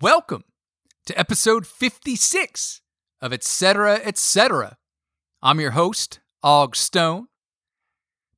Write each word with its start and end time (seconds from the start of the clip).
welcome 0.00 0.44
to 1.06 1.18
episode 1.18 1.66
56 1.66 2.82
of 3.20 3.32
Etc. 3.32 4.00
Etc. 4.04 4.76
I'm 5.42 5.58
your 5.58 5.72
host, 5.72 6.20
Og 6.42 6.76
Stone. 6.76 7.26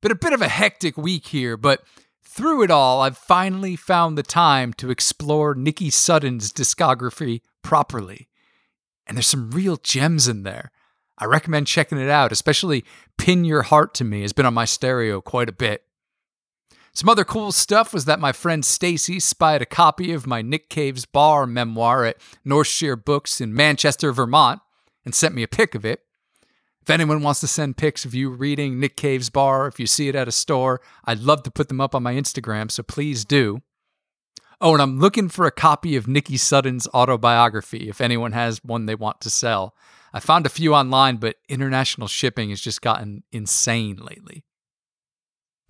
Been 0.01 0.11
a 0.11 0.15
bit 0.15 0.33
of 0.33 0.41
a 0.41 0.47
hectic 0.47 0.97
week 0.97 1.27
here, 1.27 1.57
but 1.57 1.83
through 2.23 2.63
it 2.63 2.71
all, 2.71 3.01
I've 3.01 3.17
finally 3.17 3.75
found 3.75 4.17
the 4.17 4.23
time 4.23 4.73
to 4.73 4.89
explore 4.89 5.53
Nikki 5.53 5.91
Sudden's 5.91 6.51
discography 6.51 7.41
properly. 7.61 8.27
And 9.05 9.17
there's 9.17 9.27
some 9.27 9.51
real 9.51 9.77
gems 9.77 10.27
in 10.27 10.43
there. 10.43 10.71
I 11.19 11.25
recommend 11.25 11.67
checking 11.67 11.99
it 11.99 12.09
out, 12.09 12.31
especially 12.31 12.85
Pin 13.17 13.45
Your 13.45 13.61
Heart 13.61 13.93
to 13.95 14.03
Me 14.03 14.23
has 14.23 14.33
been 14.33 14.47
on 14.47 14.55
my 14.55 14.65
stereo 14.65 15.21
quite 15.21 15.49
a 15.49 15.53
bit. 15.53 15.83
Some 16.93 17.07
other 17.07 17.23
cool 17.23 17.51
stuff 17.51 17.93
was 17.93 18.05
that 18.05 18.19
my 18.19 18.33
friend 18.33 18.65
Stacy 18.65 19.19
spied 19.19 19.61
a 19.61 19.65
copy 19.65 20.11
of 20.11 20.27
my 20.27 20.41
Nick 20.41 20.69
Cave's 20.69 21.05
Bar 21.05 21.47
memoir 21.47 22.03
at 22.03 22.17
Northshire 22.45 23.03
Books 23.03 23.39
in 23.39 23.53
Manchester, 23.53 24.11
Vermont, 24.11 24.59
and 25.05 25.15
sent 25.15 25.33
me 25.33 25.41
a 25.41 25.47
pic 25.47 25.73
of 25.73 25.85
it. 25.85 26.01
If 26.81 26.89
anyone 26.89 27.21
wants 27.21 27.39
to 27.41 27.47
send 27.47 27.77
pics 27.77 28.03
of 28.03 28.13
you 28.13 28.29
reading 28.29 28.79
Nick 28.79 28.97
Cave's 28.97 29.29
Bar, 29.29 29.67
if 29.67 29.79
you 29.79 29.87
see 29.87 30.09
it 30.09 30.15
at 30.15 30.27
a 30.27 30.33
store, 30.33 30.81
I'd 31.05 31.19
love 31.19 31.43
to 31.43 31.51
put 31.51 31.69
them 31.69 31.79
up 31.79 31.95
on 31.95 32.03
my 32.03 32.13
Instagram, 32.13 32.69
so 32.69 32.83
please 32.83 33.23
do. 33.23 33.61
Oh, 34.59 34.73
and 34.73 34.81
I'm 34.81 34.99
looking 34.99 35.29
for 35.29 35.45
a 35.45 35.51
copy 35.51 35.95
of 35.95 36.07
Nikki 36.07 36.37
Sudden's 36.37 36.87
autobiography 36.89 37.87
if 37.87 38.01
anyone 38.01 38.33
has 38.33 38.63
one 38.63 38.85
they 38.85 38.95
want 38.95 39.21
to 39.21 39.29
sell. 39.29 39.75
I 40.13 40.19
found 40.19 40.45
a 40.45 40.49
few 40.49 40.75
online, 40.75 41.17
but 41.17 41.37
international 41.47 42.07
shipping 42.07 42.49
has 42.49 42.59
just 42.59 42.81
gotten 42.81 43.23
insane 43.31 43.95
lately. 43.95 44.43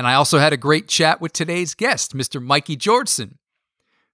And 0.02 0.08
I 0.08 0.16
also 0.16 0.40
had 0.40 0.52
a 0.52 0.58
great 0.58 0.88
chat 0.88 1.22
with 1.22 1.32
today's 1.32 1.76
guest, 1.76 2.18
Mr. 2.18 2.42
Mikey 2.42 2.76
Georgeson, 2.76 3.36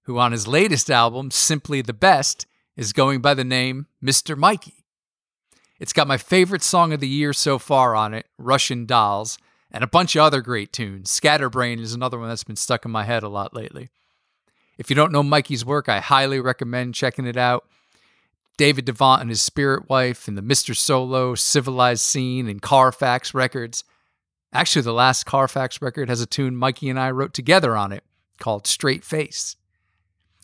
who 0.01 0.19
on 0.19 0.33
his 0.33 0.45
latest 0.45 0.91
album, 0.91 1.31
Simply 1.31 1.81
the 1.81 1.93
Best, 1.93 2.45
is 2.75 2.91
going 2.91 3.21
by 3.21 3.33
the 3.33 3.45
name 3.45 3.87
Mr. 4.03 4.35
Mikey. 4.35 4.83
It's 5.79 5.93
got 5.93 6.05
my 6.05 6.17
favorite 6.17 6.61
song 6.61 6.91
of 6.91 6.99
the 6.99 7.07
year 7.07 7.31
so 7.31 7.57
far 7.57 7.95
on 7.95 8.13
it, 8.13 8.25
Russian 8.37 8.85
Dolls, 8.85 9.37
and 9.71 9.81
a 9.81 9.87
bunch 9.87 10.17
of 10.17 10.23
other 10.23 10.41
great 10.41 10.73
tunes. 10.73 11.09
Scatterbrain 11.09 11.79
is 11.79 11.93
another 11.93 12.19
one 12.19 12.27
that's 12.27 12.43
been 12.43 12.57
stuck 12.57 12.83
in 12.83 12.91
my 12.91 13.05
head 13.05 13.23
a 13.23 13.29
lot 13.29 13.55
lately. 13.55 13.87
If 14.77 14.89
you 14.89 14.95
don't 14.97 15.13
know 15.13 15.23
Mikey's 15.23 15.63
work, 15.63 15.87
I 15.87 16.01
highly 16.01 16.41
recommend 16.41 16.95
checking 16.95 17.25
it 17.25 17.37
out. 17.37 17.65
David 18.57 18.83
Devant 18.83 19.21
and 19.21 19.29
his 19.29 19.41
Spirit 19.41 19.87
Wife, 19.87 20.27
and 20.27 20.37
the 20.37 20.41
Mr. 20.41 20.75
Solo, 20.75 21.33
Civilized 21.33 22.01
Scene, 22.01 22.49
and 22.49 22.61
Carfax 22.61 23.33
records. 23.33 23.85
Actually, 24.53 24.81
the 24.83 24.93
last 24.93 25.25
Carfax 25.25 25.81
record 25.81 26.09
has 26.09 26.21
a 26.21 26.25
tune 26.25 26.55
Mikey 26.55 26.89
and 26.89 26.99
I 26.99 27.11
wrote 27.11 27.33
together 27.33 27.75
on 27.75 27.91
it 27.91 28.03
called 28.39 28.67
Straight 28.67 29.03
Face. 29.03 29.55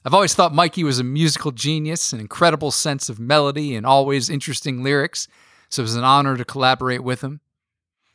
I've 0.05 0.13
always 0.13 0.35
thought 0.35 0.53
Mikey 0.53 0.83
was 0.83 0.99
a 0.99 1.03
musical 1.03 1.51
genius, 1.51 2.11
an 2.11 2.19
incredible 2.19 2.71
sense 2.71 3.07
of 3.07 3.19
melody, 3.19 3.75
and 3.75 3.85
always 3.85 4.29
interesting 4.29 4.83
lyrics, 4.83 5.29
so 5.69 5.81
it 5.81 5.83
was 5.83 5.95
an 5.95 6.03
honor 6.03 6.35
to 6.35 6.43
collaborate 6.43 7.03
with 7.03 7.21
him. 7.21 7.39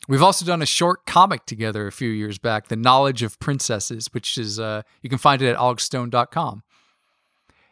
We've 0.06 0.22
also 0.22 0.44
done 0.44 0.62
a 0.62 0.66
short 0.66 1.06
comic 1.06 1.46
together 1.46 1.86
a 1.86 1.92
few 1.92 2.10
years 2.10 2.38
back, 2.38 2.68
The 2.68 2.76
Knowledge 2.76 3.22
of 3.22 3.38
Princesses, 3.38 4.08
which 4.12 4.36
is, 4.36 4.60
uh, 4.60 4.82
you 5.02 5.08
can 5.08 5.18
find 5.18 5.40
it 5.40 5.50
at 5.50 5.56
ogstone.com. 5.56 6.62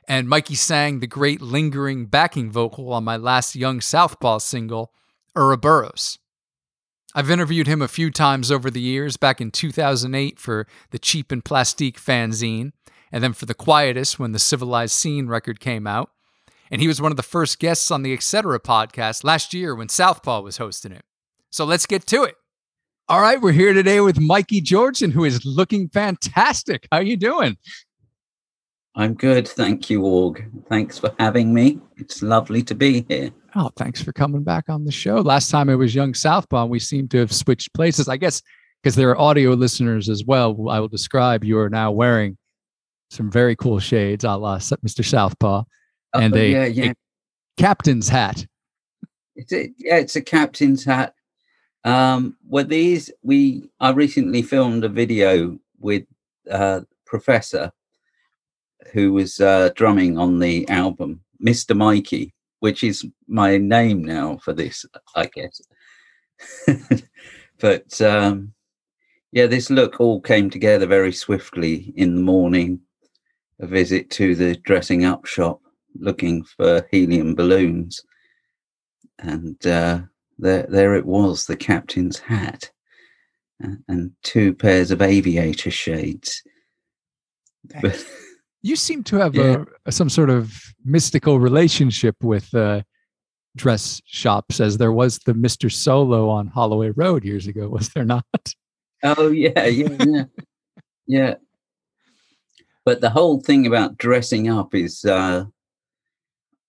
And 0.09 0.29
Mikey 0.29 0.55
sang 0.55 1.01
the 1.01 1.07
great 1.07 1.43
lingering 1.43 2.07
backing 2.07 2.51
vocal 2.51 2.93
on 2.93 3.05
my 3.05 3.17
last 3.17 3.55
Young 3.55 3.81
Southpaw 3.81 4.39
single, 4.39 4.93
Ouroboros. 5.35 6.19
I've 7.19 7.31
interviewed 7.31 7.67
him 7.67 7.81
a 7.81 7.89
few 7.89 8.11
times 8.11 8.53
over 8.53 8.71
the 8.71 8.81
years, 8.81 9.17
back 9.17 9.41
in 9.41 9.51
2008 9.51 10.39
for 10.39 10.67
the 10.91 10.99
Cheap 10.99 11.33
and 11.33 11.43
Plastique 11.43 11.99
fanzine, 11.99 12.73
and 13.11 13.25
then 13.25 13.33
for 13.33 13.47
The 13.47 13.55
Quietus 13.55 14.19
when 14.19 14.33
the 14.33 14.39
Civilized 14.39 14.93
Scene 14.93 15.27
record 15.27 15.59
came 15.59 15.87
out. 15.87 16.11
And 16.71 16.83
he 16.83 16.87
was 16.87 17.01
one 17.01 17.11
of 17.11 17.17
the 17.17 17.23
first 17.23 17.59
guests 17.59 17.91
on 17.91 18.03
the 18.03 18.13
Etc. 18.13 18.61
podcast 18.61 19.25
last 19.25 19.55
year 19.55 19.75
when 19.75 19.89
Southpaw 19.89 20.43
was 20.43 20.59
hosting 20.59 20.93
it. 20.93 21.07
So 21.49 21.65
let's 21.65 21.87
get 21.87 22.07
to 22.09 22.25
it. 22.25 22.35
All 23.09 23.23
right, 23.23 23.41
we're 23.41 23.53
here 23.53 23.73
today 23.73 24.03
with 24.03 24.21
Mikey 24.21 24.61
Georgeson, 24.61 25.13
who 25.13 25.25
is 25.25 25.43
looking 25.47 25.89
fantastic. 25.89 26.87
How 26.93 26.99
are 26.99 27.03
you 27.03 27.17
doing? 27.17 27.57
I'm 28.97 29.15
good, 29.15 29.47
thank 29.47 29.91
you, 29.91 30.03
Org. 30.05 30.45
Thanks 30.69 30.99
for 30.99 31.15
having 31.19 31.53
me. 31.53 31.79
It's 31.99 32.23
lovely 32.23 32.63
to 32.63 32.75
be 32.75 33.05
here. 33.09 33.31
Oh, 33.55 33.71
thanks 33.77 34.03
for 34.03 34.13
coming 34.13 34.43
back 34.43 34.65
on 34.69 34.85
the 34.85 34.93
show. 34.93 35.17
Last 35.17 35.51
time 35.51 35.69
it 35.69 35.75
was 35.75 35.95
Young 35.95 36.15
Southpaw. 36.15 36.67
We 36.67 36.79
seem 36.79 37.07
to 37.09 37.19
have 37.19 37.33
switched 37.33 37.75
places. 37.75 38.09
I 38.09 38.17
guess 38.17 38.43
because 38.83 38.95
there 38.95 39.11
are 39.11 39.21
audio 39.21 39.51
listeners 39.51 40.09
as 40.09 40.25
well. 40.25 40.69
I 40.71 40.81
will 40.81 40.89
describe 40.89 41.45
you 41.45 41.59
are 41.59 41.69
now 41.69 41.91
wearing 41.91 42.39
some 43.11 43.31
very 43.31 43.57
cool 43.57 43.79
shades, 43.81 44.25
a 44.25 44.37
la 44.37 44.59
Mr. 44.59 45.05
Southpaw, 45.05 45.65
Oh, 46.15 46.21
and 46.21 46.35
a, 46.35 46.49
yeah, 46.49 46.65
yeah. 46.67 46.91
a 46.91 46.95
captain's 47.59 48.09
hat. 48.09 48.47
It's 49.35 49.53
a, 49.53 49.71
yeah, 49.77 49.97
it's 49.97 50.17
a 50.17 50.23
captain's 50.23 50.85
hat. 50.85 51.15
Um, 51.85 52.37
well, 52.49 52.65
these 52.65 53.11
we 53.23 53.69
I 53.81 53.91
recently 53.91 54.43
filmed 54.43 54.85
a 54.85 54.89
video 54.89 55.59
with 55.79 56.05
uh, 56.51 56.81
Professor, 57.05 57.73
who 58.93 59.13
was 59.13 59.41
uh, 59.41 59.71
drumming 59.75 60.19
on 60.19 60.39
the 60.39 60.69
album, 60.69 61.21
Mr. 61.45 61.77
Mikey, 61.77 62.35
which 62.61 62.83
is 62.83 63.05
my 63.29 63.59
name 63.59 64.05
now 64.05 64.39
for 64.39 64.53
this, 64.53 64.85
I 65.15 65.27
guess. 65.27 65.61
but 67.61 68.01
um, 68.01 68.53
yeah, 69.33 69.47
this 69.47 69.71
look 69.71 70.01
all 70.01 70.21
came 70.21 70.51
together 70.51 70.87
very 70.87 71.13
swiftly 71.13 71.93
in 71.97 72.15
the 72.15 72.23
morning. 72.23 72.81
A 73.61 73.67
visit 73.67 74.11
to 74.11 74.35
the 74.35 74.57
dressing 74.57 75.05
up 75.05 75.25
shop, 75.25 75.61
looking 75.99 76.45
for 76.45 76.87
helium 76.91 77.35
balloons, 77.35 78.03
and 79.19 79.67
uh, 79.67 80.01
there, 80.39 80.67
there 80.69 80.95
it 80.95 81.07
was, 81.07 81.47
the 81.47 81.57
captain's 81.57 82.19
hat, 82.19 82.71
and, 83.61 84.13
two 84.23 84.53
pairs 84.53 84.91
of 84.91 85.01
aviator 85.01 85.71
shades. 85.71 86.43
But 87.81 88.05
You 88.67 88.75
seem 88.75 89.05
to 89.05 89.17
have 89.17 89.35
Yeah. 89.37 89.65
a, 89.85 89.93
some 89.93 90.09
sort 90.09 90.29
of 90.29 90.53
mystical 90.85 91.39
relationship 91.39 92.17
with 92.21 92.53
uh, 92.53 92.83
dress 93.57 94.03
shops, 94.07 94.59
as 94.59 94.79
there 94.79 94.91
was 94.93 95.21
the 95.21 95.35
Mr. 95.35 95.71
Solo 95.71 96.29
on 96.29 96.49
Holloway 96.49 96.91
Road 96.91 97.25
years 97.25 97.47
ago, 97.47 97.69
was 97.79 97.91
there 97.91 98.05
not? 98.05 98.25
Oh 99.05 99.29
yeah, 99.31 99.67
yeah, 99.67 99.97
yeah, 100.05 100.25
yeah. 101.07 101.35
But 102.85 103.01
the 103.01 103.11
whole 103.11 103.41
thing 103.41 103.67
about 103.69 103.99
dressing 103.99 104.49
up 104.49 104.75
is 104.75 105.05
uh, 105.05 105.45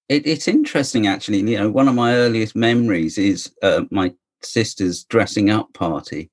it, 0.07 0.27
it's 0.27 0.47
interesting 0.47 1.07
actually. 1.07 1.39
You 1.49 1.57
know, 1.57 1.71
one 1.71 1.87
of 1.87 1.95
my 1.95 2.13
earliest 2.13 2.55
memories 2.55 3.17
is 3.17 3.51
uh, 3.63 3.85
my 3.89 4.13
sister's 4.43 5.03
dressing 5.03 5.49
up 5.49 5.73
party. 5.73 6.29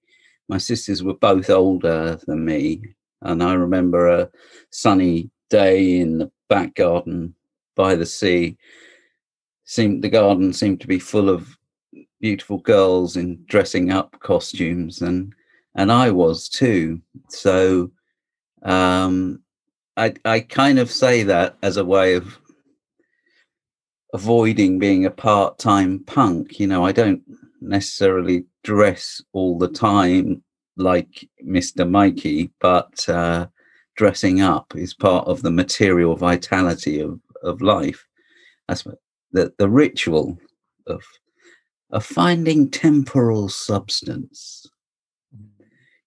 My 0.46 0.58
sisters 0.58 1.02
were 1.02 1.14
both 1.14 1.48
older 1.48 2.18
than 2.26 2.44
me, 2.44 2.82
and 3.22 3.42
I 3.42 3.54
remember 3.54 4.08
a 4.08 4.28
sunny 4.70 5.30
day 5.50 6.00
in 6.00 6.18
the 6.18 6.30
back 6.48 6.74
garden 6.74 7.34
by 7.74 7.94
the 7.94 8.06
sea. 8.06 8.56
Seemed 9.64 10.02
the 10.04 10.10
garden 10.10 10.52
seemed 10.52 10.80
to 10.82 10.86
be 10.86 10.98
full 10.98 11.28
of 11.28 11.56
beautiful 12.20 12.58
girls 12.58 13.16
in 13.16 13.44
dressing 13.46 13.90
up 13.90 14.18
costumes, 14.20 15.02
and 15.02 15.32
and 15.74 15.90
I 15.90 16.10
was 16.10 16.48
too. 16.48 17.00
So 17.28 17.90
um, 18.62 19.42
I 19.96 20.14
I 20.24 20.40
kind 20.40 20.78
of 20.78 20.90
say 20.90 21.22
that 21.24 21.56
as 21.62 21.76
a 21.76 21.84
way 21.84 22.14
of 22.14 22.38
avoiding 24.12 24.78
being 24.78 25.06
a 25.06 25.10
part-time 25.10 26.04
punk. 26.06 26.60
You 26.60 26.68
know, 26.68 26.84
I 26.84 26.92
don't 26.92 27.22
necessarily 27.60 28.44
dress 28.62 29.20
all 29.32 29.58
the 29.58 29.68
time 29.68 30.42
like 30.76 31.28
Mr. 31.44 31.88
Mikey, 31.88 32.52
but 32.60 33.08
uh, 33.08 33.46
dressing 33.96 34.40
up 34.40 34.74
is 34.76 34.94
part 34.94 35.26
of 35.26 35.42
the 35.42 35.50
material 35.50 36.16
vitality 36.16 37.00
of 37.00 37.20
of 37.42 37.60
life. 37.60 38.06
That's 38.68 38.86
the 39.32 39.52
the 39.58 39.68
ritual 39.68 40.38
of 40.86 41.02
of 41.90 42.04
finding 42.04 42.70
temporal 42.70 43.48
substance 43.48 44.66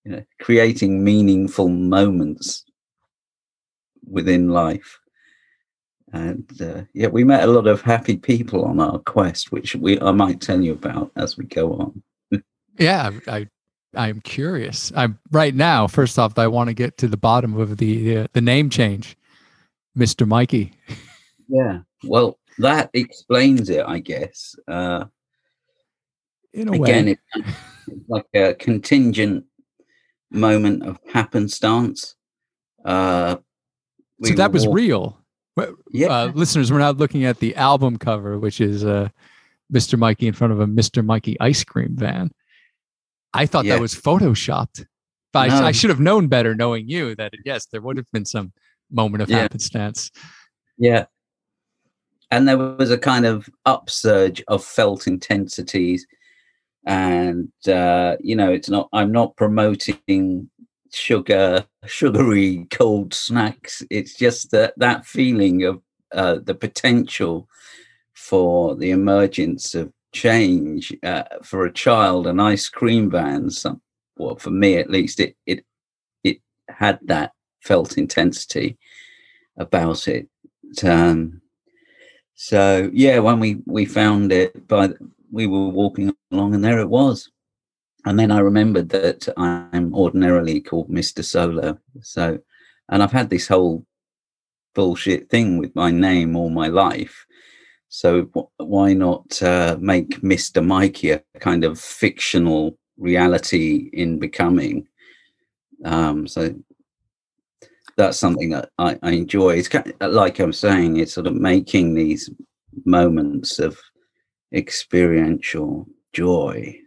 you 0.07 0.13
know, 0.13 0.23
creating 0.39 1.03
meaningful 1.03 1.67
moments 1.67 2.63
within 4.09 4.47
life. 4.47 4.97
And 6.13 6.49
uh, 6.61 6.83
yeah, 6.93 7.07
we 7.07 7.25
met 7.25 7.43
a 7.43 7.51
lot 7.51 7.67
of 7.67 7.81
happy 7.81 8.15
people 8.15 8.63
on 8.63 8.79
our 8.79 8.99
quest, 8.99 9.51
which 9.51 9.75
we 9.75 9.99
I 9.99 10.11
might 10.11 10.39
tell 10.39 10.61
you 10.61 10.71
about 10.71 11.11
as 11.17 11.37
we 11.37 11.45
go 11.45 11.73
on. 11.73 12.03
Yeah, 12.79 13.09
I 13.27 13.47
I'm 13.95 14.21
curious. 14.21 14.91
I'm 14.95 15.17
right 15.31 15.55
now. 15.55 15.87
First 15.87 16.19
off, 16.19 16.37
I 16.37 16.47
want 16.47 16.69
to 16.69 16.73
get 16.73 16.97
to 16.99 17.07
the 17.07 17.17
bottom 17.17 17.57
of 17.59 17.77
the 17.77 18.17
uh, 18.17 18.27
the 18.33 18.41
name 18.41 18.69
change, 18.69 19.17
Mister 19.95 20.25
Mikey. 20.25 20.73
Yeah, 21.47 21.79
well, 22.03 22.37
that 22.59 22.89
explains 22.93 23.69
it, 23.69 23.83
I 23.87 23.99
guess. 23.99 24.55
Uh, 24.67 25.05
In 26.53 26.67
a 26.67 26.73
again, 26.73 27.05
way, 27.05 27.11
it, 27.11 27.19
it's 27.87 28.09
like 28.09 28.25
a 28.33 28.53
contingent 28.55 29.45
moment 30.29 30.83
of 30.83 30.99
happenstance. 31.11 32.15
Uh, 32.83 33.37
so 34.23 34.33
that 34.33 34.51
was 34.51 34.67
walk- 34.67 34.75
real. 34.75 35.17
Yeah. 35.91 36.07
Uh, 36.07 36.31
listeners, 36.35 36.71
we're 36.71 36.77
not 36.79 36.97
looking 36.97 37.25
at 37.25 37.39
the 37.39 37.55
album 37.55 37.97
cover, 37.97 38.37
which 38.37 38.61
is 38.61 38.85
uh, 38.85 39.09
Mr. 39.73 39.97
Mikey 39.97 40.27
in 40.27 40.33
front 40.33 40.53
of 40.53 40.59
a 40.59 40.67
Mr. 40.67 41.03
Mikey 41.03 41.39
ice 41.39 41.63
cream 41.63 41.95
van. 41.95 42.31
I 43.33 43.45
thought 43.45 43.65
yeah. 43.65 43.75
that 43.75 43.81
was 43.81 43.95
photoshopped. 43.95 44.85
But 45.33 45.49
no. 45.49 45.55
I, 45.55 45.67
I, 45.67 45.71
should 45.71 45.89
have 45.89 45.99
known 45.99 46.27
better 46.27 46.55
knowing 46.55 46.87
you 46.87 47.15
that, 47.15 47.33
yes, 47.45 47.65
there 47.67 47.81
would 47.81 47.97
have 47.97 48.09
been 48.11 48.25
some 48.25 48.53
moment 48.89 49.21
of 49.21 49.29
yeah. 49.29 49.39
happenstance. 49.39 50.09
Yeah. 50.77 51.05
And 52.31 52.47
there 52.47 52.57
was 52.57 52.91
a 52.91 52.97
kind 52.97 53.25
of 53.25 53.49
upsurge 53.65 54.43
of 54.47 54.63
felt 54.63 55.07
intensities. 55.07 56.07
And, 56.85 57.51
uh, 57.67 58.15
you 58.19 58.35
know, 58.35 58.51
it's 58.51 58.69
not, 58.69 58.89
I'm 58.93 59.11
not 59.11 59.35
promoting 59.35 60.49
sugar, 60.93 61.65
sugary 61.85 62.65
cold 62.71 63.13
snacks. 63.13 63.83
It's 63.89 64.15
just 64.15 64.51
that 64.51 64.73
that 64.77 65.05
feeling 65.05 65.63
of 65.63 65.81
uh, 66.13 66.39
the 66.43 66.55
potential 66.55 67.47
for 68.13 68.75
the 68.75 68.91
emergence 68.91 69.75
of 69.75 69.91
change 70.13 70.95
uh, 71.03 71.23
for 71.43 71.65
a 71.65 71.73
child. 71.73 72.27
An 72.27 72.39
ice 72.39 72.69
cream 72.69 73.09
van, 73.09 73.49
some, 73.49 73.81
well, 74.17 74.35
for 74.35 74.51
me 74.51 74.77
at 74.77 74.89
least, 74.89 75.19
it 75.19 75.35
it 75.45 75.65
it 76.23 76.37
had 76.69 76.99
that 77.03 77.31
felt 77.61 77.97
intensity 77.97 78.77
about 79.57 80.07
it. 80.07 80.27
Um, 80.83 81.41
so 82.35 82.89
yeah, 82.93 83.19
when 83.19 83.39
we 83.39 83.61
we 83.65 83.85
found 83.85 84.31
it, 84.31 84.67
by 84.67 84.89
we 85.31 85.47
were 85.47 85.67
walking 85.67 86.13
along, 86.31 86.55
and 86.55 86.63
there 86.63 86.79
it 86.79 86.89
was. 86.89 87.29
And 88.05 88.17
then 88.17 88.31
I 88.31 88.39
remembered 88.39 88.89
that 88.89 89.27
I'm 89.37 89.93
ordinarily 89.93 90.61
called 90.61 90.89
Mr. 90.89 91.25
Solo. 91.25 91.77
So, 92.01 92.39
and 92.87 93.03
I've 93.03 93.11
had 93.11 93.29
this 93.29 93.49
whole 93.49 93.85
bullshit 94.73 95.29
thing 95.29 95.57
with 95.57 95.75
my 95.75 95.91
name 95.91 96.35
all 96.35 96.49
my 96.49 96.67
life. 96.67 97.25
So 97.89 98.23
w- 98.23 98.47
why 98.57 98.93
not 98.93 99.41
uh, 99.41 99.77
make 99.79 100.21
Mr. 100.21 100.65
Mikey 100.65 101.11
a 101.11 101.23
kind 101.39 101.63
of 101.63 101.79
fictional 101.79 102.77
reality 102.97 103.89
in 103.93 104.19
becoming? 104.19 104.87
Um, 105.85 106.27
so 106.27 106.53
that's 107.95 108.19
something 108.19 108.49
that 108.49 108.69
I, 108.77 108.97
I 109.03 109.11
enjoy. 109.11 109.57
It's 109.57 109.69
kind 109.69 109.93
of, 109.99 110.11
like 110.11 110.39
I'm 110.39 110.53
saying, 110.53 110.97
it's 110.97 111.13
sort 111.13 111.27
of 111.27 111.35
making 111.35 111.93
these 111.93 112.29
moments 112.85 113.59
of 113.59 113.77
experiential 114.53 115.87
joy. 116.13 116.77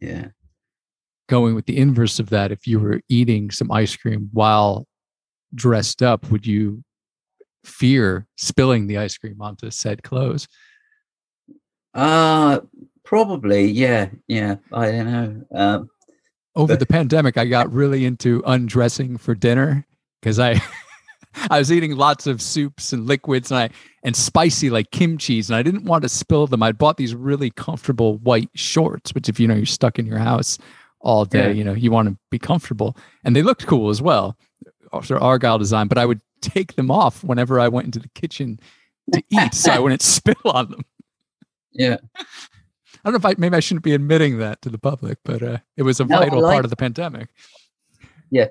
Yeah 0.00 0.28
going 1.28 1.54
with 1.54 1.66
the 1.66 1.78
inverse 1.78 2.18
of 2.18 2.30
that, 2.30 2.52
if 2.52 2.66
you 2.66 2.78
were 2.78 3.00
eating 3.08 3.50
some 3.50 3.70
ice 3.70 3.96
cream 3.96 4.28
while 4.32 4.86
dressed 5.54 6.02
up, 6.02 6.30
would 6.30 6.46
you 6.46 6.82
fear 7.64 8.26
spilling 8.36 8.86
the 8.86 8.98
ice 8.98 9.16
cream 9.16 9.40
onto 9.40 9.70
said 9.70 10.02
clothes? 10.02 10.48
Uh 11.92 12.60
probably, 13.04 13.66
yeah, 13.70 14.08
yeah. 14.26 14.56
I 14.72 14.90
don't 14.90 15.06
know. 15.06 15.44
Um, 15.54 15.88
Over 16.56 16.72
but- 16.74 16.80
the 16.80 16.86
pandemic, 16.86 17.36
I 17.36 17.44
got 17.44 17.72
really 17.72 18.04
into 18.04 18.42
undressing 18.46 19.16
for 19.18 19.34
dinner 19.34 19.86
because 20.20 20.38
I 20.38 20.60
I 21.50 21.58
was 21.58 21.72
eating 21.72 21.96
lots 21.96 22.26
of 22.26 22.40
soups 22.40 22.92
and 22.92 23.06
liquids 23.06 23.50
and 23.50 23.58
I 23.58 23.70
and 24.04 24.14
spicy 24.14 24.70
like 24.70 24.90
kimchi's 24.90 25.50
and 25.50 25.56
I 25.56 25.62
didn't 25.62 25.84
want 25.84 26.02
to 26.02 26.08
spill 26.08 26.46
them. 26.46 26.62
I 26.62 26.72
bought 26.72 26.96
these 26.96 27.14
really 27.14 27.50
comfortable 27.50 28.18
white 28.18 28.50
shorts, 28.54 29.14
which 29.14 29.28
if 29.28 29.38
you 29.40 29.48
know 29.48 29.54
you're 29.54 29.66
stuck 29.66 29.98
in 29.98 30.06
your 30.06 30.18
house 30.18 30.58
all 31.00 31.24
day. 31.24 31.48
Yeah. 31.48 31.52
You 31.52 31.64
know, 31.64 31.74
you 31.74 31.90
want 31.90 32.08
to 32.08 32.16
be 32.30 32.38
comfortable, 32.38 32.96
and 33.24 33.36
they 33.36 33.42
looked 33.42 33.66
cool 33.66 33.90
as 33.90 34.00
well. 34.02 34.36
Sort 34.92 35.10
of 35.10 35.22
argyle 35.22 35.58
design, 35.58 35.88
but 35.88 35.98
I 35.98 36.06
would 36.06 36.20
take 36.50 36.74
them 36.74 36.90
off 36.90 37.24
whenever 37.24 37.58
I 37.60 37.68
went 37.68 37.86
into 37.86 37.98
the 37.98 38.08
kitchen 38.10 38.60
to 39.12 39.22
eat, 39.30 39.54
so 39.54 39.72
I 39.72 39.78
wouldn't 39.78 40.02
spill 40.16 40.34
on 40.44 40.70
them. 40.70 40.84
Yeah. 41.72 41.96
I 42.16 43.10
don't 43.10 43.22
know 43.22 43.28
if 43.28 43.36
I 43.36 43.38
maybe 43.38 43.56
I 43.56 43.60
shouldn't 43.60 43.84
be 43.84 43.94
admitting 43.94 44.38
that 44.38 44.62
to 44.62 44.70
the 44.70 44.78
public, 44.78 45.18
but 45.24 45.42
uh, 45.42 45.58
it 45.76 45.82
was 45.82 46.00
a 46.00 46.04
no, 46.04 46.18
vital 46.18 46.40
like, 46.40 46.54
part 46.54 46.64
of 46.64 46.70
the 46.70 46.76
pandemic. 46.76 47.28
Yeah. 48.30 48.48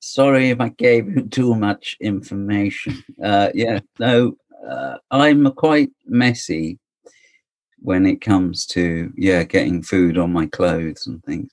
Sorry 0.00 0.50
if 0.50 0.60
I 0.60 0.68
gave 0.68 1.08
you 1.08 1.22
too 1.22 1.54
much 1.54 1.96
information. 2.00 3.02
Uh, 3.22 3.48
yeah, 3.54 3.80
no, 3.98 4.36
uh, 4.68 4.98
I'm 5.10 5.50
quite 5.52 5.90
messy 6.06 6.78
when 7.80 8.06
it 8.06 8.20
comes 8.20 8.66
to 8.66 9.12
yeah 9.16 9.44
getting 9.44 9.82
food 9.82 10.18
on 10.18 10.32
my 10.32 10.46
clothes 10.46 11.06
and 11.06 11.22
things 11.24 11.50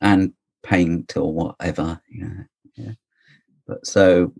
and 0.00 0.32
paint 0.62 1.16
or 1.16 1.32
whatever. 1.32 2.00
Yeah, 2.10 2.42
yeah. 2.76 2.92
But 3.66 3.86
so 3.86 4.32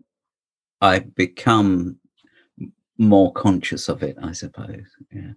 I 0.83 0.99
become 0.99 1.97
more 2.99 3.33
conscious 3.33 3.89
of 3.89 4.03
it, 4.03 4.17
I 4.21 4.33
suppose. 4.33 4.85
Yeah. 5.13 5.33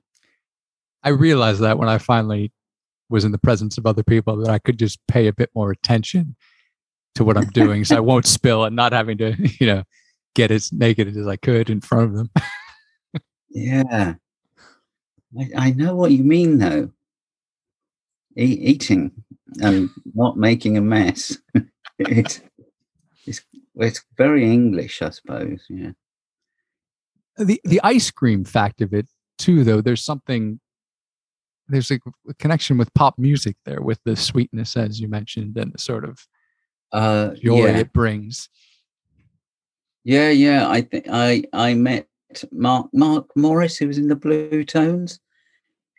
I 1.04 1.10
realized 1.10 1.62
that 1.62 1.78
when 1.78 1.88
I 1.88 2.00
finally 2.00 2.52
was 3.10 3.24
in 3.24 3.32
the 3.32 3.38
presence 3.38 3.78
of 3.78 3.86
other 3.86 4.04
people 4.04 4.38
that 4.38 4.50
I 4.50 4.58
could 4.58 4.80
just 4.80 5.00
pay 5.08 5.28
a 5.28 5.34
bit 5.34 5.52
more 5.54 5.70
attention 5.70 6.36
to 7.14 7.24
what 7.24 7.38
I'm 7.38 7.50
doing 7.50 7.86
so 7.86 7.96
I 7.96 8.00
won't 8.02 8.26
spill 8.26 8.66
and 8.66 8.76
not 8.76 8.92
having 8.92 9.20
to, 9.20 9.36
you 9.60 9.68
know, 9.68 9.84
get 10.34 10.50
as 10.50 10.74
naked 10.74 11.16
as 11.16 11.28
I 11.28 11.36
could 11.36 11.70
in 11.70 11.80
front 11.80 12.06
of 12.06 12.16
them. 12.16 12.30
yeah. 13.50 14.16
I, 15.40 15.50
I 15.56 15.72
know 15.72 15.96
what 15.96 16.12
you 16.12 16.24
mean 16.24 16.58
though. 16.58 16.90
E- 18.36 18.44
eating 18.44 19.12
and 19.62 19.92
not 20.16 20.38
making 20.38 20.76
a 20.76 20.82
mess. 20.82 21.38
it's, 22.00 22.42
it's 23.78 24.04
very 24.18 24.50
English, 24.50 25.02
I 25.02 25.10
suppose. 25.10 25.66
Yeah. 25.70 25.92
The 27.38 27.60
the 27.64 27.82
ice 27.84 28.12
cream 28.12 28.46
fact 28.46 28.82
of 28.82 28.94
it 28.94 29.08
too, 29.38 29.64
though, 29.64 29.82
there's 29.82 30.04
something. 30.04 30.60
There's 31.68 31.90
a, 31.90 32.00
a 32.30 32.34
connection 32.36 32.78
with 32.78 32.94
pop 32.94 33.18
music 33.18 33.58
there, 33.66 33.82
with 33.82 34.00
the 34.06 34.16
sweetness, 34.16 34.78
as 34.78 35.02
you 35.02 35.08
mentioned, 35.08 35.58
and 35.58 35.74
the 35.74 35.80
sort 35.80 36.06
of 36.06 36.20
uh, 36.92 37.30
joy 37.34 37.66
yeah. 37.66 37.78
it 37.78 37.92
brings. 37.92 38.50
Yeah, 40.04 40.30
yeah. 40.30 40.70
I 40.70 40.82
think 40.82 41.08
I 41.12 41.44
I 41.52 41.74
met 41.74 42.08
Mark 42.52 42.88
Mark 42.94 43.28
Morris, 43.36 43.78
who 43.78 43.88
was 43.88 43.98
in 43.98 44.08
the 44.08 44.16
Bluetones. 44.16 45.20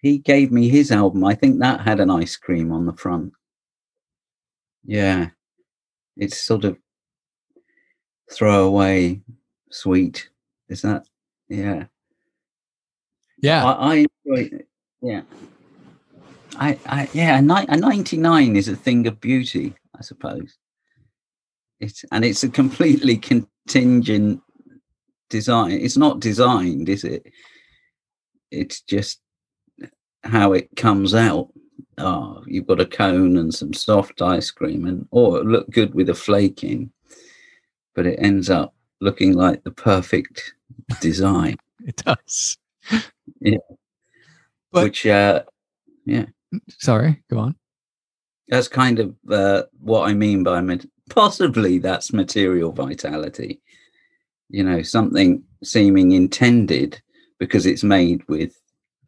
He 0.00 0.18
gave 0.18 0.52
me 0.52 0.68
his 0.68 0.92
album. 0.92 1.24
I 1.24 1.34
think 1.34 1.58
that 1.58 1.80
had 1.80 2.00
an 2.00 2.10
ice 2.10 2.36
cream 2.36 2.70
on 2.70 2.86
the 2.86 2.92
front. 2.92 3.32
Yeah. 4.84 5.30
It's 6.16 6.38
sort 6.38 6.64
of 6.64 6.78
throwaway 8.32 9.20
sweet. 9.70 10.28
Is 10.68 10.82
that 10.82 11.06
yeah. 11.48 11.84
Yeah. 13.38 13.64
I, 13.64 13.72
I 13.72 13.94
enjoy 13.94 14.56
it. 14.56 14.68
Yeah. 15.02 15.22
I, 16.58 16.78
I 16.86 17.08
yeah, 17.12 17.38
a, 17.38 17.42
ni- 17.42 17.66
a 17.68 17.76
99 17.76 18.56
is 18.56 18.68
a 18.68 18.76
thing 18.76 19.06
of 19.06 19.20
beauty, 19.20 19.74
I 19.96 20.02
suppose. 20.02 20.56
It's 21.80 22.04
and 22.10 22.24
it's 22.24 22.42
a 22.42 22.48
completely 22.48 23.18
contingent 23.18 24.40
design. 25.28 25.72
It's 25.72 25.98
not 25.98 26.20
designed, 26.20 26.88
is 26.88 27.04
it? 27.04 27.26
It's 28.50 28.80
just 28.80 29.20
how 30.24 30.54
it 30.54 30.74
comes 30.76 31.14
out 31.14 31.50
oh, 31.98 32.42
you've 32.46 32.66
got 32.66 32.80
a 32.80 32.86
cone 32.86 33.36
and 33.36 33.54
some 33.54 33.72
soft 33.72 34.22
ice 34.22 34.50
cream, 34.50 34.86
and 34.86 35.06
oh, 35.12 35.40
look 35.40 35.70
good 35.70 35.94
with 35.94 36.08
a 36.08 36.14
flaking, 36.14 36.90
but 37.96 38.06
it 38.06 38.18
ends 38.20 38.48
up 38.48 38.72
looking 39.00 39.32
like 39.32 39.64
the 39.64 39.72
perfect 39.72 40.54
design. 41.00 41.56
it 41.84 41.96
does. 41.96 42.58
Yeah. 43.40 43.58
But, 44.70 44.84
Which, 44.84 45.06
uh, 45.06 45.42
yeah. 46.04 46.26
Sorry, 46.68 47.20
go 47.28 47.38
on. 47.38 47.56
That's 48.48 48.68
kind 48.68 49.00
of 49.00 49.16
uh, 49.28 49.64
what 49.80 50.08
I 50.08 50.14
mean 50.14 50.44
by 50.44 50.62
possibly 51.10 51.78
that's 51.78 52.12
material 52.12 52.70
vitality. 52.70 53.60
You 54.48 54.62
know, 54.62 54.82
something 54.82 55.42
seeming 55.64 56.12
intended 56.12 57.02
because 57.40 57.66
it's 57.66 57.82
made 57.82 58.22
with 58.28 58.54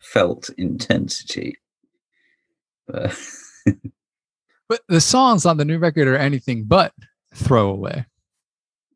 felt 0.01 0.51
intensity 0.59 1.57
but 2.89 3.17
but 4.69 4.81
the 4.89 5.01
songs 5.01 5.47
on 5.47 5.57
the 5.59 5.65
new 5.65 5.79
record 5.79 6.09
are 6.09 6.17
anything 6.17 6.65
but 6.65 6.93
throwaway. 7.35 8.05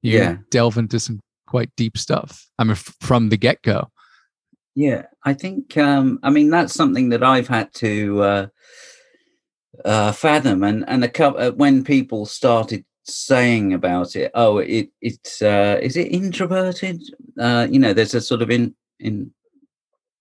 You 0.03 0.19
yeah, 0.19 0.37
delve 0.51 0.79
into 0.79 0.99
some 0.99 1.21
quite 1.47 1.71
deep 1.77 1.97
stuff. 1.97 2.47
I 2.59 2.65
mean, 2.65 2.73
f- 2.73 2.95
from 3.01 3.29
the 3.29 3.37
get 3.37 3.63
go. 3.63 3.89
Yeah, 4.75 5.07
I 5.25 5.35
think. 5.35 5.77
Um, 5.77 6.19
I 6.23 6.31
mean, 6.31 6.51
that's 6.51 6.75
something 6.75 7.11
that 7.11 7.23
I've 7.23 7.49
had 7.49 7.73
to 7.75 8.23
uh, 8.23 8.47
uh, 9.85 10.13
fathom, 10.13 10.65
and 10.65 10.85
and 10.89 11.05
a 11.05 11.09
couple 11.09 11.41
uh, 11.41 11.51
when 11.53 11.85
people 11.85 12.27
started 12.27 12.85
saying 13.05 13.75
about 13.75 14.17
it, 14.17 14.31
oh, 14.35 14.59
it 14.59 14.91
it's 15.01 15.43
uh, 15.43 15.79
is 15.81 15.97
it 15.97 16.13
introverted? 16.13 17.03
Uh, 17.39 17.67
you 17.71 17.79
know, 17.79 17.93
there's 17.93 18.15
a 18.15 18.21
sort 18.21 18.43
of 18.43 18.51
in 18.51 18.75
in 18.99 19.33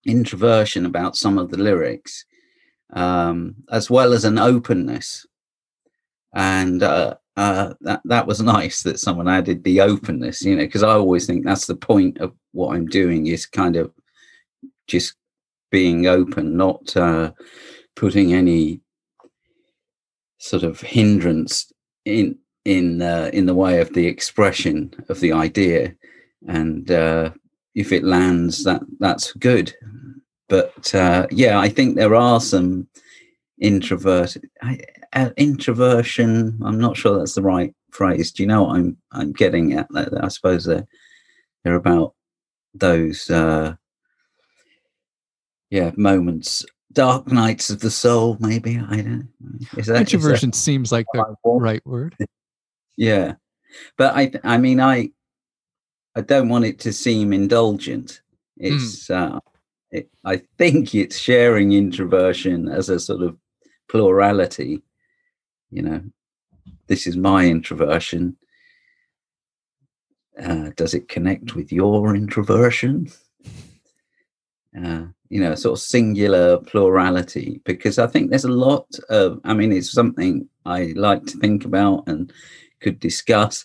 introversion 0.04 0.84
about 0.84 1.16
some 1.16 1.38
of 1.38 1.50
the 1.50 1.56
lyrics 1.56 2.24
um, 2.92 3.56
as 3.70 3.90
well 3.90 4.12
as 4.12 4.24
an 4.24 4.38
openness. 4.38 5.26
And 6.34 6.82
uh, 6.82 7.16
uh, 7.36 7.72
that 7.80 8.00
that 8.04 8.26
was 8.26 8.40
nice 8.40 8.82
that 8.82 9.00
someone 9.00 9.28
added 9.28 9.64
the 9.64 9.80
openness, 9.80 10.42
you 10.42 10.54
know, 10.54 10.64
because 10.64 10.82
I 10.82 10.92
always 10.92 11.26
think 11.26 11.44
that's 11.44 11.66
the 11.66 11.76
point 11.76 12.18
of 12.18 12.32
what 12.52 12.74
I'm 12.74 12.86
doing 12.86 13.26
is 13.26 13.46
kind 13.46 13.76
of 13.76 13.90
just 14.86 15.14
being 15.70 16.06
open, 16.06 16.56
not 16.56 16.94
uh, 16.96 17.32
putting 17.96 18.34
any 18.34 18.80
sort 20.38 20.62
of 20.62 20.80
hindrance 20.80 21.72
in 22.04 22.38
in 22.64 23.00
uh, 23.00 23.30
in 23.32 23.46
the 23.46 23.54
way 23.54 23.80
of 23.80 23.92
the 23.94 24.06
expression 24.06 24.92
of 25.08 25.20
the 25.20 25.32
idea, 25.32 25.94
and 26.46 26.90
uh, 26.90 27.30
if 27.74 27.92
it 27.92 28.04
lands, 28.04 28.64
that 28.64 28.82
that's 28.98 29.32
good. 29.32 29.74
But 30.48 30.94
uh, 30.94 31.26
yeah, 31.30 31.58
I 31.58 31.70
think 31.70 31.96
there 31.96 32.14
are 32.14 32.40
some 32.40 32.88
introvert 33.58 34.36
uh, 34.62 34.74
introversion. 35.36 36.58
I'm 36.64 36.78
not 36.78 36.96
sure 36.96 37.18
that's 37.18 37.34
the 37.34 37.42
right 37.42 37.74
phrase. 37.90 38.32
Do 38.32 38.42
you 38.42 38.46
know 38.46 38.64
what 38.64 38.76
I'm 38.76 38.96
I'm 39.12 39.32
getting 39.32 39.74
at? 39.74 39.88
I 39.94 40.28
suppose 40.28 40.64
they're 40.64 40.86
they're 41.64 41.74
about 41.74 42.14
those 42.74 43.28
uh, 43.30 43.74
yeah 45.70 45.90
moments 45.96 46.64
dark 46.92 47.26
nights 47.32 47.70
of 47.70 47.80
the 47.80 47.90
soul 47.90 48.36
maybe 48.38 48.78
i 48.90 48.96
don't 48.96 49.28
is 49.78 49.86
that 49.86 50.00
introversion 50.00 50.50
is 50.50 50.56
that 50.56 50.60
seems 50.60 50.92
like 50.92 51.06
the 51.14 51.24
right 51.44 51.84
word 51.86 52.14
yeah 52.98 53.32
but 53.96 54.14
i 54.14 54.30
i 54.44 54.58
mean 54.58 54.78
i 54.78 55.08
i 56.14 56.20
don't 56.20 56.50
want 56.50 56.66
it 56.66 56.78
to 56.78 56.92
seem 56.92 57.32
indulgent 57.32 58.20
it's 58.58 59.08
mm. 59.08 59.16
uh 59.16 59.40
it, 59.90 60.10
i 60.26 60.36
think 60.58 60.94
it's 60.94 61.16
sharing 61.18 61.72
introversion 61.72 62.68
as 62.68 62.90
a 62.90 63.00
sort 63.00 63.22
of 63.22 63.38
plurality 63.88 64.82
you 65.72 65.82
know 65.82 66.02
this 66.86 67.06
is 67.06 67.16
my 67.16 67.46
introversion 67.46 68.36
uh, 70.42 70.70
does 70.76 70.94
it 70.94 71.08
connect 71.08 71.54
with 71.54 71.72
your 71.72 72.14
introversion 72.14 73.08
uh, 74.76 75.04
you 75.28 75.40
know, 75.40 75.54
sort 75.54 75.78
of 75.78 75.82
singular 75.82 76.58
plurality, 76.58 77.60
because 77.64 77.98
I 77.98 78.06
think 78.06 78.30
there's 78.30 78.44
a 78.44 78.50
lot 78.50 78.86
of, 79.08 79.40
I 79.44 79.54
mean, 79.54 79.72
it's 79.72 79.92
something 79.92 80.48
I 80.64 80.92
like 80.96 81.24
to 81.26 81.38
think 81.38 81.64
about 81.64 82.04
and 82.06 82.32
could 82.80 83.00
discuss 83.00 83.64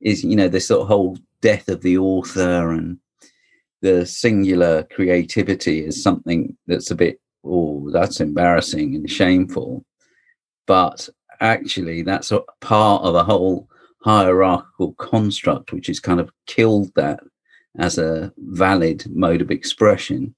is, 0.00 0.24
you 0.24 0.36
know, 0.36 0.48
this 0.48 0.68
sort 0.68 0.82
of 0.82 0.88
whole 0.88 1.18
death 1.40 1.68
of 1.68 1.82
the 1.82 1.98
author 1.98 2.70
and 2.70 2.98
the 3.80 4.04
singular 4.06 4.84
creativity 4.84 5.84
is 5.84 6.02
something 6.02 6.56
that's 6.66 6.90
a 6.90 6.96
bit, 6.96 7.20
oh, 7.44 7.90
that's 7.90 8.20
embarrassing 8.20 8.94
and 8.94 9.10
shameful. 9.10 9.84
But 10.66 11.08
actually, 11.40 12.02
that's 12.02 12.32
a 12.32 12.42
part 12.60 13.02
of 13.02 13.14
a 13.14 13.24
whole 13.24 13.68
hierarchical 14.02 14.94
construct, 14.94 15.72
which 15.72 15.88
has 15.88 16.00
kind 16.00 16.20
of 16.20 16.30
killed 16.46 16.92
that 16.94 17.20
as 17.78 17.98
a 17.98 18.32
valid 18.38 19.04
mode 19.14 19.40
of 19.40 19.50
expression 19.50 20.34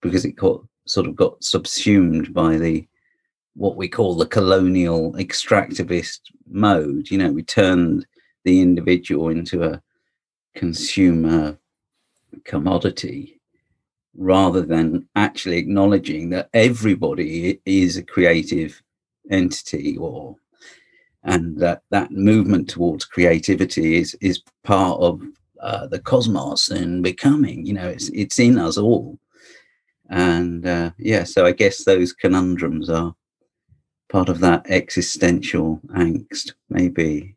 because 0.00 0.24
it 0.24 0.32
got 0.32 0.62
sort 0.86 1.06
of 1.06 1.14
got 1.14 1.42
subsumed 1.42 2.32
by 2.32 2.56
the 2.56 2.86
what 3.54 3.76
we 3.76 3.88
call 3.88 4.16
the 4.16 4.26
colonial 4.26 5.12
extractivist 5.14 6.20
mode. 6.48 7.10
You 7.10 7.18
know, 7.18 7.30
we 7.30 7.42
turned 7.42 8.06
the 8.44 8.60
individual 8.60 9.28
into 9.28 9.62
a 9.62 9.82
consumer 10.54 11.58
commodity 12.44 13.40
rather 14.16 14.62
than 14.62 15.08
actually 15.16 15.56
acknowledging 15.56 16.30
that 16.30 16.48
everybody 16.52 17.60
is 17.64 17.96
a 17.96 18.02
creative 18.02 18.82
entity 19.30 19.96
or 19.96 20.36
and 21.24 21.58
that 21.58 21.82
that 21.90 22.10
movement 22.10 22.68
towards 22.68 23.04
creativity 23.04 23.96
is 23.98 24.16
is 24.20 24.42
part 24.64 25.00
of 25.00 25.22
uh, 25.60 25.86
the 25.86 26.00
cosmos 26.00 26.68
and 26.68 27.02
becoming 27.02 27.64
you 27.64 27.72
know 27.72 27.88
it's 27.88 28.08
it's 28.10 28.38
in 28.38 28.58
us 28.58 28.76
all. 28.78 29.18
And 30.10 30.66
uh, 30.66 30.90
yeah 30.98 31.24
so 31.24 31.46
i 31.46 31.52
guess 31.52 31.84
those 31.84 32.12
conundrums 32.12 32.90
are 32.90 33.14
part 34.10 34.28
of 34.28 34.40
that 34.40 34.66
existential 34.68 35.80
angst 35.94 36.52
maybe. 36.68 37.36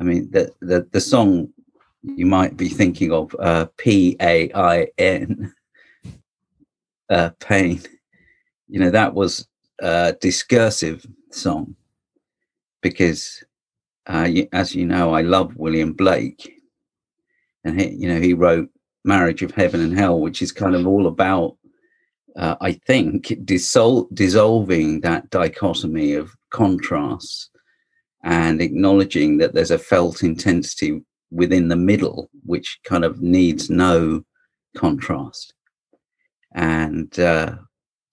I 0.00 0.04
mean 0.04 0.30
the 0.30 0.52
the, 0.60 0.86
the 0.92 1.00
song 1.00 1.48
you 2.02 2.26
might 2.26 2.56
be 2.56 2.68
thinking 2.68 3.12
of 3.12 3.34
uh, 3.40 3.66
p-a-i-n 3.76 5.52
uh, 7.10 7.30
pain 7.40 7.80
you 8.68 8.78
know 8.78 8.90
that 8.90 9.14
was 9.14 9.48
a 9.80 10.16
discursive 10.20 11.06
song 11.30 11.74
because 12.82 13.44
uh, 14.06 14.28
as 14.52 14.74
you 14.74 14.86
know 14.86 15.12
i 15.12 15.22
love 15.22 15.54
william 15.56 15.92
blake 15.92 16.52
and 17.64 17.80
he 17.80 17.88
you 17.90 18.08
know 18.08 18.20
he 18.20 18.34
wrote 18.34 18.68
marriage 19.08 19.42
of 19.42 19.50
heaven 19.52 19.80
and 19.80 19.98
hell, 19.98 20.20
which 20.20 20.42
is 20.42 20.52
kind 20.52 20.76
of 20.76 20.86
all 20.86 21.06
about, 21.06 21.56
uh, 22.36 22.56
I 22.60 22.72
think, 22.72 23.26
dissol- 23.44 24.08
dissolving 24.14 25.00
that 25.00 25.30
dichotomy 25.30 26.14
of 26.14 26.36
contrasts 26.50 27.50
and 28.22 28.60
acknowledging 28.60 29.38
that 29.38 29.54
there's 29.54 29.70
a 29.70 29.78
felt 29.78 30.22
intensity 30.22 31.02
within 31.30 31.68
the 31.68 31.76
middle, 31.76 32.30
which 32.44 32.78
kind 32.84 33.04
of 33.04 33.22
needs 33.22 33.70
no 33.70 34.24
contrast. 34.76 35.54
And, 36.54 37.18
uh, 37.18 37.56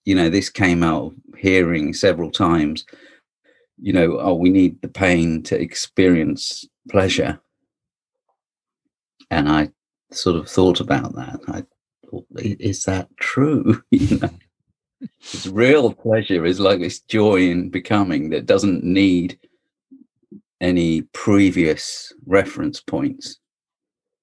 you 0.06 0.14
know, 0.14 0.30
this 0.30 0.48
came 0.48 0.82
out 0.82 1.12
hearing 1.36 1.92
several 1.92 2.30
times, 2.30 2.86
you 3.78 3.92
know, 3.92 4.18
oh, 4.18 4.34
we 4.34 4.48
need 4.48 4.80
the 4.80 4.88
pain 4.88 5.42
to 5.42 5.60
experience 5.60 6.64
pleasure. 6.88 7.38
And 9.30 9.48
I 9.48 9.70
sort 10.12 10.36
of 10.36 10.48
thought 10.48 10.80
about 10.80 11.14
that. 11.16 11.40
I 11.48 11.64
thought, 12.08 12.26
is 12.38 12.84
that 12.84 13.08
true? 13.18 13.82
you 13.90 14.18
know, 14.18 14.30
it's 15.00 15.48
real 15.48 15.92
pleasure 15.92 16.46
is 16.46 16.60
like 16.60 16.80
this 16.80 17.00
joy 17.00 17.40
in 17.40 17.68
becoming 17.68 18.30
that 18.30 18.46
doesn't 18.46 18.84
need 18.84 19.38
any 20.60 21.02
previous 21.02 22.12
reference 22.26 22.80
points. 22.80 23.40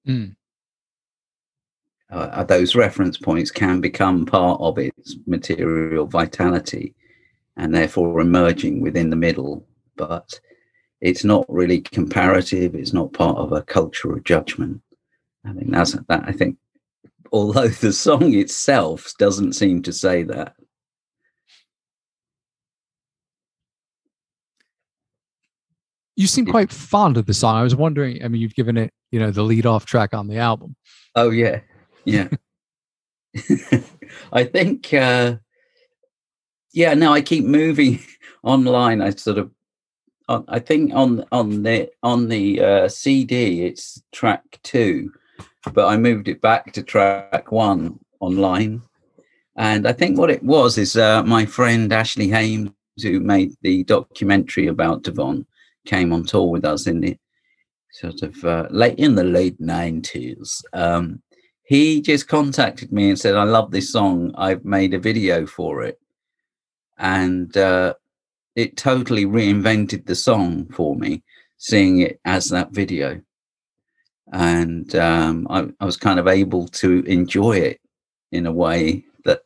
Mm. 0.07 0.35
Uh, 2.13 2.43
those 2.43 2.75
reference 2.75 3.17
points 3.17 3.49
can 3.49 3.81
become 3.81 4.23
part 4.23 4.61
of 4.61 4.77
its 4.77 5.15
material 5.25 6.05
vitality 6.05 6.93
and 7.57 7.73
therefore 7.73 8.19
emerging 8.19 8.81
within 8.81 9.09
the 9.09 9.15
middle, 9.15 9.65
but 9.95 10.39
it's 11.01 11.23
not 11.23 11.43
really 11.49 11.81
comparative, 11.81 12.75
it's 12.75 12.93
not 12.93 13.13
part 13.13 13.37
of 13.37 13.51
a 13.51 13.63
cultural 13.63 14.19
judgment. 14.19 14.79
I 15.43 15.53
think 15.53 15.71
that's 15.71 15.93
that. 15.93 16.23
I 16.25 16.31
think, 16.31 16.57
although 17.31 17.67
the 17.67 17.91
song 17.91 18.33
itself 18.35 19.11
doesn't 19.17 19.53
seem 19.53 19.81
to 19.81 19.91
say 19.91 20.21
that. 20.23 20.53
You 26.15 26.27
seem 26.27 26.45
quite 26.45 26.71
fond 26.71 27.17
of 27.17 27.25
the 27.25 27.33
song. 27.33 27.55
I 27.55 27.63
was 27.63 27.75
wondering. 27.75 28.23
I 28.23 28.27
mean, 28.27 28.39
you've 28.39 28.53
given 28.53 28.77
it, 28.77 28.93
you 29.11 29.19
know, 29.19 29.31
the 29.31 29.41
lead 29.41 29.65
off 29.65 29.87
track 29.87 30.13
on 30.13 30.27
the 30.27 30.37
album. 30.37 30.75
Oh 31.15 31.31
yeah, 31.31 31.61
yeah. 32.05 32.29
I 34.33 34.43
think, 34.43 34.93
uh, 34.93 35.37
yeah. 36.73 36.93
No, 36.93 37.13
I 37.13 37.21
keep 37.21 37.45
moving 37.45 37.99
online. 38.43 39.01
I 39.01 39.11
sort 39.11 39.37
of 39.37 39.51
I 40.29 40.59
think 40.59 40.93
on 40.93 41.25
on 41.31 41.63
the 41.63 41.89
on 42.01 42.29
the 42.29 42.61
uh, 42.61 42.87
CD 42.87 43.65
it's 43.65 44.01
track 44.11 44.43
two, 44.63 45.11
but 45.73 45.87
I 45.87 45.97
moved 45.97 46.27
it 46.27 46.41
back 46.41 46.71
to 46.73 46.83
track 46.83 47.51
one 47.51 47.99
online. 48.19 48.81
And 49.55 49.87
I 49.87 49.91
think 49.91 50.17
what 50.17 50.31
it 50.31 50.41
was 50.41 50.77
is 50.77 50.95
uh, 50.95 51.23
my 51.23 51.45
friend 51.45 51.91
Ashley 51.91 52.29
Hames, 52.29 52.71
who 53.01 53.19
made 53.19 53.53
the 53.61 53.83
documentary 53.83 54.67
about 54.67 55.03
Devant, 55.03 55.45
came 55.85 56.13
on 56.13 56.23
tour 56.23 56.49
with 56.49 56.65
us 56.65 56.87
in 56.87 57.01
the 57.01 57.17
sort 57.91 58.23
of 58.23 58.43
uh, 58.45 58.67
late 58.71 58.97
in 58.97 59.15
the 59.15 59.25
late 59.25 59.59
nineties. 59.59 60.63
Um, 60.71 61.21
he 61.63 62.01
just 62.01 62.27
contacted 62.27 62.91
me 62.91 63.09
and 63.09 63.19
said, 63.19 63.35
"I 63.35 63.43
love 63.43 63.71
this 63.71 63.91
song. 63.91 64.33
I've 64.37 64.65
made 64.65 64.93
a 64.93 64.99
video 64.99 65.45
for 65.45 65.83
it," 65.83 65.99
and 66.97 67.55
uh, 67.57 67.95
it 68.55 68.77
totally 68.77 69.25
reinvented 69.25 70.05
the 70.05 70.15
song 70.15 70.67
for 70.67 70.95
me, 70.95 71.23
seeing 71.57 71.99
it 71.99 72.19
as 72.25 72.49
that 72.49 72.71
video 72.71 73.21
and 74.31 74.95
um, 74.95 75.47
I, 75.49 75.67
I, 75.79 75.85
was 75.85 75.97
kind 75.97 76.19
of 76.19 76.27
able 76.27 76.67
to 76.69 77.03
enjoy 77.03 77.57
it 77.57 77.79
in 78.31 78.45
a 78.45 78.51
way 78.51 79.03
that 79.25 79.41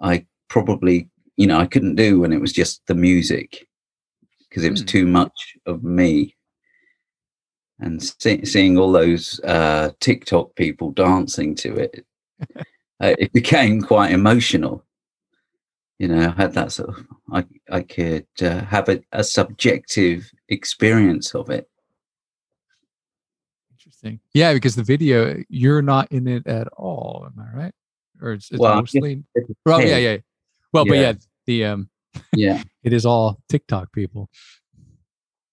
I 0.00 0.26
probably, 0.48 1.10
you 1.36 1.46
know, 1.46 1.58
I 1.58 1.66
couldn't 1.66 1.96
do 1.96 2.20
when 2.20 2.32
it 2.32 2.40
was 2.40 2.52
just 2.52 2.80
the 2.86 2.94
music 2.94 3.66
because 4.48 4.64
it 4.64 4.70
was 4.70 4.82
mm. 4.82 4.88
too 4.88 5.06
much 5.06 5.56
of 5.66 5.82
me. 5.82 6.35
And 7.78 8.02
see, 8.02 8.44
seeing 8.44 8.78
all 8.78 8.90
those 8.90 9.38
uh, 9.44 9.90
TikTok 10.00 10.54
people 10.54 10.92
dancing 10.92 11.54
to 11.56 11.74
it, 11.76 12.06
uh, 12.56 13.14
it 13.18 13.32
became 13.32 13.82
quite 13.82 14.12
emotional. 14.12 14.82
you 15.98 16.08
know, 16.08 16.28
I 16.36 16.40
had 16.40 16.52
that 16.54 16.72
sort 16.72 16.90
of, 16.90 17.06
I, 17.32 17.44
I 17.70 17.82
could 17.82 18.26
uh, 18.40 18.64
have 18.64 18.88
a, 18.88 19.00
a 19.12 19.22
subjective 19.22 20.30
experience 20.48 21.34
of 21.34 21.50
it. 21.50 21.68
Interesting. 23.72 24.20
Yeah, 24.34 24.54
because 24.54 24.74
the 24.74 24.82
video, 24.82 25.42
you're 25.48 25.82
not 25.82 26.10
in 26.10 26.26
it 26.28 26.46
at 26.46 26.68
all. 26.68 27.26
Am 27.26 27.38
I 27.38 27.56
right? 27.56 27.74
Or 28.22 28.32
it's, 28.32 28.50
it's 28.50 28.58
Well, 28.58 28.76
mostly. 28.76 29.22
Well, 29.64 29.82
yeah, 29.82 29.98
yeah. 29.98 30.16
Well, 30.72 30.84
but 30.86 30.96
Yeah. 30.96 31.02
yeah, 31.02 31.12
the 31.46 31.64
um, 31.66 31.90
Yeah. 32.32 32.62
it 32.84 32.92
is 32.92 33.04
all 33.06 33.38
TikTok 33.48 33.92
people. 33.92 34.28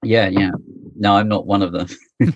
Yeah. 0.04 0.28
Yeah. 0.30 0.52
No, 0.96 1.18
I'm 1.18 1.28
not 1.28 1.46
one 1.46 1.62
of 1.62 1.72
them. 1.72 1.88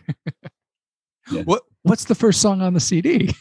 What 1.44 1.64
What's 1.84 2.06
the 2.06 2.16
first 2.16 2.42
song 2.42 2.62
on 2.62 2.74
the 2.74 2.80
CD? 2.80 3.36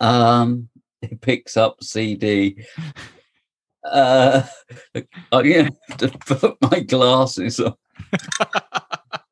Um, 0.00 0.68
it 1.00 1.20
picks 1.20 1.56
up 1.56 1.82
CD. 1.82 2.62
Uh, 3.84 4.42
I'm 4.94 5.04
gonna 5.32 5.70
have 5.88 5.96
to 5.98 6.08
put 6.18 6.56
my 6.70 6.80
glasses 6.80 7.60
on. 7.60 7.74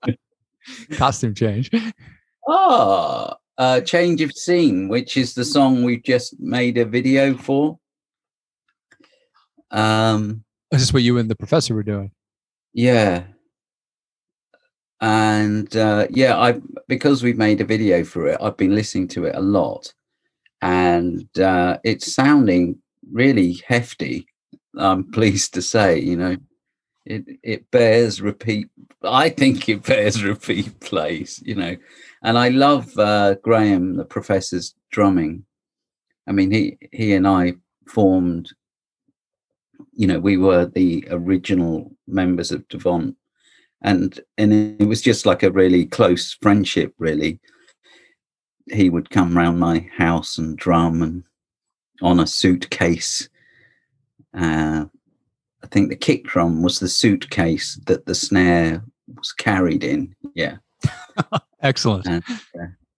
Costume 0.93 1.35
change. 1.35 1.71
Ah, 2.49 3.37
uh, 3.59 3.81
change 3.83 4.23
of 4.23 4.33
scene, 4.33 4.89
which 4.89 5.17
is 5.17 5.35
the 5.35 5.45
song 5.45 5.83
we've 5.83 6.03
just 6.03 6.41
made 6.41 6.79
a 6.79 6.85
video 6.85 7.37
for. 7.37 7.79
Um, 9.71 10.45
Is 10.73 10.81
this 10.81 10.93
what 10.93 11.03
you 11.03 11.19
and 11.19 11.31
the 11.31 11.37
professor 11.37 11.75
were 11.75 11.83
doing? 11.83 12.11
yeah, 12.73 13.25
and 15.01 15.75
uh, 15.77 16.07
yeah, 16.11 16.39
I 16.39 16.61
because 16.87 17.23
we've 17.23 17.39
made 17.39 17.61
a 17.61 17.65
video 17.65 18.05
for 18.05 18.27
it, 18.27 18.39
I've 18.41 18.57
been 18.57 18.75
listening 18.75 19.09
to 19.09 19.25
it 19.25 19.35
a 19.35 19.41
lot, 19.41 19.93
and 20.61 21.27
uh, 21.39 21.79
it's 21.85 22.13
sounding 22.13 22.79
really 23.11 23.61
hefty. 23.67 24.27
I'm 24.77 25.11
pleased 25.13 25.55
to 25.55 25.63
say, 25.63 25.99
you 25.99 26.17
know, 26.17 26.37
it 27.07 27.25
it 27.43 27.71
bears 27.71 28.21
repeat. 28.21 28.69
I 29.03 29.31
think 29.31 29.69
it 29.69 29.85
bears 29.85 30.23
repeat 30.23 30.79
plays, 30.81 31.43
you 31.45 31.55
know, 31.55 31.77
and 32.23 32.37
I 32.37 32.49
love 32.49 32.97
uh, 32.99 33.37
Graham, 33.43 33.97
the 33.97 34.05
professor's 34.05 34.75
drumming. 34.91 35.45
I 36.29 36.33
mean, 36.33 36.51
he 36.51 36.79
he 36.93 37.15
and 37.15 37.27
I 37.27 37.55
formed. 37.89 38.53
You 39.93 40.07
know, 40.07 40.21
we 40.21 40.37
were 40.37 40.67
the 40.67 41.07
original 41.11 41.91
members 42.07 42.53
of 42.53 42.67
Devant, 42.69 43.17
and 43.83 44.21
and 44.39 44.81
it 44.81 44.87
was 44.87 45.03
just 45.03 45.27
like 45.27 45.43
a 45.43 45.51
really 45.51 45.87
close 45.87 46.37
friendship. 46.43 46.95
Really, 46.99 47.41
he 48.67 48.91
would 48.91 49.11
come 49.11 49.37
round 49.37 49.59
my 49.59 49.89
house 49.97 50.39
and 50.39 50.57
drum 50.57 51.03
and 51.03 51.25
on 52.03 52.21
a 52.21 52.27
suitcase. 52.27 53.29
Uh, 54.35 54.87
I 55.63 55.67
think 55.67 55.89
the 55.89 55.97
kick 55.97 56.25
drum 56.25 56.63
was 56.63 56.79
the 56.79 56.89
suitcase 56.89 57.79
that 57.87 58.07
the 58.07 58.15
snare 58.15 58.83
was 59.17 59.33
carried 59.33 59.85
in. 59.85 60.15
Yeah. 60.35 60.57
Excellent. 61.63 62.07
And, 62.07 62.25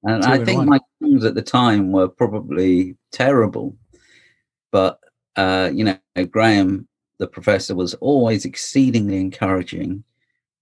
and 0.04 0.24
I 0.24 0.44
think 0.44 0.58
one. 0.58 0.68
my 0.68 0.80
songs 1.02 1.24
at 1.24 1.34
the 1.34 1.42
time 1.42 1.92
were 1.92 2.08
probably 2.08 2.96
terrible. 3.10 3.76
But, 4.70 5.00
uh, 5.36 5.70
you 5.72 5.84
know, 5.84 5.98
Graham, 6.30 6.88
the 7.18 7.26
professor, 7.26 7.74
was 7.74 7.94
always 7.94 8.44
exceedingly 8.44 9.18
encouraging. 9.18 10.04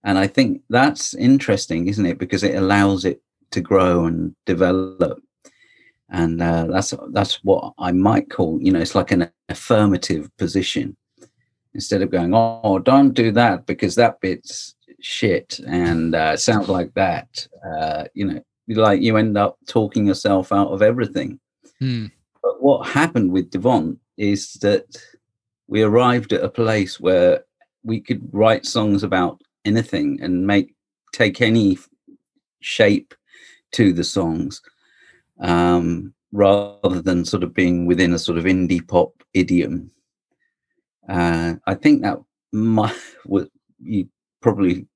And 0.04 0.18
I 0.18 0.26
think 0.26 0.62
that's 0.70 1.14
interesting, 1.14 1.88
isn't 1.88 2.06
it? 2.06 2.18
Because 2.18 2.42
it 2.42 2.54
allows 2.54 3.04
it 3.04 3.20
to 3.50 3.60
grow 3.60 4.06
and 4.06 4.34
develop. 4.46 5.20
And 6.10 6.42
uh, 6.42 6.66
that's 6.66 6.94
that's 7.12 7.36
what 7.44 7.72
I 7.78 7.92
might 7.92 8.30
call, 8.30 8.58
you 8.60 8.72
know, 8.72 8.80
it's 8.80 8.94
like 8.94 9.12
an 9.12 9.30
affirmative 9.48 10.28
position 10.38 10.96
instead 11.74 12.02
of 12.02 12.10
going, 12.10 12.32
oh, 12.34 12.80
don't 12.80 13.14
do 13.14 13.30
that 13.32 13.66
because 13.66 13.94
that 13.94 14.20
bit's 14.20 14.74
shit 15.00 15.60
and 15.66 16.14
uh, 16.14 16.36
sounds 16.36 16.68
like 16.68 16.92
that. 16.94 17.46
Uh, 17.64 18.04
you 18.14 18.24
know, 18.24 18.40
like 18.68 19.00
you 19.00 19.16
end 19.16 19.38
up 19.38 19.56
talking 19.68 20.06
yourself 20.06 20.52
out 20.52 20.68
of 20.68 20.82
everything. 20.82 21.38
Hmm. 21.78 22.06
But 22.42 22.62
what 22.62 22.88
happened 22.88 23.32
with 23.32 23.50
Devant 23.50 23.98
is 24.16 24.54
that 24.54 24.84
we 25.68 25.82
arrived 25.82 26.32
at 26.32 26.44
a 26.44 26.48
place 26.48 26.98
where 26.98 27.44
we 27.84 28.00
could 28.00 28.28
write 28.32 28.66
songs 28.66 29.02
about 29.02 29.40
anything 29.64 30.18
and 30.22 30.46
make 30.46 30.74
take 31.12 31.40
any 31.40 31.78
shape 32.60 33.14
to 33.72 33.92
the 33.92 34.04
songs 34.04 34.60
um, 35.40 36.12
rather 36.32 37.02
than 37.02 37.24
sort 37.24 37.42
of 37.42 37.54
being 37.54 37.86
within 37.86 38.12
a 38.12 38.18
sort 38.18 38.38
of 38.38 38.44
indie 38.44 38.86
pop 38.86 39.12
idiom. 39.34 39.90
Uh, 41.08 41.54
I 41.66 41.74
think 41.74 42.02
that 42.02 42.18
might, 42.52 42.94
you 43.82 44.08
probably 44.40 44.86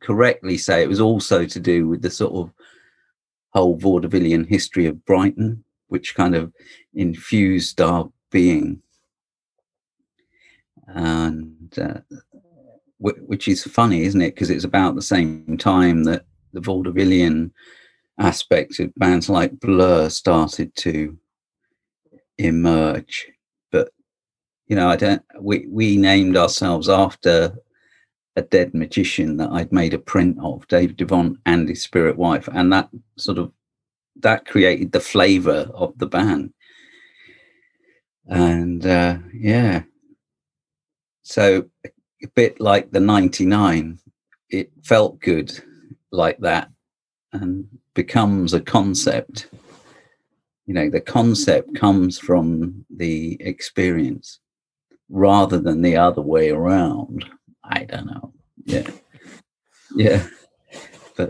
correctly 0.00 0.56
say 0.58 0.82
it 0.82 0.88
was 0.88 1.00
also 1.00 1.44
to 1.44 1.60
do 1.60 1.88
with 1.88 2.02
the 2.02 2.10
sort 2.10 2.32
of 2.34 2.52
whole 3.50 3.78
vaudevillian 3.78 4.46
history 4.46 4.86
of 4.86 5.04
Brighton, 5.04 5.64
which 5.88 6.14
kind 6.14 6.34
of 6.34 6.52
infused 6.94 7.80
our 7.80 8.10
being. 8.30 8.82
And 10.86 11.78
uh, 11.78 12.00
which 12.98 13.48
is 13.48 13.64
funny, 13.64 14.02
isn't 14.02 14.20
it? 14.20 14.34
Because 14.34 14.50
it's 14.50 14.64
about 14.64 14.94
the 14.94 15.02
same 15.02 15.56
time 15.56 16.04
that 16.04 16.24
the 16.52 16.60
vaudevillian 16.60 17.50
aspect 18.18 18.80
of 18.80 18.94
bands 18.96 19.28
like 19.28 19.60
Blur 19.60 20.08
started 20.08 20.74
to 20.76 21.16
emerge. 22.38 23.28
But 23.70 23.90
you 24.66 24.76
know, 24.76 24.88
I 24.88 24.96
don't. 24.96 25.22
We 25.40 25.66
we 25.68 25.96
named 25.96 26.36
ourselves 26.36 26.88
after 26.88 27.56
a 28.36 28.42
dead 28.42 28.74
magician 28.74 29.36
that 29.36 29.50
I'd 29.50 29.72
made 29.72 29.94
a 29.94 29.98
print 29.98 30.38
of, 30.40 30.66
Dave 30.68 30.96
Devant 30.96 31.38
and 31.46 31.68
his 31.68 31.82
spirit 31.82 32.16
wife, 32.16 32.48
and 32.52 32.72
that 32.72 32.88
sort 33.16 33.38
of 33.38 33.52
that 34.16 34.46
created 34.46 34.92
the 34.92 35.00
flavor 35.00 35.70
of 35.74 35.96
the 35.98 36.06
band. 36.06 36.52
And 38.26 38.84
uh, 38.84 39.18
yeah, 39.32 39.82
so 41.22 41.68
a 42.22 42.28
bit 42.28 42.60
like 42.60 42.90
the 42.90 43.00
'99, 43.00 43.98
it 44.50 44.70
felt 44.82 45.20
good 45.20 45.58
like 46.10 46.38
that, 46.38 46.70
and 47.32 47.66
becomes 47.94 48.54
a 48.54 48.60
concept. 48.60 49.48
You 50.66 50.74
know, 50.74 50.90
the 50.90 51.00
concept 51.00 51.74
comes 51.74 52.18
from 52.18 52.84
the 52.94 53.36
experience 53.40 54.40
rather 55.08 55.58
than 55.58 55.82
the 55.82 55.96
other 55.96 56.20
way 56.20 56.50
around. 56.50 57.24
I 57.64 57.84
don't 57.84 58.06
know. 58.06 58.34
Yeah. 58.64 58.90
Yeah. 59.94 60.26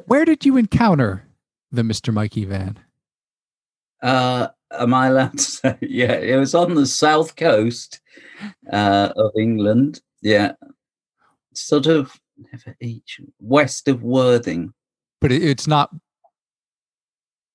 Where 0.07 0.25
did 0.25 0.45
you 0.45 0.57
encounter 0.57 1.25
the 1.71 1.83
Mr. 1.83 2.13
Mikey 2.13 2.45
van? 2.45 2.79
Uh, 4.03 4.49
am 4.71 4.95
I 4.95 5.07
allowed 5.09 5.39
to 5.39 5.45
say? 5.45 5.79
Yeah, 5.83 6.13
it 6.13 6.37
was 6.37 6.55
on 6.55 6.75
the 6.75 6.87
south 6.87 7.37
coast 7.37 8.01
uh, 8.73 9.11
of 9.17 9.33
England. 9.39 10.01
Yeah. 10.21 10.53
Sort 11.59 11.87
of 11.87 12.13
never 12.37 12.77
each 12.81 13.21
west 13.41 13.89
of 13.89 14.03
Worthing. 14.03 14.73
But 15.21 15.33
it, 15.33 15.43
it's 15.43 15.67
not 15.67 15.91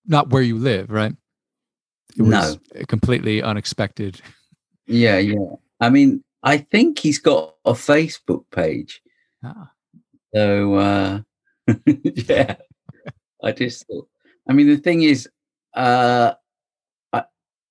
not 0.06 0.30
where 0.30 0.42
you 0.42 0.58
live, 0.58 0.90
right? 0.90 1.14
It 2.18 2.22
was 2.24 2.58
No. 2.76 2.86
completely 2.88 3.42
unexpected. 3.42 4.22
Yeah, 4.86 5.18
yeah. 5.18 5.56
I 5.80 5.90
mean, 5.90 6.24
I 6.44 6.58
think 6.58 7.00
he's 7.00 7.20
got 7.20 7.56
a 7.66 7.72
Facebook 7.72 8.44
page. 8.52 9.02
Ah, 9.44 9.72
So 10.36 10.76
uh 10.76 11.22
yeah. 11.86 12.56
I 13.44 13.52
just 13.54 13.88
thought 13.88 14.08
I 14.50 14.54
mean 14.54 14.68
the 14.68 14.78
thing 14.78 15.04
is 15.04 15.30
uh 15.74 16.34
I, 17.14 17.24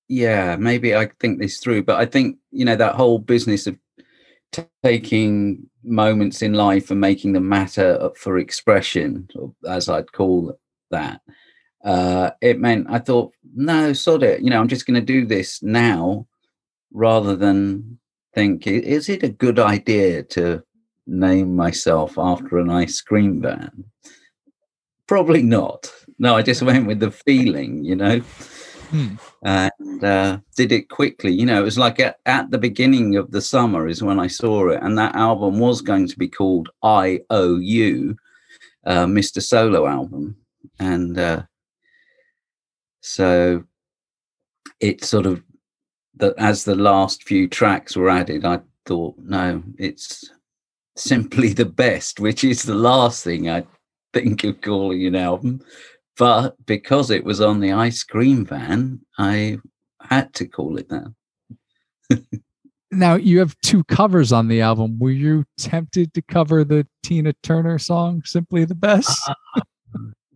yeah, 0.09 0.55
maybe 0.55 0.95
I 0.95 1.09
think 1.19 1.39
this 1.39 1.59
through, 1.59 1.83
but 1.83 1.97
I 1.99 2.05
think, 2.05 2.37
you 2.51 2.65
know, 2.65 2.75
that 2.75 2.95
whole 2.95 3.19
business 3.19 3.67
of 3.67 3.77
taking 4.83 5.69
moments 5.83 6.41
in 6.41 6.53
life 6.53 6.91
and 6.91 6.99
making 6.99 7.33
them 7.33 7.47
matter 7.47 8.09
for 8.15 8.37
expression, 8.37 9.27
as 9.67 9.89
I'd 9.89 10.11
call 10.11 10.57
that. 10.91 11.21
Uh, 11.83 12.31
it 12.41 12.59
meant 12.59 12.87
I 12.89 12.99
thought, 12.99 13.33
no, 13.55 13.93
sod 13.93 14.23
it. 14.23 14.41
You 14.41 14.49
know, 14.49 14.59
I'm 14.59 14.69
just 14.69 14.85
going 14.85 14.99
to 14.99 15.05
do 15.05 15.25
this 15.25 15.61
now 15.61 16.27
rather 16.93 17.35
than 17.35 17.99
think, 18.33 18.65
is 18.67 19.09
it 19.09 19.23
a 19.23 19.29
good 19.29 19.59
idea 19.59 20.23
to 20.23 20.63
name 21.05 21.55
myself 21.55 22.17
after 22.17 22.57
an 22.57 22.69
ice 22.69 23.01
cream 23.01 23.41
van? 23.41 23.83
Probably 25.07 25.43
not. 25.43 25.91
No, 26.19 26.35
I 26.35 26.41
just 26.41 26.61
went 26.61 26.87
with 26.87 26.99
the 26.99 27.11
feeling, 27.11 27.83
you 27.83 27.95
know, 27.95 28.21
hmm. 28.93 29.15
and 29.43 30.03
uh, 30.03 30.37
did 30.55 30.71
it 30.71 30.89
quickly. 30.89 31.31
You 31.31 31.45
know, 31.45 31.61
it 31.61 31.65
was 31.65 31.77
like 31.77 31.99
at, 31.99 32.17
at 32.25 32.51
the 32.51 32.57
beginning 32.57 33.17
of 33.17 33.31
the 33.31 33.41
summer 33.41 33.87
is 33.87 34.03
when 34.03 34.19
I 34.19 34.27
saw 34.27 34.69
it, 34.69 34.81
and 34.83 34.97
that 34.97 35.15
album 35.15 35.59
was 35.59 35.81
going 35.81 36.07
to 36.07 36.17
be 36.17 36.27
called 36.27 36.69
I 36.83 37.21
O 37.29 37.57
U, 37.57 38.15
uh, 38.85 39.05
Mr. 39.05 39.41
Solo 39.41 39.87
album, 39.87 40.37
and 40.79 41.17
uh, 41.17 41.43
so 43.01 43.63
it 44.79 45.03
sort 45.03 45.25
of 45.25 45.41
that 46.15 46.35
as 46.37 46.63
the 46.63 46.75
last 46.75 47.23
few 47.23 47.47
tracks 47.47 47.95
were 47.95 48.09
added, 48.09 48.45
I 48.45 48.59
thought, 48.85 49.15
no, 49.17 49.63
it's 49.79 50.29
simply 50.95 51.49
the 51.53 51.65
best, 51.65 52.19
which 52.19 52.43
is 52.43 52.63
the 52.63 52.75
last 52.75 53.23
thing 53.23 53.49
I 53.49 53.65
think 54.13 54.43
of 54.43 54.61
calling 54.61 55.05
an 55.07 55.15
album. 55.15 55.61
But 56.17 56.55
because 56.65 57.09
it 57.09 57.23
was 57.23 57.41
on 57.41 57.59
the 57.59 57.73
ice 57.73 58.03
cream 58.03 58.45
van, 58.45 59.01
I 59.17 59.57
had 60.01 60.33
to 60.35 60.47
call 60.47 60.77
it 60.77 60.89
that. 60.89 62.23
now 62.91 63.15
you 63.15 63.39
have 63.39 63.59
two 63.61 63.83
covers 63.85 64.31
on 64.31 64.47
the 64.47 64.61
album. 64.61 64.99
Were 64.99 65.11
you 65.11 65.45
tempted 65.57 66.13
to 66.13 66.21
cover 66.21 66.63
the 66.63 66.87
Tina 67.01 67.33
Turner 67.41 67.79
song 67.79 68.21
"Simply 68.25 68.65
the 68.65 68.75
Best"? 68.75 69.19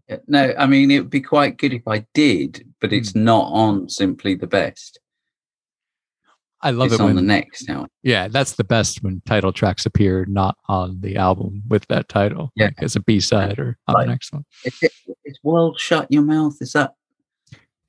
Uh, 0.09 0.15
no, 0.25 0.53
I 0.57 0.65
mean 0.67 0.89
it 0.89 0.99
would 0.99 1.09
be 1.09 1.21
quite 1.21 1.57
good 1.57 1.73
if 1.73 1.85
I 1.85 2.05
did, 2.13 2.65
but 2.79 2.93
it's 2.93 3.11
mm. 3.11 3.23
not 3.23 3.51
on 3.51 3.89
"Simply 3.89 4.35
the 4.35 4.47
Best." 4.47 4.99
I 6.61 6.71
love 6.71 6.87
it's 6.87 6.95
it 6.95 7.01
on 7.01 7.07
when, 7.07 7.15
the 7.15 7.21
next 7.21 7.67
now. 7.67 7.87
Yeah, 8.01 8.27
that's 8.27 8.53
the 8.53 8.63
best 8.63 9.03
when 9.03 9.21
title 9.25 9.53
tracks 9.53 9.85
appear 9.85 10.25
not 10.27 10.57
on 10.67 10.99
the 11.01 11.15
album 11.15 11.61
with 11.67 11.85
that 11.87 12.09
title. 12.09 12.51
Yeah, 12.55 12.65
like 12.65 12.81
as 12.81 12.95
a 12.95 12.99
B 13.01 13.19
side 13.19 13.59
or 13.59 13.77
on 13.87 13.95
the 13.99 14.07
next 14.07 14.33
one. 14.33 14.43
It's, 14.63 14.81
it's 15.23 15.39
"World 15.43 15.79
Shut 15.79 16.07
Your 16.09 16.23
Mouth." 16.23 16.55
Is 16.59 16.73
that 16.73 16.93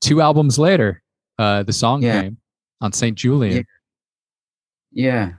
two 0.00 0.20
albums 0.20 0.58
later? 0.58 1.02
Uh, 1.38 1.62
the 1.62 1.72
song 1.72 2.02
yeah. 2.02 2.22
came 2.22 2.38
on 2.80 2.92
Saint 2.92 3.16
Julian. 3.16 3.64
Yeah. 4.90 5.04
yeah. 5.06 5.32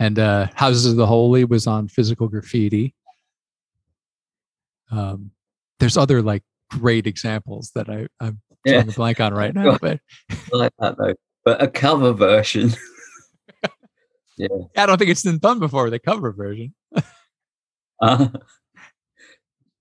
And 0.00 0.18
uh, 0.18 0.48
Houses 0.54 0.86
of 0.86 0.96
the 0.96 1.06
Holy 1.06 1.44
was 1.44 1.66
on 1.68 1.86
Physical 1.86 2.28
Graffiti. 2.28 2.94
Um, 4.90 5.30
there's 5.78 5.96
other 5.96 6.22
like 6.22 6.42
great 6.70 7.06
examples 7.06 7.70
that 7.76 7.88
I, 7.88 8.08
I'm 8.20 8.40
yeah. 8.64 8.72
drawing 8.72 8.88
a 8.88 8.92
blank 8.92 9.20
on 9.20 9.32
right 9.32 9.54
now. 9.54 9.78
But 9.80 10.00
I 10.30 10.56
like 10.56 10.72
that 10.80 10.96
though 10.98 11.14
but 11.44 11.62
a 11.62 11.68
cover 11.68 12.12
version. 12.12 12.72
yeah. 14.36 14.48
I 14.76 14.86
don't 14.86 14.98
think 14.98 15.10
it's 15.10 15.22
been 15.22 15.38
done 15.38 15.58
before, 15.58 15.90
the 15.90 15.98
cover 15.98 16.32
version. 16.32 16.74
uh, 18.02 18.28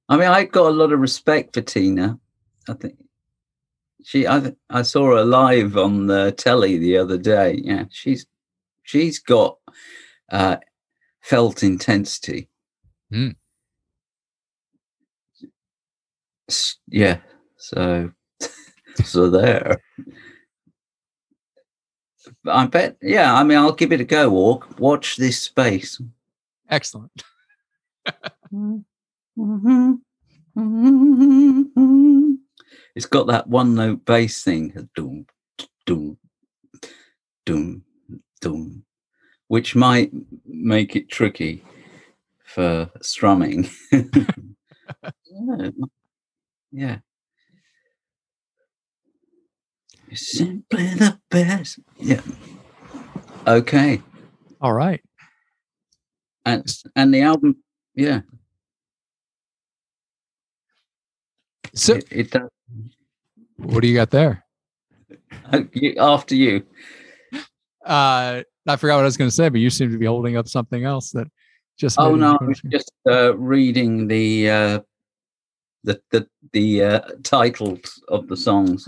I 0.10 0.18
mean, 0.18 0.28
I 0.28 0.44
got 0.46 0.68
a 0.68 0.76
lot 0.76 0.92
of 0.92 1.00
respect 1.00 1.54
for 1.54 1.62
Tina. 1.62 2.20
I 2.68 2.74
think 2.74 2.96
she, 4.04 4.28
I, 4.28 4.54
I 4.70 4.82
saw 4.82 5.16
her 5.16 5.24
live 5.24 5.78
on 5.78 6.08
the 6.08 6.32
telly 6.34 6.78
the 6.78 6.98
other 6.98 7.18
day. 7.18 7.62
Yeah, 7.64 7.86
she's, 7.90 8.26
she's 8.84 9.20
got 9.20 9.58
uh, 10.32 10.58
felt 11.22 11.64
intensity. 11.64 12.50
Mm. 13.12 13.36
Yeah. 16.88 17.20
So, 17.58 18.12
so 19.04 19.30
there. 19.30 19.82
I 22.46 22.66
bet. 22.68 22.98
Yeah, 23.02 23.34
I 23.34 23.44
mean, 23.44 23.58
I'll 23.58 23.74
give 23.74 23.92
it 23.92 24.02
a 24.02 24.06
go. 24.06 24.30
Walk. 24.30 24.80
Watch 24.80 25.16
this 25.18 25.42
space. 25.42 26.02
Excellent. 26.70 27.24
it's 32.96 33.06
got 33.06 33.28
that 33.28 33.48
one 33.48 33.76
note 33.76 34.06
bass 34.06 34.44
thing. 34.44 34.90
Doom, 34.96 35.26
doom, 35.86 36.18
doom, 37.46 37.84
doom, 38.42 38.84
which 39.48 39.76
might 39.76 40.12
make 40.46 40.96
it 40.96 41.10
tricky 41.10 41.64
for 42.46 42.90
strumming. 43.02 43.70
yeah. 43.92 45.70
yeah. 46.72 46.98
Simply 50.16 50.86
the 50.96 51.20
best. 51.30 51.80
Yeah. 52.00 52.22
Okay. 53.48 54.02
All 54.62 54.74
right. 54.74 55.02
And 56.46 56.66
and 56.96 57.14
the 57.14 57.22
album, 57.22 57.58
yeah. 57.96 58.22
So 61.74 61.96
it, 61.96 62.08
it 62.12 62.32
does. 62.32 62.50
What 63.58 63.82
do 63.82 63.88
you 63.88 63.96
got 63.96 64.12
there? 64.12 64.46
After 66.00 66.36
you. 66.36 66.66
Uh, 67.86 68.44
I 68.66 68.76
forgot 68.78 68.96
what 68.96 69.02
I 69.02 69.06
was 69.06 69.18
going 69.18 69.30
to 69.30 69.36
say, 69.36 69.50
but 69.50 69.60
you 69.60 69.70
seem 69.70 69.92
to 69.92 69.98
be 69.98 70.06
holding 70.06 70.38
up 70.38 70.48
something 70.48 70.86
else 70.86 71.12
that 71.12 71.28
just. 71.78 72.00
Oh 72.00 72.16
no, 72.16 72.38
I 72.40 72.44
was 72.44 72.62
just 72.70 72.92
uh, 73.10 73.36
reading 73.38 74.08
the 74.08 74.50
uh, 74.50 74.80
the 75.84 76.02
the 76.12 76.28
the 76.52 76.84
uh, 76.84 77.02
titles 77.24 78.02
of 78.08 78.28
the 78.28 78.38
songs. 78.38 78.88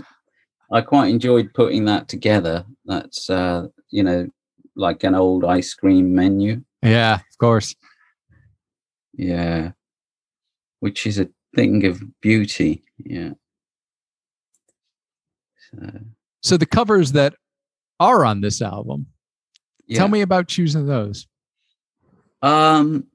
I 0.72 0.80
quite 0.80 1.08
enjoyed 1.08 1.54
putting 1.54 1.84
that 1.84 2.08
together. 2.08 2.64
That's 2.84 3.30
uh, 3.30 3.68
you 3.90 4.02
know, 4.02 4.28
like 4.74 5.04
an 5.04 5.14
old 5.14 5.44
ice 5.44 5.74
cream 5.74 6.14
menu. 6.14 6.62
Yeah, 6.82 7.14
of 7.14 7.38
course. 7.38 7.74
Yeah. 9.14 9.72
Which 10.80 11.06
is 11.06 11.18
a 11.18 11.28
thing 11.54 11.84
of 11.86 12.02
beauty. 12.20 12.82
Yeah. 12.98 13.30
So, 15.70 15.90
so 16.42 16.56
the 16.56 16.66
covers 16.66 17.12
that 17.12 17.34
are 17.98 18.24
on 18.24 18.40
this 18.40 18.60
album, 18.60 19.06
yeah. 19.86 19.98
tell 19.98 20.08
me 20.08 20.20
about 20.20 20.48
choosing 20.48 20.86
those. 20.86 21.26
Um 22.42 23.06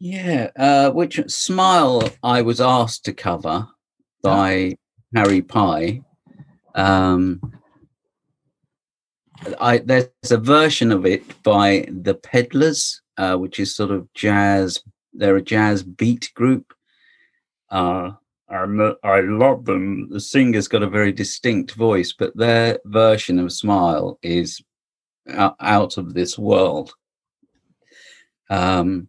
yeah, 0.00 0.50
uh 0.58 0.90
which 0.90 1.20
smile 1.28 2.02
I 2.22 2.42
was 2.42 2.60
asked 2.60 3.04
to 3.04 3.12
cover 3.12 3.68
by 4.22 4.76
Harry 5.14 5.42
Pye 5.42 6.00
um, 6.74 7.40
I, 9.60 9.78
there's 9.78 10.08
a 10.30 10.38
version 10.38 10.92
of 10.92 11.06
it 11.06 11.42
by 11.42 11.86
the 11.90 12.14
Peddlers, 12.14 13.00
uh, 13.16 13.36
which 13.36 13.60
is 13.60 13.74
sort 13.74 13.90
of 13.90 14.12
jazz. 14.14 14.82
They're 15.12 15.36
a 15.36 15.42
jazz 15.42 15.82
beat 15.82 16.30
group. 16.34 16.72
Uh, 17.70 18.12
I, 18.48 18.64
I 19.02 19.20
love 19.20 19.64
them. 19.64 20.08
The 20.10 20.20
singer's 20.20 20.68
got 20.68 20.82
a 20.82 20.88
very 20.88 21.12
distinct 21.12 21.72
voice, 21.72 22.12
but 22.12 22.36
their 22.36 22.78
version 22.84 23.38
of 23.38 23.52
Smile 23.52 24.18
is 24.22 24.62
out 25.28 25.96
of 25.96 26.14
this 26.14 26.38
world. 26.38 26.92
Um, 28.50 29.08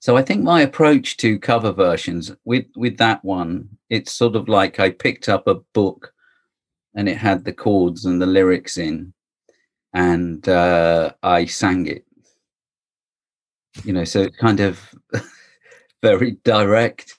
so 0.00 0.16
I 0.16 0.22
think 0.22 0.42
my 0.42 0.60
approach 0.60 1.16
to 1.18 1.38
cover 1.38 1.72
versions 1.72 2.30
with 2.44 2.66
with 2.76 2.98
that 2.98 3.24
one, 3.24 3.68
it's 3.90 4.12
sort 4.12 4.36
of 4.36 4.48
like 4.48 4.78
I 4.78 4.90
picked 4.90 5.28
up 5.28 5.46
a 5.46 5.56
book 5.72 6.12
and 6.96 7.08
it 7.08 7.18
had 7.18 7.44
the 7.44 7.52
chords 7.52 8.06
and 8.06 8.20
the 8.20 8.26
lyrics 8.26 8.78
in, 8.78 9.12
and 9.92 10.48
uh, 10.48 11.12
I 11.22 11.44
sang 11.44 11.86
it. 11.86 12.04
You 13.84 13.92
know, 13.92 14.04
so 14.04 14.22
it's 14.22 14.36
kind 14.38 14.60
of 14.60 14.80
very 16.02 16.38
direct. 16.42 17.14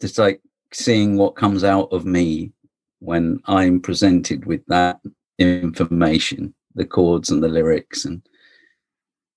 Just 0.00 0.18
like 0.18 0.40
seeing 0.72 1.16
what 1.16 1.36
comes 1.36 1.62
out 1.62 1.92
of 1.92 2.06
me 2.06 2.52
when 3.00 3.40
I'm 3.46 3.80
presented 3.80 4.46
with 4.46 4.64
that 4.68 4.98
information, 5.38 6.54
the 6.74 6.86
chords 6.86 7.30
and 7.30 7.42
the 7.42 7.48
lyrics, 7.48 8.06
and 8.06 8.22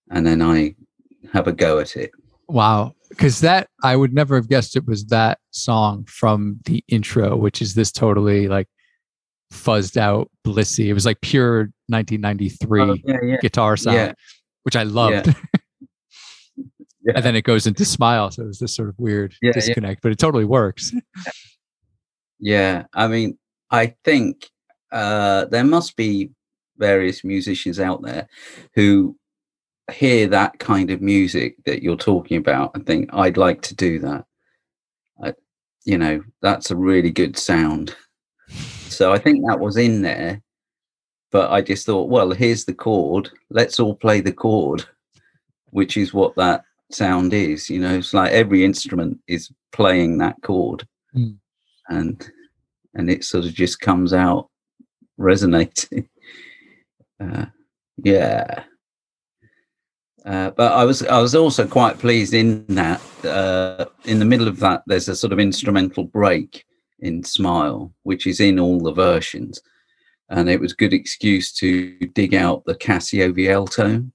and 0.10 0.26
then 0.26 0.42
I 0.42 0.76
have 1.34 1.48
a 1.48 1.52
go 1.52 1.80
at 1.80 1.98
it. 1.98 2.12
Wow. 2.48 2.94
Because 3.10 3.42
that, 3.42 3.68
I 3.84 3.96
would 3.96 4.14
never 4.14 4.36
have 4.36 4.48
guessed 4.48 4.76
it 4.76 4.88
was 4.88 5.06
that 5.06 5.40
song 5.52 6.06
from 6.06 6.60
the 6.66 6.84
intro, 6.88 7.36
which 7.36 7.62
is 7.62 7.74
this 7.74 7.92
totally 7.92 8.48
like 8.48 8.68
fuzzed 9.52 9.98
out, 9.98 10.30
blissy. 10.46 10.88
It 10.88 10.94
was 10.94 11.06
like 11.06 11.22
pure 11.22 11.70
1993 11.88 12.82
oh, 12.82 12.96
yeah, 13.06 13.18
yeah. 13.22 13.38
guitar 13.42 13.78
sound, 13.78 13.96
yeah. 13.96 14.14
which 14.64 14.76
I 14.76 14.84
loved. 14.84 15.28
and 17.16 17.24
then 17.24 17.36
it 17.36 17.44
goes 17.44 17.68
into 17.68 17.86
smile, 17.86 18.32
so 18.32 18.44
it 18.44 18.48
was 18.48 18.60
this 18.60 18.76
sort 18.76 18.90
of 18.90 18.96
weird 18.98 19.36
disconnect, 19.42 20.02
but 20.02 20.12
it 20.12 20.20
totally 20.20 20.46
works. 20.46 20.94
yeah, 22.40 22.86
I 22.94 23.08
mean, 23.08 23.38
I 23.70 23.96
think 24.04 24.50
uh, 24.92 25.46
there 25.46 25.64
must 25.64 25.96
be 25.96 26.32
various 26.78 27.24
musicians 27.24 27.80
out 27.80 28.02
there 28.02 28.28
who 28.76 29.16
hear 29.92 30.28
that 30.28 30.58
kind 30.60 30.90
of 30.90 31.02
music 31.02 31.56
that 31.66 31.84
you're 31.84 31.98
talking 31.98 32.38
about 32.38 32.72
and 32.74 32.86
think 32.86 33.10
I'd 33.14 33.38
like 33.38 33.62
to 33.64 33.76
do 33.76 34.00
that. 34.00 34.26
I, 35.22 35.34
you 35.84 35.98
know, 35.98 36.24
that's 36.42 36.72
a 36.72 36.76
really 36.76 37.12
good 37.12 37.38
sound. 37.38 37.96
So 38.92 39.12
I 39.12 39.18
think 39.18 39.46
that 39.46 39.60
was 39.60 39.78
in 39.78 40.02
there. 40.02 40.42
But 41.32 41.52
I 41.52 41.62
just 41.62 41.86
thought, 41.86 42.10
well, 42.10 42.32
here's 42.32 42.66
the 42.66 42.74
chord. 42.74 43.30
Let's 43.50 43.80
all 43.80 43.96
play 43.96 44.20
the 44.20 44.34
chord, 44.34 44.84
which 45.70 45.96
is 45.96 46.14
what 46.14 46.36
that 46.36 46.66
sound 46.92 47.34
is. 47.34 47.70
You 47.70 47.80
know, 47.80 47.96
it's 47.96 48.14
like 48.14 48.34
every 48.34 48.66
instrument 48.66 49.18
is 49.28 49.50
playing 49.72 50.18
that 50.18 50.36
chord, 50.42 50.86
mm. 51.16 51.38
and 51.88 52.30
and 52.96 53.10
it 53.10 53.24
sort 53.24 53.46
of 53.46 53.54
just 53.54 53.80
comes 53.80 54.14
out 54.14 54.50
resonating. 55.18 56.08
Uh, 57.22 57.46
yeah. 58.04 58.64
Uh, 60.26 60.50
but 60.50 60.72
I 60.72 60.86
was 60.86 61.04
I 61.04 61.22
was 61.22 61.36
also 61.36 61.68
quite 61.68 62.00
pleased 62.00 62.34
in 62.34 62.66
that 62.70 63.00
uh, 63.24 63.86
in 64.06 64.18
the 64.18 64.26
middle 64.26 64.48
of 64.48 64.60
that 64.62 64.82
there's 64.88 65.08
a 65.08 65.16
sort 65.16 65.32
of 65.32 65.40
instrumental 65.40 66.04
break 66.06 66.66
in 67.02 67.24
Smile, 67.24 67.94
which 68.04 68.28
is 68.28 68.40
in 68.40 68.60
all 68.60 68.80
the 68.80 68.94
versions. 68.94 69.62
and 70.30 70.50
it 70.50 70.60
was 70.60 70.74
good 70.74 70.94
excuse 70.94 71.52
to 71.52 71.98
dig 72.14 72.34
out 72.34 72.64
the 72.66 72.76
Casio 72.76 73.34
VL 73.34 73.70
tone 73.70 74.14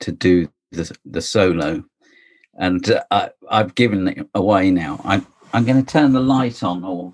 to 0.00 0.12
do 0.12 0.48
the 0.70 0.96
the 1.04 1.20
solo, 1.20 1.82
and 2.54 2.90
uh, 2.90 3.02
I, 3.10 3.30
I've 3.50 3.74
given 3.74 4.08
it 4.08 4.28
away 4.34 4.70
now. 4.70 5.00
I'm 5.04 5.26
I'm 5.52 5.64
going 5.64 5.84
to 5.84 5.92
turn 5.92 6.12
the 6.12 6.20
light 6.20 6.62
on, 6.62 6.84
or 6.84 7.12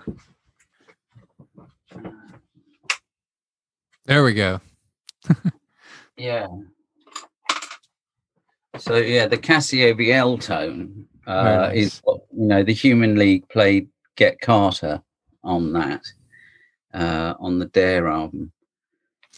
There 4.07 4.23
we 4.23 4.35
go. 4.35 4.61
yeah. 6.19 6.47
So 8.79 8.97
yeah, 8.97 9.27
the 9.27 9.39
Casio 9.39 9.95
VL 9.95 10.41
tone 10.43 11.07
uh, 11.27 11.45
Very 11.69 11.79
is 11.81 12.01
what 12.05 12.21
you 12.37 12.47
know. 12.47 12.63
The 12.63 12.73
Human 12.75 13.17
League 13.17 13.49
played 13.49 13.89
Get 14.17 14.41
Carter 14.41 15.03
on 15.43 15.73
that 15.73 16.03
uh, 16.93 17.35
on 17.39 17.59
the 17.59 17.67
Dare 17.67 18.09
album. 18.09 18.53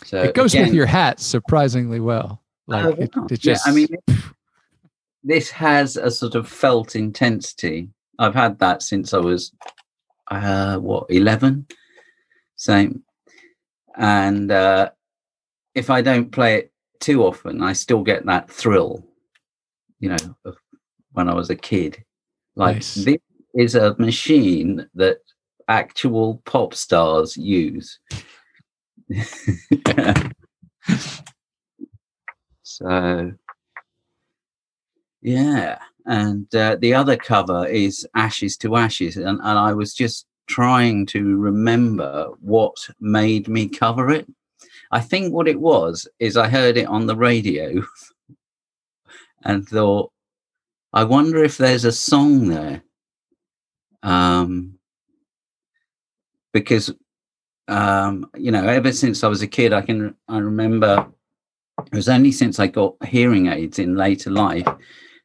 So 0.05 0.23
it 0.23 0.35
goes 0.35 0.53
again- 0.55 0.67
with 0.67 0.75
your 0.75 0.87
hat 0.87 1.21
surprisingly 1.21 2.01
well. 2.01 2.43
Like 2.67 2.85
Oh, 2.85 2.89
it, 2.91 3.17
wow. 3.17 3.27
it 3.31 3.45
Yeah, 3.45 3.53
just 3.55 3.69
I 3.69 3.73
mean, 3.73 3.89
this 5.25 5.51
has 5.51 5.97
a 5.97 6.11
sort 6.11 6.35
of 6.35 6.49
felt 6.49 6.97
intensity. 6.97 7.89
I've 8.19 8.35
had 8.35 8.59
that 8.59 8.83
since 8.83 9.15
I 9.15 9.19
was, 9.19 9.53
uh, 10.31 10.77
what, 10.79 11.07
11? 11.11 11.67
Same. 12.57 13.03
And 13.97 14.51
uh, 14.51 14.91
if 15.75 15.91
I 15.91 16.03
don't 16.03 16.33
play 16.33 16.57
it 16.57 16.73
too 17.01 17.25
often, 17.25 17.63
I 17.63 17.73
still 17.73 18.03
get 18.03 18.27
that 18.27 18.51
thrill, 18.51 19.07
you 20.01 20.09
know, 20.11 20.37
of 20.45 20.57
when 21.17 21.29
I 21.31 21.35
was 21.35 21.49
a 21.51 21.57
kid. 21.57 22.05
Like, 22.57 22.77
Nice. 22.77 22.95
this 22.95 23.17
is 23.55 23.75
a 23.75 23.97
machine 23.99 24.87
that 24.95 25.19
actual 25.67 26.43
pop 26.45 26.75
stars 26.75 27.37
use. 27.39 27.99
so, 32.63 33.33
yeah. 35.23 35.79
And 36.05 36.55
uh, 36.55 36.77
the 36.79 36.93
other 36.93 37.17
cover 37.17 37.67
is 37.67 38.07
Ashes 38.15 38.59
to 38.59 38.77
Ashes. 38.77 39.17
And, 39.17 39.41
and 39.43 39.59
I 39.59 39.73
was 39.73 39.95
just 39.95 40.27
trying 40.47 41.07
to 41.07 41.39
remember 41.39 42.29
what 42.41 42.77
made 43.01 43.49
me 43.49 43.69
cover 43.69 44.11
it. 44.11 44.27
I 44.93 45.01
think 45.01 45.33
what 45.33 45.49
it 45.49 45.59
was 45.59 46.07
is 46.19 46.37
I 46.37 46.49
heard 46.49 46.77
it 46.77 46.87
on 46.87 47.07
the 47.07 47.17
radio 47.17 47.83
and 49.45 49.67
thought, 49.67 50.13
I 50.97 51.05
wonder 51.05 51.45
if 51.45 51.59
there's 51.59 51.85
a 51.85 51.93
song 51.93 52.49
there. 52.49 52.83
Um, 54.03 54.79
because, 56.55 56.91
um, 57.69 58.31
you 58.35 58.51
know, 58.51 58.67
ever 58.67 58.91
since 58.93 59.23
I 59.23 59.29
was 59.29 59.43
a 59.43 59.47
kid, 59.47 59.75
I 59.75 59.83
can, 59.83 60.15
I 60.27 60.39
remember 60.39 61.07
it 61.85 61.95
was 61.95 62.09
only 62.09 62.33
since 62.33 62.59
I 62.59 62.69
got 62.69 62.95
hearing 63.05 63.49
aids 63.49 63.79
in 63.79 63.95
later 63.95 64.31
life 64.31 64.67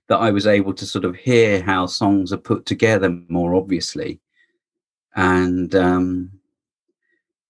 that 0.09 0.17
I 0.17 0.29
was 0.31 0.45
able 0.45 0.73
to 0.73 0.85
sort 0.85 1.05
of 1.05 1.15
hear 1.15 1.63
how 1.63 1.85
songs 1.85 2.33
are 2.33 2.37
put 2.37 2.65
together 2.65 3.09
more 3.29 3.55
obviously. 3.55 4.19
And 5.15 5.73
um, 5.73 6.31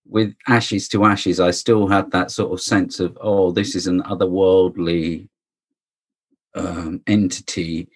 with 0.05 0.35
Ashes 0.47 0.87
to 0.89 1.05
Ashes, 1.05 1.39
I 1.39 1.49
still 1.49 1.87
had 1.87 2.11
that 2.11 2.29
sort 2.29 2.53
of 2.53 2.61
sense 2.61 2.99
of, 2.99 3.17
oh, 3.19 3.49
this 3.51 3.73
is 3.73 3.87
an 3.87 4.03
otherworldly 4.03 5.27
um, 6.53 7.01
entity. 7.07 7.89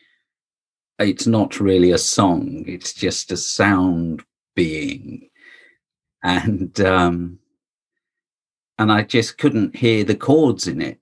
It's 0.99 1.27
not 1.27 1.59
really 1.59 1.91
a 1.91 1.97
song, 1.97 2.63
it's 2.67 2.93
just 2.93 3.31
a 3.31 3.37
sound 3.37 4.23
being. 4.55 5.29
And 6.23 6.79
um, 6.81 7.39
and 8.77 8.91
I 8.91 9.03
just 9.03 9.37
couldn't 9.37 9.75
hear 9.75 10.03
the 10.03 10.15
chords 10.15 10.67
in 10.67 10.81
it. 10.81 10.99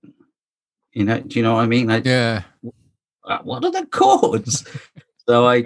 You 0.91 1.05
know, 1.05 1.19
do 1.19 1.39
you 1.39 1.43
know 1.43 1.55
what 1.55 1.63
I 1.63 1.67
mean? 1.67 1.89
I, 1.89 2.01
yeah. 2.03 2.43
uh, 3.25 3.39
what 3.39 3.65
are 3.65 3.71
the 3.71 3.85
chords? 3.87 4.67
so 5.27 5.47
I 5.47 5.65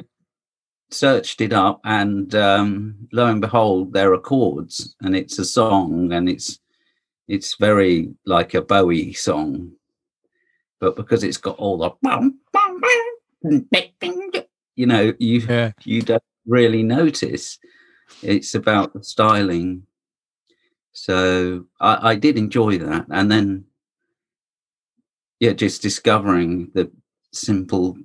searched 0.89 1.41
it 1.41 1.53
up, 1.53 1.81
and 1.83 2.33
um, 2.35 3.07
lo 3.11 3.25
and 3.25 3.41
behold, 3.41 3.93
there 3.93 4.13
are 4.13 4.19
chords, 4.19 4.95
and 5.01 5.15
it's 5.15 5.37
a 5.39 5.45
song, 5.45 6.13
and 6.13 6.29
it's 6.29 6.59
it's 7.27 7.55
very 7.55 8.13
like 8.25 8.53
a 8.53 8.61
Bowie 8.61 9.13
song, 9.13 9.73
but 10.79 10.95
because 10.95 11.23
it's 11.23 11.37
got 11.37 11.57
all 11.57 11.77
the 11.77 11.89
you 13.43 14.85
know, 14.85 15.13
you 15.19 15.39
Yeah. 15.47 15.71
you 15.83 16.01
don't 16.01 16.23
really 16.45 16.83
notice. 16.83 17.59
It's 18.21 18.55
about 18.55 18.93
the 18.93 19.03
styling. 19.03 19.83
So 20.93 21.65
I, 21.79 22.11
I 22.11 22.15
did 22.15 22.37
enjoy 22.37 22.77
that, 22.79 23.05
and 23.11 23.29
then 23.31 23.65
yeah, 25.39 25.53
just 25.53 25.81
discovering 25.81 26.71
the 26.73 26.91
simple. 27.31 27.97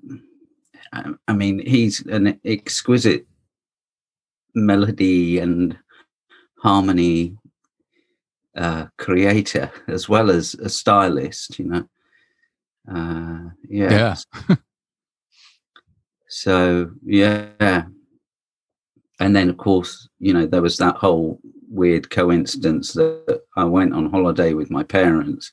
I- 0.93 1.15
I 1.29 1.33
mean, 1.33 1.65
he's 1.67 2.05
an 2.07 2.39
exquisite 2.45 3.27
melody 4.55 5.39
and 5.39 5.79
harmony 6.59 7.39
uh, 8.57 8.87
creator 8.99 9.73
as 9.89 10.09
well 10.09 10.31
as 10.31 10.55
a 10.55 10.69
stylist. 10.69 11.59
You 11.59 11.65
know, 11.65 11.89
uh, 12.95 13.51
yeah. 13.69 14.17
Yeah. 14.49 14.57
So 16.35 16.91
yeah, 17.05 17.85
and 19.21 19.37
then 19.37 19.51
of 19.51 19.59
course, 19.59 20.09
you 20.19 20.33
know, 20.33 20.47
there 20.47 20.63
was 20.63 20.79
that 20.79 20.97
whole 20.97 21.39
weird 21.69 22.09
coincidence 22.09 22.95
that 22.95 23.43
I 23.55 23.65
went 23.65 23.93
on 23.93 24.11
holiday 24.11 24.55
with 24.55 24.71
my 24.71 24.83
parents. 24.83 25.53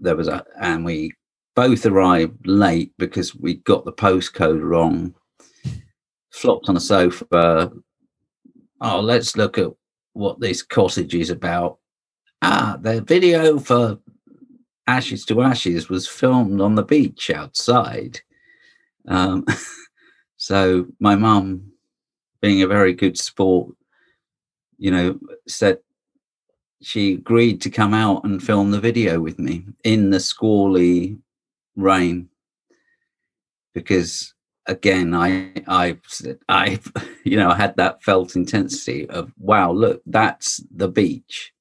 There 0.00 0.16
was 0.16 0.26
a, 0.26 0.44
and 0.60 0.84
we 0.84 1.12
both 1.54 1.86
arrived 1.86 2.44
late 2.44 2.92
because 2.98 3.36
we 3.36 3.58
got 3.58 3.84
the 3.84 3.92
postcode 3.92 4.64
wrong. 4.64 5.14
Flopped 6.32 6.68
on 6.68 6.76
a 6.76 6.80
sofa. 6.80 7.70
Oh, 8.80 9.00
let's 9.00 9.36
look 9.36 9.58
at 9.58 9.70
what 10.14 10.40
this 10.40 10.60
cottage 10.60 11.14
is 11.14 11.30
about. 11.30 11.78
Ah, 12.42 12.76
the 12.80 13.00
video 13.00 13.60
for 13.60 14.00
Ashes 14.88 15.24
to 15.26 15.40
Ashes 15.40 15.88
was 15.88 16.08
filmed 16.08 16.60
on 16.60 16.74
the 16.74 16.82
beach 16.82 17.30
outside. 17.30 18.22
Um, 19.08 19.44
so 20.36 20.86
my 21.00 21.16
mum, 21.16 21.72
being 22.40 22.62
a 22.62 22.68
very 22.68 22.92
good 22.92 23.18
sport, 23.18 23.74
you 24.78 24.90
know, 24.90 25.18
said 25.48 25.78
she 26.80 27.14
agreed 27.14 27.60
to 27.62 27.70
come 27.70 27.94
out 27.94 28.24
and 28.24 28.42
film 28.42 28.70
the 28.70 28.80
video 28.80 29.20
with 29.20 29.38
me 29.38 29.64
in 29.84 30.10
the 30.10 30.20
squally 30.20 31.18
rain 31.76 32.28
because 33.74 34.34
again 34.66 35.14
i 35.14 35.52
i 35.66 35.96
i 36.48 36.78
you 37.24 37.36
know 37.36 37.50
i 37.50 37.54
had 37.56 37.76
that 37.76 38.02
felt 38.02 38.36
intensity 38.36 39.08
of 39.10 39.32
wow 39.38 39.70
look 39.70 40.02
that's 40.06 40.62
the 40.74 40.88
beach 40.88 41.52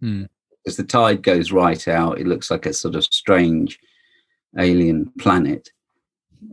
Hmm. 0.00 0.24
as 0.66 0.76
the 0.76 0.84
tide 0.84 1.22
goes 1.22 1.52
right 1.52 1.88
out 1.88 2.18
it 2.18 2.26
looks 2.26 2.50
like 2.50 2.66
a 2.66 2.72
sort 2.72 2.96
of 2.96 3.04
strange 3.04 3.78
alien 4.58 5.10
planet 5.18 5.70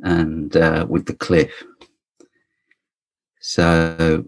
and 0.03 0.55
uh, 0.55 0.85
with 0.89 1.05
the 1.05 1.15
cliff. 1.15 1.51
So 3.39 4.25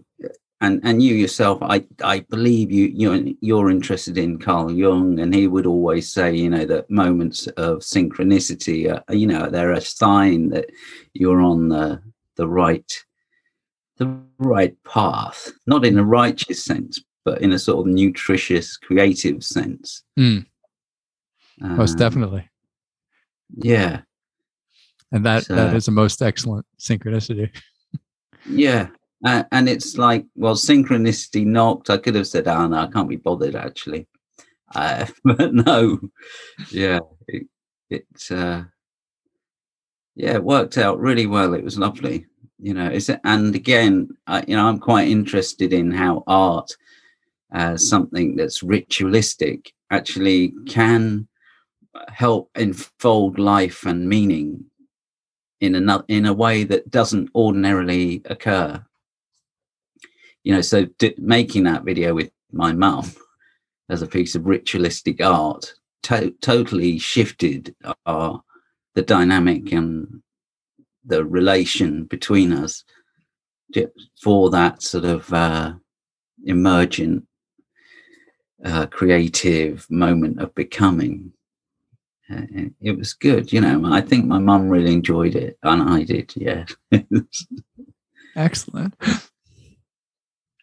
and 0.60 0.80
and 0.84 1.02
you 1.02 1.14
yourself 1.14 1.58
i 1.62 1.84
i 2.02 2.20
believe 2.20 2.72
you 2.72 2.86
you 2.86 3.36
you're 3.40 3.70
interested 3.70 4.16
in 4.16 4.38
carl 4.38 4.72
jung 4.72 5.18
and 5.20 5.34
he 5.34 5.46
would 5.46 5.66
always 5.66 6.10
say 6.10 6.34
you 6.34 6.48
know 6.48 6.64
that 6.64 6.90
moments 6.90 7.46
of 7.58 7.78
synchronicity 7.80 8.90
are, 8.90 9.14
you 9.14 9.26
know 9.26 9.50
they're 9.50 9.72
a 9.72 9.80
sign 9.80 10.48
that 10.48 10.66
you're 11.12 11.42
on 11.42 11.68
the 11.68 12.00
the 12.36 12.46
right 12.46 13.04
the 13.98 14.20
right 14.38 14.76
path. 14.84 15.52
Not 15.66 15.86
in 15.86 15.98
a 15.98 16.04
righteous 16.04 16.62
sense 16.62 17.02
but 17.24 17.40
in 17.40 17.52
a 17.52 17.58
sort 17.58 17.80
of 17.80 17.92
nutritious 17.92 18.76
creative 18.76 19.42
sense. 19.42 20.04
Mm, 20.18 20.46
most 21.60 21.92
Um, 21.92 21.98
definitely. 21.98 22.48
yeah 23.56 24.02
And 25.12 25.24
that 25.24 25.46
that 25.48 25.70
so- 25.70 25.76
is 25.76 25.88
a 25.88 25.92
most 25.92 26.22
excellent 26.22 26.66
synchronicity. 26.78 27.50
Yeah. 28.48 28.88
Uh, 29.24 29.44
and 29.50 29.68
it's 29.68 29.96
like, 29.96 30.26
well, 30.34 30.54
synchronicity 30.54 31.44
knocked. 31.44 31.90
I 31.90 31.96
could 31.96 32.14
have 32.14 32.26
said, 32.26 32.46
oh, 32.46 32.66
no, 32.66 32.76
I 32.76 32.86
can't 32.86 33.08
be 33.08 33.16
bothered, 33.16 33.56
actually. 33.56 34.06
Uh, 34.74 35.06
but 35.24 35.54
no. 35.54 35.98
Yeah. 36.70 37.00
It, 37.26 37.46
it, 37.90 38.06
uh, 38.30 38.64
yeah, 40.14 40.34
it 40.34 40.44
worked 40.44 40.78
out 40.78 41.00
really 41.00 41.26
well. 41.26 41.54
It 41.54 41.64
was 41.64 41.78
lovely. 41.78 42.26
You 42.58 42.74
know, 42.74 42.88
it's, 42.88 43.10
and 43.24 43.54
again, 43.54 44.08
I, 44.26 44.44
you 44.46 44.56
know, 44.56 44.66
I'm 44.66 44.78
quite 44.78 45.08
interested 45.08 45.72
in 45.72 45.90
how 45.90 46.24
art, 46.26 46.70
uh, 47.52 47.76
something 47.76 48.36
that's 48.36 48.62
ritualistic, 48.62 49.72
actually 49.90 50.52
can 50.66 51.28
help 52.08 52.50
enfold 52.54 53.38
life 53.38 53.84
and 53.86 54.08
meaning 54.08 54.64
in 55.60 55.74
another 55.74 56.04
in 56.08 56.26
a 56.26 56.32
way 56.32 56.64
that 56.64 56.90
doesn't 56.90 57.30
ordinarily 57.34 58.22
occur. 58.26 58.84
You 60.44 60.54
know, 60.54 60.60
so 60.60 60.86
d- 60.98 61.14
making 61.18 61.64
that 61.64 61.84
video 61.84 62.14
with 62.14 62.30
my 62.52 62.72
mum 62.72 63.10
as 63.88 64.02
a 64.02 64.06
piece 64.06 64.34
of 64.34 64.46
ritualistic 64.46 65.22
art 65.22 65.74
to- 66.04 66.34
totally 66.40 66.98
shifted 66.98 67.74
our 68.06 68.42
the 68.94 69.02
dynamic 69.02 69.72
and 69.72 70.22
the 71.04 71.24
relation 71.24 72.04
between 72.04 72.52
us 72.52 72.84
for 74.22 74.50
that 74.50 74.82
sort 74.82 75.04
of 75.04 75.32
uh, 75.32 75.74
emergent 76.44 77.26
uh, 78.64 78.86
creative 78.86 79.86
moment 79.90 80.40
of 80.40 80.54
becoming 80.54 81.32
it 82.28 82.96
was 82.98 83.14
good 83.14 83.52
you 83.52 83.60
know 83.60 83.82
i 83.92 84.00
think 84.00 84.24
my 84.26 84.38
mum 84.38 84.68
really 84.68 84.92
enjoyed 84.92 85.34
it 85.34 85.58
and 85.62 85.82
i 85.82 86.02
did 86.02 86.32
yeah. 86.36 86.64
Excellent. 88.36 88.94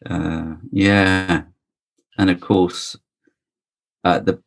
Uh, 0.06 0.56
yeah 0.72 1.44
and 2.18 2.30
of 2.30 2.40
course 2.42 2.98
uh, 4.04 4.20
the 4.20 4.42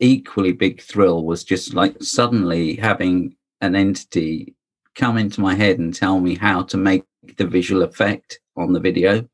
equally 0.00 0.52
big 0.52 0.80
thrill 0.80 1.24
was 1.24 1.44
just 1.44 1.74
like 1.74 1.94
suddenly 2.02 2.74
having 2.74 3.36
an 3.60 3.74
entity 3.74 4.54
come 4.94 5.16
into 5.16 5.40
my 5.40 5.54
head 5.54 5.78
and 5.78 5.94
tell 5.94 6.18
me 6.18 6.34
how 6.34 6.62
to 6.62 6.76
make 6.76 7.04
the 7.36 7.46
visual 7.46 7.82
effect 7.82 8.40
on 8.56 8.72
the 8.72 8.80
video 8.80 9.26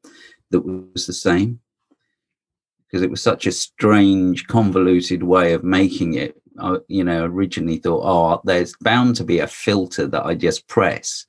that 0.51 0.61
was 0.61 1.07
the 1.07 1.13
same 1.13 1.59
because 2.87 3.03
it 3.03 3.11
was 3.11 3.23
such 3.23 3.47
a 3.47 3.53
strange 3.53 4.47
convoluted 4.47 5.23
way 5.23 5.55
of 5.55 5.65
making 5.65 6.15
it 6.15 6.41
I, 6.59 6.77
you 6.89 7.05
know 7.05 7.25
originally 7.25 7.79
thought 7.79 8.03
oh 8.05 8.41
there's 8.45 8.75
bound 8.81 9.17
to 9.17 9.25
be 9.25 9.41
a 9.41 9.47
filter 9.47 10.07
that 10.07 10.25
i 10.25 10.35
just 10.35 10.69
press 10.69 11.27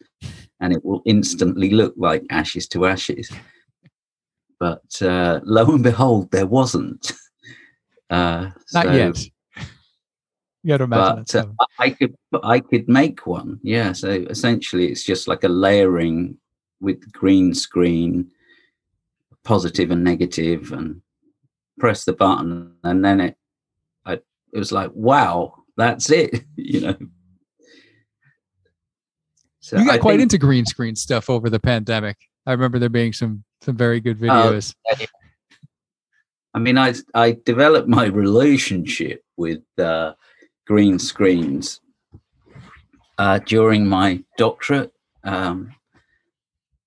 and 0.60 0.74
it 0.74 0.84
will 0.86 1.02
instantly 1.06 1.72
look 1.72 1.94
like 1.98 2.24
ashes 2.30 2.68
to 2.70 2.86
ashes 2.86 3.32
but 4.60 5.02
uh, 5.02 5.40
lo 5.44 5.66
and 5.74 5.84
behold 5.84 6.32
there 6.32 6.46
wasn't 6.46 7.12
uh, 8.10 8.50
not 8.74 8.86
so, 8.86 8.92
yet 8.92 9.26
you 10.66 10.70
got 10.70 10.78
to 10.78 10.84
imagine 10.86 11.26
but, 11.28 11.36
uh, 11.36 11.66
I 11.78 11.92
could 11.92 12.16
I 12.42 12.60
could 12.60 12.90
make 12.90 13.28
one. 13.28 13.60
Yeah. 13.62 13.94
So 13.94 14.10
essentially, 14.10 14.88
it's 14.88 15.04
just 15.04 15.28
like 15.28 15.44
a 15.44 15.48
layering 15.48 16.40
with 16.82 17.12
green 17.12 17.54
screen, 17.54 18.32
positive 19.44 19.92
and 19.92 20.04
negative, 20.04 20.72
and 20.72 21.02
press 21.78 22.04
the 22.04 22.14
button, 22.14 22.74
and 22.84 23.06
then 23.06 23.22
it, 23.22 23.38
it 24.56 24.60
was 24.60 24.72
like, 24.72 24.90
wow, 24.94 25.54
that's 25.76 26.10
it. 26.10 26.46
you 26.56 26.82
know. 26.82 26.96
So 29.60 29.78
you 29.78 29.86
got 29.86 29.96
I 29.96 29.98
quite 29.98 30.14
think, 30.14 30.24
into 30.24 30.38
green 30.38 30.66
screen 30.66 30.96
stuff 30.96 31.30
over 31.30 31.50
the 31.50 31.60
pandemic. 31.60 32.18
I 32.46 32.52
remember 32.52 32.80
there 32.80 32.90
being 32.90 33.14
some 33.14 33.44
some 33.62 33.76
very 33.76 34.00
good 34.00 34.18
oh, 34.24 34.26
videos. 34.26 34.74
Uh, 34.90 35.06
I 36.54 36.60
mean, 36.60 36.78
I 36.78 36.94
I 37.14 37.38
developed 37.46 37.90
my 37.90 38.06
relationship 38.06 39.24
with 39.36 39.62
uh, 39.78 40.14
green 40.66 41.00
screens 41.00 41.82
uh, 43.18 43.40
during 43.40 43.86
my 43.88 44.24
doctorate. 44.38 44.94
Um, 45.24 45.76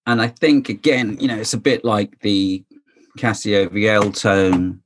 and 0.07 0.23
I 0.23 0.29
think, 0.29 0.71
again, 0.71 1.19
you 1.21 1.29
know, 1.29 1.37
it's 1.37 1.53
a 1.53 1.59
bit 1.59 1.85
like 1.85 2.19
the 2.21 2.65
Casio 3.19 3.69
VL 3.69 4.19
tone. 4.19 4.81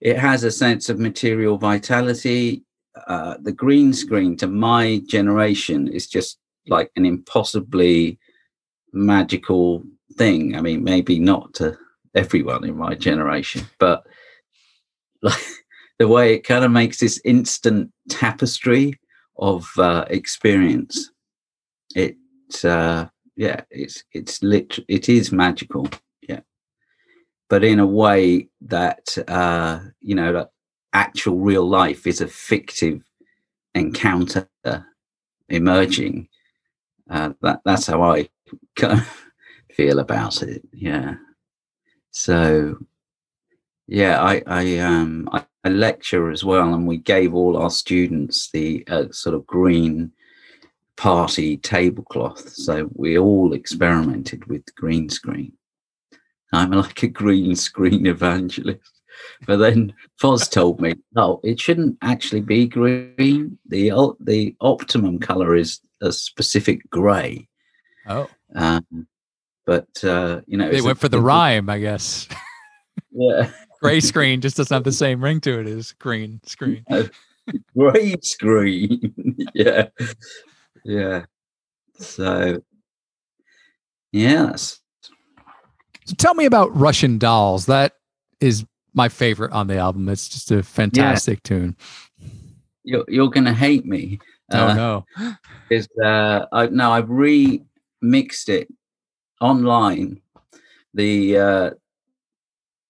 It 0.00 0.18
has 0.18 0.44
a 0.44 0.50
sense 0.50 0.88
of 0.88 0.98
material 0.98 1.58
vitality. 1.58 2.64
Uh, 3.06 3.36
the 3.40 3.52
green 3.52 3.92
screen 3.92 4.36
to 4.36 4.46
my 4.46 5.02
generation 5.06 5.88
is 5.88 6.06
just 6.06 6.38
like 6.68 6.90
an 6.96 7.04
impossibly 7.06 8.18
magical 8.92 9.82
thing. 10.16 10.56
I 10.56 10.60
mean, 10.60 10.84
maybe 10.84 11.18
not 11.18 11.54
to 11.54 11.76
everyone 12.14 12.64
in 12.64 12.76
my 12.76 12.94
generation, 12.94 13.66
but 13.78 14.04
like 15.22 15.42
the 15.98 16.08
way 16.08 16.34
it 16.34 16.44
kind 16.44 16.64
of 16.64 16.70
makes 16.70 16.98
this 16.98 17.20
instant 17.24 17.90
tapestry 18.08 18.98
of 19.36 19.68
uh, 19.78 20.04
experience. 20.08 21.10
It, 21.94 22.16
uh, 22.64 23.06
yeah, 23.36 23.62
it's 23.70 24.04
it's 24.12 24.42
lit. 24.42 24.78
It 24.88 25.08
is 25.08 25.32
magical, 25.32 25.88
but 27.48 27.64
in 27.64 27.78
a 27.78 27.86
way 27.86 28.48
that 28.62 29.16
uh, 29.28 29.80
you 30.00 30.14
know, 30.14 30.48
actual 30.92 31.38
real 31.38 31.66
life 31.68 32.06
is 32.06 32.20
a 32.20 32.28
fictive 32.28 33.02
encounter 33.74 34.48
emerging. 35.48 36.28
Uh, 37.10 37.30
that 37.42 37.60
that's 37.64 37.86
how 37.86 38.02
I 38.02 38.28
kind 38.76 39.00
of 39.00 39.24
feel 39.72 39.98
about 39.98 40.42
it. 40.42 40.62
Yeah. 40.72 41.14
So, 42.10 42.78
yeah, 43.86 44.20
I 44.22 44.42
I 44.46 44.78
um 44.78 45.28
I 45.32 45.44
a 45.64 45.70
lecture 45.70 46.30
as 46.30 46.44
well, 46.44 46.74
and 46.74 46.86
we 46.86 46.96
gave 46.96 47.34
all 47.34 47.56
our 47.56 47.70
students 47.70 48.50
the 48.50 48.84
uh, 48.88 49.04
sort 49.10 49.34
of 49.34 49.46
green 49.46 50.12
party 50.96 51.56
tablecloth. 51.58 52.48
So 52.50 52.90
we 52.94 53.18
all 53.18 53.52
experimented 53.52 54.46
with 54.46 54.74
green 54.74 55.08
screen. 55.08 55.52
I'm 56.52 56.70
like 56.70 57.02
a 57.02 57.08
green 57.08 57.56
screen 57.56 58.06
evangelist. 58.06 59.00
But 59.46 59.56
then 59.56 59.92
Foz 60.20 60.50
told 60.50 60.80
me, 60.80 60.94
no, 61.14 61.40
it 61.42 61.60
shouldn't 61.60 61.98
actually 62.02 62.40
be 62.40 62.66
green. 62.66 63.58
The 63.66 64.14
the 64.20 64.54
optimum 64.60 65.18
color 65.18 65.54
is 65.54 65.80
a 66.00 66.12
specific 66.12 66.88
gray. 66.90 67.48
Oh. 68.06 68.28
Um, 68.54 69.06
but 69.66 69.88
uh, 70.04 70.40
you 70.46 70.56
know, 70.56 70.70
they 70.70 70.80
went 70.80 70.98
a, 70.98 71.00
for 71.00 71.08
the 71.08 71.20
rhyme, 71.20 71.68
I 71.68 71.78
guess. 71.78 72.28
Yeah 73.10 73.50
gray 73.80 74.00
screen 74.00 74.40
just 74.40 74.56
doesn't 74.56 74.74
have 74.74 74.84
the 74.84 74.92
same 74.92 75.22
ring 75.22 75.40
to 75.40 75.60
it 75.60 75.66
as 75.66 75.92
green 75.92 76.40
screen. 76.44 76.84
gray 77.76 78.16
screen. 78.22 79.36
yeah. 79.54 79.88
Yeah. 80.84 81.24
So, 81.98 82.62
yes. 84.12 84.80
So 86.08 86.14
tell 86.16 86.32
me 86.32 86.46
about 86.46 86.74
Russian 86.74 87.18
Dolls. 87.18 87.66
That 87.66 87.92
is 88.40 88.64
my 88.94 89.10
favorite 89.10 89.52
on 89.52 89.66
the 89.66 89.76
album. 89.76 90.08
It's 90.08 90.26
just 90.26 90.50
a 90.50 90.62
fantastic 90.62 91.40
yeah. 91.44 91.48
tune. 91.48 91.76
You're, 92.82 93.04
you're 93.08 93.28
going 93.28 93.44
to 93.44 93.52
hate 93.52 93.84
me. 93.84 94.18
Oh, 94.50 94.68
uh, 94.68 94.74
no. 94.74 95.04
Is 95.70 95.86
uh, 96.02 96.46
I, 96.50 96.68
no, 96.68 96.92
I've 96.92 97.08
remixed 97.08 98.48
it 98.48 98.68
online. 99.42 100.22
The 100.94 101.36
uh, 101.36 101.70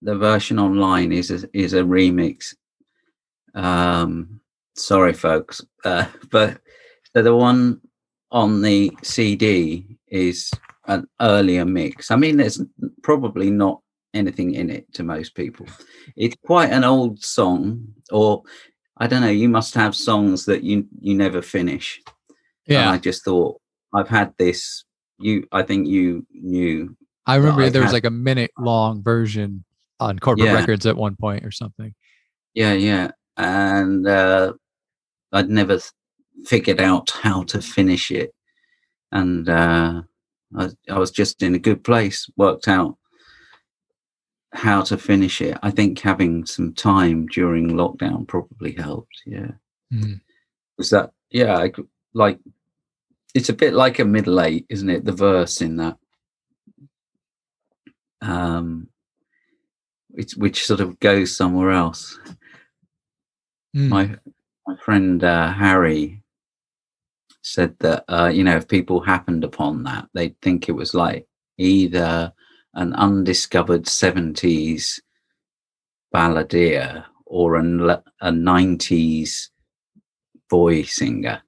the 0.00 0.14
version 0.14 0.60
online 0.60 1.10
is 1.10 1.32
a, 1.32 1.48
is 1.52 1.72
a 1.72 1.82
remix. 1.82 2.54
Um, 3.56 4.40
sorry, 4.76 5.12
folks, 5.12 5.60
uh, 5.84 6.06
but 6.30 6.60
the 7.12 7.34
one 7.34 7.80
on 8.30 8.62
the 8.62 8.92
CD 9.02 9.98
is 10.06 10.52
an 10.88 11.06
earlier 11.20 11.64
mix. 11.64 12.10
I 12.10 12.16
mean, 12.16 12.38
there's 12.38 12.60
probably 13.02 13.50
not 13.50 13.80
anything 14.14 14.54
in 14.54 14.70
it 14.70 14.92
to 14.94 15.04
most 15.04 15.34
people. 15.34 15.66
It's 16.16 16.36
quite 16.44 16.70
an 16.72 16.82
old 16.82 17.22
song, 17.22 17.86
or 18.10 18.42
I 18.96 19.06
don't 19.06 19.20
know. 19.20 19.28
You 19.28 19.48
must 19.48 19.74
have 19.74 19.94
songs 19.94 20.46
that 20.46 20.64
you 20.64 20.86
you 21.00 21.14
never 21.14 21.42
finish. 21.42 22.00
Yeah, 22.66 22.82
and 22.82 22.90
I 22.90 22.98
just 22.98 23.24
thought 23.24 23.60
I've 23.94 24.08
had 24.08 24.34
this. 24.38 24.84
You, 25.18 25.46
I 25.52 25.62
think 25.62 25.86
you 25.86 26.26
knew. 26.32 26.96
I 27.26 27.36
remember 27.36 27.68
there 27.70 27.82
was 27.82 27.90
had, 27.90 27.96
like 27.96 28.04
a 28.04 28.10
minute 28.10 28.50
long 28.58 29.02
version 29.02 29.64
on 30.00 30.18
corporate 30.18 30.48
yeah. 30.48 30.54
records 30.54 30.86
at 30.86 30.96
one 30.96 31.16
point 31.16 31.44
or 31.44 31.50
something. 31.50 31.94
Yeah, 32.54 32.72
yeah. 32.72 33.10
And 33.36 34.06
uh, 34.06 34.54
I'd 35.32 35.50
never 35.50 35.78
figured 36.44 36.80
out 36.80 37.10
how 37.10 37.42
to 37.44 37.60
finish 37.60 38.10
it. 38.10 38.32
And 39.12 39.48
uh, 39.48 40.02
I, 40.56 40.68
I 40.88 40.98
was 40.98 41.10
just 41.10 41.42
in 41.42 41.54
a 41.54 41.58
good 41.58 41.84
place, 41.84 42.30
worked 42.36 42.68
out 42.68 42.96
how 44.52 44.82
to 44.82 44.96
finish 44.96 45.40
it. 45.40 45.58
I 45.62 45.70
think 45.70 46.00
having 46.00 46.46
some 46.46 46.72
time 46.72 47.26
during 47.26 47.70
lockdown 47.70 48.26
probably 48.26 48.72
helped. 48.72 49.22
Yeah. 49.26 49.52
Mm. 49.92 50.20
Was 50.78 50.90
that, 50.90 51.10
yeah, 51.30 51.58
I, 51.58 51.72
like, 52.14 52.38
it's 53.34 53.50
a 53.50 53.54
bit 53.54 53.74
like 53.74 53.98
a 53.98 54.04
middle 54.04 54.40
eight, 54.40 54.64
isn't 54.70 54.88
it? 54.88 55.04
The 55.04 55.12
verse 55.12 55.60
in 55.60 55.76
that. 55.76 55.98
Um, 58.20 58.88
which 60.08 60.32
which 60.32 60.66
sort 60.66 60.80
of 60.80 60.98
goes 60.98 61.36
somewhere 61.36 61.70
else. 61.70 62.18
Mm. 63.76 63.88
My 63.88 64.16
my 64.66 64.76
friend 64.76 65.22
uh, 65.22 65.52
Harry 65.52 66.22
said 67.52 67.74
that 67.80 68.04
uh, 68.08 68.30
you 68.32 68.44
know 68.44 68.56
if 68.56 68.68
people 68.68 69.00
happened 69.00 69.44
upon 69.44 69.84
that, 69.84 70.08
they'd 70.14 70.40
think 70.40 70.68
it 70.68 70.72
was 70.72 70.94
like 70.94 71.26
either 71.56 72.32
an 72.74 72.92
undiscovered 72.94 73.88
seventies 73.88 75.00
balladeer 76.14 77.04
or 77.26 77.56
an, 77.56 77.96
a 78.20 78.32
nineties 78.32 79.50
boy 80.48 80.82
singer, 80.82 81.42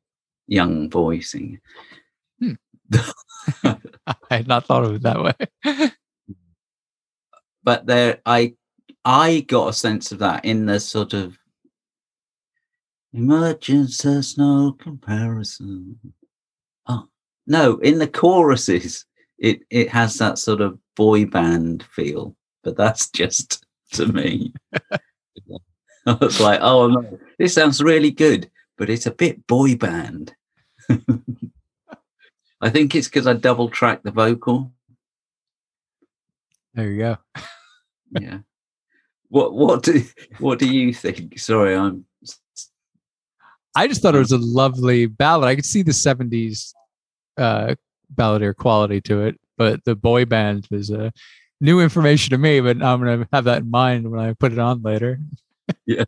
young 0.46 0.88
boy 0.88 1.20
singer. 1.20 1.60
Hmm. 2.38 2.52
I 3.64 3.76
had 4.30 4.48
not 4.48 4.66
thought 4.66 4.84
of 4.84 4.94
it 4.94 5.02
that 5.02 5.22
way. 5.22 5.90
but 7.62 7.86
there, 7.86 8.20
I, 8.26 8.54
I 9.04 9.40
got 9.48 9.68
a 9.68 9.72
sense 9.72 10.12
of 10.12 10.18
that 10.18 10.44
in 10.44 10.66
the 10.66 10.80
sort 10.80 11.14
of 11.14 11.38
emergence. 13.12 13.98
There's 13.98 14.38
no 14.38 14.72
comparison. 14.72 15.98
Oh 16.86 17.08
no, 17.46 17.78
in 17.78 17.98
the 17.98 18.08
choruses, 18.08 19.04
it 19.38 19.60
it 19.70 19.88
has 19.88 20.16
that 20.18 20.38
sort 20.38 20.60
of 20.60 20.78
boy 20.96 21.26
band 21.26 21.82
feel, 21.84 22.36
but 22.62 22.76
that's 22.76 23.08
just 23.10 23.64
to 23.92 24.06
me. 24.06 24.52
I 26.06 26.14
was 26.14 26.40
like, 26.40 26.60
oh 26.62 26.88
no, 26.88 27.18
this 27.38 27.54
sounds 27.54 27.82
really 27.82 28.10
good, 28.10 28.50
but 28.78 28.88
it's 28.88 29.06
a 29.06 29.10
bit 29.10 29.46
boy 29.46 29.76
band. 29.76 30.34
I 32.62 32.68
think 32.68 32.94
it's 32.94 33.08
because 33.08 33.26
I 33.26 33.34
double 33.34 33.68
track 33.68 34.02
the 34.02 34.10
vocal. 34.10 34.72
There 36.74 36.90
you 36.90 36.98
go. 36.98 37.18
Yeah. 38.12 38.38
What 39.28 39.54
what 39.54 39.82
do 39.82 40.02
what 40.38 40.58
do 40.58 40.66
you 40.66 40.92
think? 40.92 41.38
Sorry, 41.38 41.76
I'm 41.76 42.04
I 43.74 43.86
just 43.86 44.02
thought 44.02 44.14
it 44.14 44.18
was 44.18 44.32
a 44.32 44.38
lovely 44.38 45.06
ballad. 45.06 45.48
I 45.48 45.54
could 45.54 45.64
see 45.64 45.82
the 45.82 45.92
70s 45.92 46.72
uh 47.36 47.74
balladeer 48.14 48.54
quality 48.54 49.00
to 49.02 49.22
it, 49.22 49.40
but 49.56 49.84
the 49.84 49.94
boy 49.94 50.24
band 50.24 50.66
was 50.70 50.90
uh, 50.90 51.10
new 51.60 51.80
information 51.80 52.30
to 52.30 52.38
me, 52.38 52.60
but 52.60 52.82
I'm 52.82 53.00
going 53.00 53.20
to 53.20 53.28
have 53.32 53.44
that 53.44 53.62
in 53.62 53.70
mind 53.70 54.10
when 54.10 54.20
I 54.20 54.32
put 54.32 54.52
it 54.52 54.58
on 54.58 54.82
later. 54.82 55.20
yeah. 55.86 56.04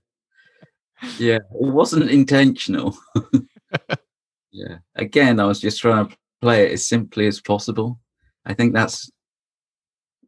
Yeah, 1.18 1.36
it 1.36 1.42
wasn't 1.50 2.10
intentional. 2.10 2.96
yeah. 4.52 4.78
Again, 4.94 5.40
I 5.40 5.44
was 5.44 5.60
just 5.60 5.80
trying 5.80 6.06
to 6.08 6.16
play 6.40 6.66
it 6.66 6.72
as 6.72 6.86
simply 6.86 7.26
as 7.26 7.40
possible. 7.40 7.98
I 8.46 8.54
think 8.54 8.72
that's 8.72 9.10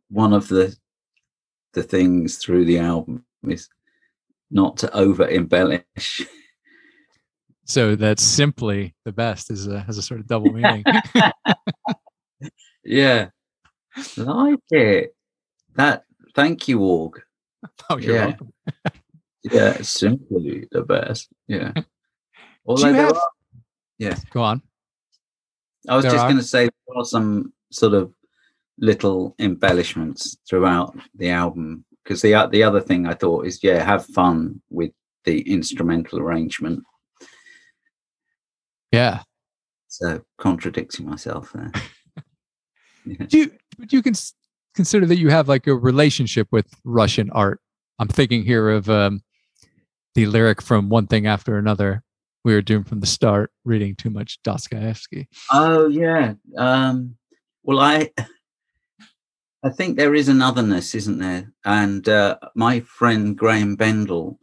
one 0.09 0.33
of 0.33 0.49
the 0.49 0.77
the 1.75 1.83
things 1.83 2.39
through 2.39 2.65
the 2.65 2.79
album 2.79 3.25
is 3.49 3.69
not 4.51 4.77
to 4.79 4.93
over 4.97 5.29
embellish. 5.29 6.23
So 7.67 7.97
that's 7.97 8.23
simply 8.23 8.95
the 9.05 9.13
best 9.13 9.51
is 9.51 9.67
a 9.67 9.81
has 9.81 9.97
a 9.99 10.03
sort 10.03 10.21
of 10.21 10.27
double 10.27 10.53
meaning. 10.53 10.85
yeah. 12.85 13.29
Like 14.17 14.59
it. 14.71 15.15
That 15.77 16.05
thank 16.35 16.69
you, 16.69 16.81
Org. 16.81 17.23
oh, 17.91 17.97
you're 17.99 18.15
Yeah. 18.17 18.27
welcome. 18.27 18.53
Yeah, 19.53 19.83
simply 19.83 20.67
the 20.73 20.81
best. 20.81 21.29
Yeah. 21.49 21.73
Although 22.65 22.93
there 22.95 23.03
have- 23.03 23.13
are- 23.17 23.31
yeah. 23.99 24.17
Go 24.31 24.43
on. 24.43 24.63
I 25.87 25.97
was 25.97 26.05
There 26.05 26.13
just 26.13 26.25
going 26.25 26.39
to 26.39 26.43
say 26.43 26.65
there 26.65 26.97
are 26.97 27.05
some 27.05 27.53
sort 27.71 27.93
of 27.93 28.15
little 28.79 29.35
embellishments 29.39 30.39
throughout 30.49 30.97
the 31.15 31.29
album 31.29 31.85
because 32.03 32.23
the 32.23 32.49
the 32.51 32.63
other 32.63 32.81
thing 32.81 33.07
I 33.07 33.13
thought 33.13 33.45
is 33.47 33.63
yeah, 33.63 33.85
have 33.85 34.07
fun 34.07 34.63
with 34.71 34.93
the 35.25 35.43
instrumental 35.43 36.21
arrangement. 36.21 36.83
Yeah. 38.95 39.23
So 39.89 40.23
contradicting 40.39 41.07
myself 41.07 41.53
there. 41.53 41.73
Yeah. 43.07 43.27
Do 43.27 43.37
you 43.37 43.51
would 43.79 43.93
you 43.93 44.03
cons- 44.03 44.33
consider 44.75 45.05
that 45.05 45.19
you 45.19 45.29
have 45.29 45.47
like 45.47 45.67
a 45.67 45.75
relationship 45.75 46.49
with 46.51 46.67
Russian 46.85 47.31
art? 47.33 47.61
I'm 47.99 48.09
thinking 48.09 48.45
here 48.45 48.71
of 48.71 48.89
um, 48.89 49.21
the 50.15 50.25
lyric 50.25 50.63
from 50.63 50.89
One 50.89 51.07
Thing 51.07 51.27
After 51.27 51.59
Another. 51.59 52.03
We 52.47 52.55
were 52.55 52.63
doomed 52.63 52.89
from 52.89 53.01
the 53.01 53.07
start, 53.07 53.51
reading 53.67 53.95
too 53.95 54.09
much 54.09 54.39
Dostoevsky. 54.43 55.29
Oh 55.53 55.87
yeah. 55.89 56.33
Um, 56.57 57.17
well, 57.63 57.81
I 57.81 58.11
I 59.63 59.71
think 59.71 59.97
there 59.99 60.15
is 60.15 60.29
an 60.29 60.41
otherness, 60.41 60.95
isn't 60.95 61.19
there? 61.19 61.53
And 61.65 62.09
uh, 62.09 62.39
my 62.55 62.81
friend 62.81 63.37
Graham 63.37 63.77
Bendel, 63.77 64.39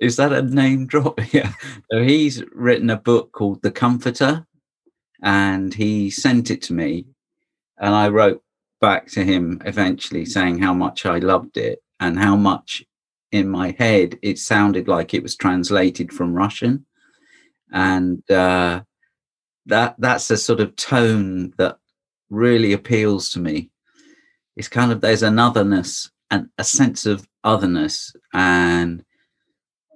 is 0.00 0.16
that 0.16 0.32
a 0.32 0.42
name 0.42 0.86
drop? 0.86 1.20
yeah. 1.32 1.52
So 1.90 2.02
he's 2.02 2.42
written 2.52 2.90
a 2.90 2.96
book 2.96 3.32
called 3.32 3.62
The 3.62 3.70
Comforter, 3.70 4.46
and 5.22 5.72
he 5.74 6.10
sent 6.10 6.50
it 6.50 6.62
to 6.62 6.72
me, 6.72 7.06
and 7.78 7.94
I 7.94 8.08
wrote 8.08 8.42
back 8.80 9.08
to 9.08 9.24
him 9.24 9.60
eventually 9.64 10.24
saying 10.24 10.58
how 10.58 10.72
much 10.72 11.04
I 11.04 11.18
loved 11.18 11.56
it 11.58 11.80
and 12.00 12.18
how 12.18 12.34
much 12.34 12.82
in 13.30 13.48
my 13.48 13.76
head 13.78 14.18
it 14.22 14.38
sounded 14.38 14.88
like 14.88 15.12
it 15.12 15.22
was 15.22 15.36
translated 15.36 16.12
from 16.12 16.34
Russian, 16.34 16.86
and. 17.72 18.28
Uh, 18.30 18.82
that 19.66 19.94
that's 19.98 20.30
a 20.30 20.38
sort 20.38 20.58
of 20.58 20.74
tone 20.74 21.52
that 21.58 21.76
really 22.30 22.72
appeals 22.72 23.28
to 23.28 23.38
me 23.38 23.70
it's 24.56 24.68
kind 24.68 24.92
of 24.92 25.00
there's 25.00 25.22
anotherness 25.22 26.10
and 26.30 26.48
a 26.58 26.64
sense 26.64 27.06
of 27.06 27.26
otherness 27.44 28.14
and 28.34 29.04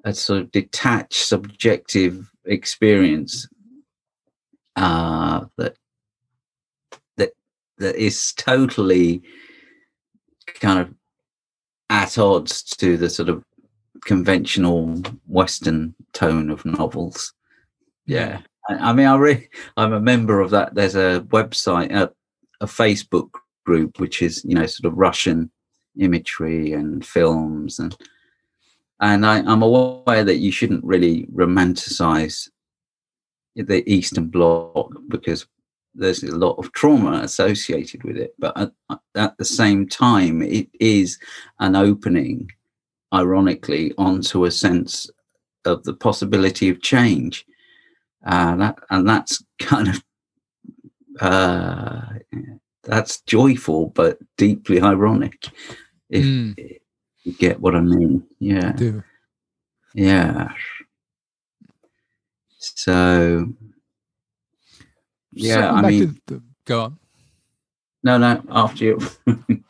a 0.05 0.15
sort 0.15 0.41
of 0.41 0.53
detached 0.53 1.27
subjective 1.27 2.31
experience 2.47 3.49
uh 4.77 5.45
that 5.57 5.77
that 7.17 7.31
that 7.79 7.97
is 7.97 8.33
totally 8.35 9.23
kind 10.61 10.79
of 10.79 10.95
at 11.91 12.19
odds 12.19 12.63
to 12.63 12.97
the 12.97 13.09
sort 13.09 13.29
of 13.29 13.43
conventional 14.05 15.01
western 15.27 15.95
tone 16.13 16.51
of 16.51 16.65
novels 16.65 17.33
yeah 18.07 18.41
I 18.69 18.75
I 18.75 18.93
mean, 18.93 19.07
I 19.07 19.17
really, 19.17 19.49
I'm 19.77 19.93
a 19.93 20.01
member 20.01 20.41
of 20.41 20.51
that. 20.51 20.75
There's 20.75 20.97
a 20.97 21.25
website, 21.29 21.93
a, 21.93 22.11
a 22.61 22.67
Facebook 22.67 23.31
group, 23.65 23.99
which 24.01 24.23
is 24.23 24.45
you 24.45 24.55
know 24.55 24.67
sort 24.67 24.91
of 24.93 24.99
Russian 24.99 25.51
imagery 25.99 26.73
and 26.73 27.05
films, 27.05 27.79
and 27.79 27.97
and 29.05 29.27
I, 29.27 29.41
I'm 29.41 29.63
aware 29.63 30.25
that 30.25 30.39
you 30.39 30.51
shouldn't 30.51 30.83
really 30.83 31.27
romanticize 31.27 32.49
the 33.55 33.87
Eastern 33.87 34.29
Bloc 34.29 34.95
because 35.09 35.47
there's 35.95 36.23
a 36.23 36.35
lot 36.35 36.57
of 36.59 36.73
trauma 36.73 37.21
associated 37.23 38.03
with 38.03 38.17
it. 38.17 38.35
But 38.39 38.57
at, 38.57 38.73
at 39.15 39.37
the 39.37 39.45
same 39.45 39.87
time, 39.87 40.41
it 40.41 40.69
is 40.81 41.19
an 41.61 41.77
opening, 41.77 42.51
ironically, 43.13 43.93
onto 43.99 44.47
a 44.47 44.51
sense 44.51 45.11
of 45.67 45.85
the 45.85 45.93
possibility 45.95 46.71
of 46.71 46.81
change. 46.81 47.45
Uh, 48.25 48.57
that 48.57 48.79
and 48.89 49.07
that's 49.07 49.45
kind 49.59 49.89
of 49.89 50.03
uh, 51.21 52.01
that's 52.85 53.21
joyful 53.27 53.91
but 53.91 54.17
deeply 54.39 54.81
ironic. 54.81 55.47
If 56.09 56.25
Mm, 56.25 56.81
you 57.25 57.33
get 57.33 57.61
what 57.61 57.75
i 57.75 57.81
mean 57.81 58.23
yeah 58.39 58.73
do. 58.73 59.03
yeah 59.95 60.49
so 62.59 63.47
yeah 65.33 65.73
i 65.73 65.83
mean 65.91 66.21
the, 66.27 66.43
go 66.65 66.83
on. 66.83 66.99
no 68.03 68.17
no 68.19 68.43
after 68.51 68.85
you 68.85 68.99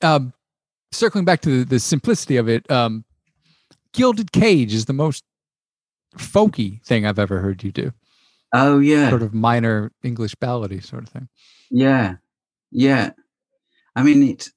Um, 0.00 0.32
circling 0.92 1.24
back 1.24 1.40
to 1.40 1.50
the, 1.50 1.64
the 1.64 1.80
simplicity 1.80 2.36
of 2.36 2.48
it, 2.48 2.70
um, 2.70 3.04
Gilded 3.92 4.30
Cage 4.32 4.72
is 4.72 4.84
the 4.84 4.92
most 4.92 5.24
folky 6.16 6.80
thing 6.84 7.04
I've 7.04 7.18
ever 7.18 7.40
heard 7.40 7.64
you 7.64 7.72
do. 7.72 7.92
oh 8.52 8.78
yeah 8.78 9.10
Sort 9.10 9.22
of 9.22 9.34
minor 9.34 9.90
English 10.02 10.34
ballady 10.36 10.84
sort 10.84 11.02
of 11.02 11.08
thing. 11.08 11.28
Yeah, 11.70 12.16
yeah. 12.70 13.10
I 13.96 14.02
mean, 14.04 14.22
it's 14.22 14.52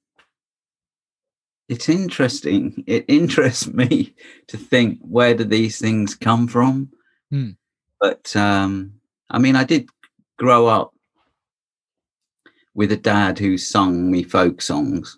it's 1.72 1.88
interesting. 1.88 2.84
It 2.86 3.06
interests 3.08 3.66
me 3.66 4.14
to 4.48 4.58
think 4.58 5.00
where 5.00 5.34
do 5.34 5.46
these 5.46 5.80
things 5.80 6.16
come 6.16 6.46
from. 6.50 6.92
Hmm. 7.30 7.52
But 7.98 8.36
um, 8.36 8.96
I 9.30 9.40
mean, 9.40 9.56
I 9.56 9.64
did 9.64 9.88
grow 10.38 10.68
up 10.68 10.94
with 12.74 12.92
a 12.92 12.98
dad 12.98 13.40
who 13.40 13.58
sung 13.58 14.12
me 14.12 14.22
folk 14.24 14.62
songs. 14.62 15.18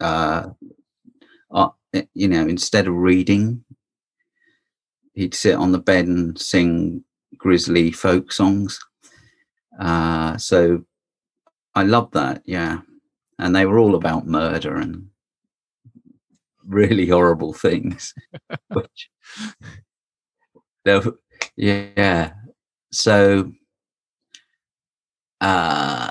Uh, 0.00 0.48
uh, 1.50 1.68
you 2.14 2.28
know, 2.28 2.46
instead 2.46 2.86
of 2.86 2.94
reading, 2.94 3.62
he'd 5.12 5.34
sit 5.34 5.54
on 5.54 5.72
the 5.72 5.78
bed 5.78 6.06
and 6.06 6.38
sing 6.40 7.04
grisly 7.36 7.92
folk 7.92 8.32
songs. 8.32 8.80
Uh, 9.78 10.38
so 10.38 10.82
I 11.74 11.82
love 11.82 12.10
that, 12.12 12.40
yeah. 12.46 12.80
And 13.38 13.54
they 13.54 13.66
were 13.66 13.78
all 13.78 13.96
about 13.96 14.26
murder 14.26 14.76
and 14.76 15.09
really 16.70 17.08
horrible 17.08 17.52
things. 17.52 18.14
Which, 18.72 19.10
yeah. 21.56 22.32
So, 22.92 23.52
uh, 25.40 26.10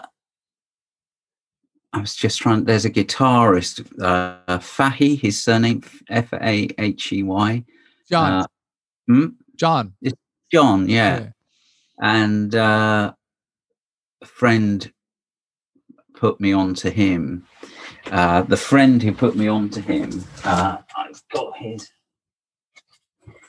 I 1.91 1.99
was 1.99 2.15
just 2.15 2.39
trying. 2.39 2.65
There's 2.65 2.85
a 2.85 2.89
guitarist, 2.89 3.83
uh, 4.01 4.59
Fahey. 4.59 5.15
His 5.15 5.41
surname 5.43 5.81
F 6.09 6.31
A 6.33 6.69
H 6.77 7.11
E 7.13 7.23
Y. 7.23 7.63
John, 8.09 8.31
Uh, 8.33 8.45
hmm? 9.07 9.25
John. 9.57 9.93
It's 10.01 10.15
John. 10.51 10.87
Yeah. 10.87 11.29
and 12.01 12.53
uh, 12.55 13.13
a 14.21 14.25
friend 14.25 14.91
put 16.13 16.39
me 16.39 16.53
on 16.53 16.73
to 16.75 16.89
him. 16.89 17.45
Uh, 18.11 18.41
the 18.41 18.57
friend 18.57 19.03
who 19.03 19.13
put 19.13 19.35
me 19.35 19.47
on 19.47 19.69
to 19.69 19.81
him, 19.81 20.23
uh, 20.43 20.77
I've 20.97 21.21
got 21.31 21.55
his. 21.57 21.89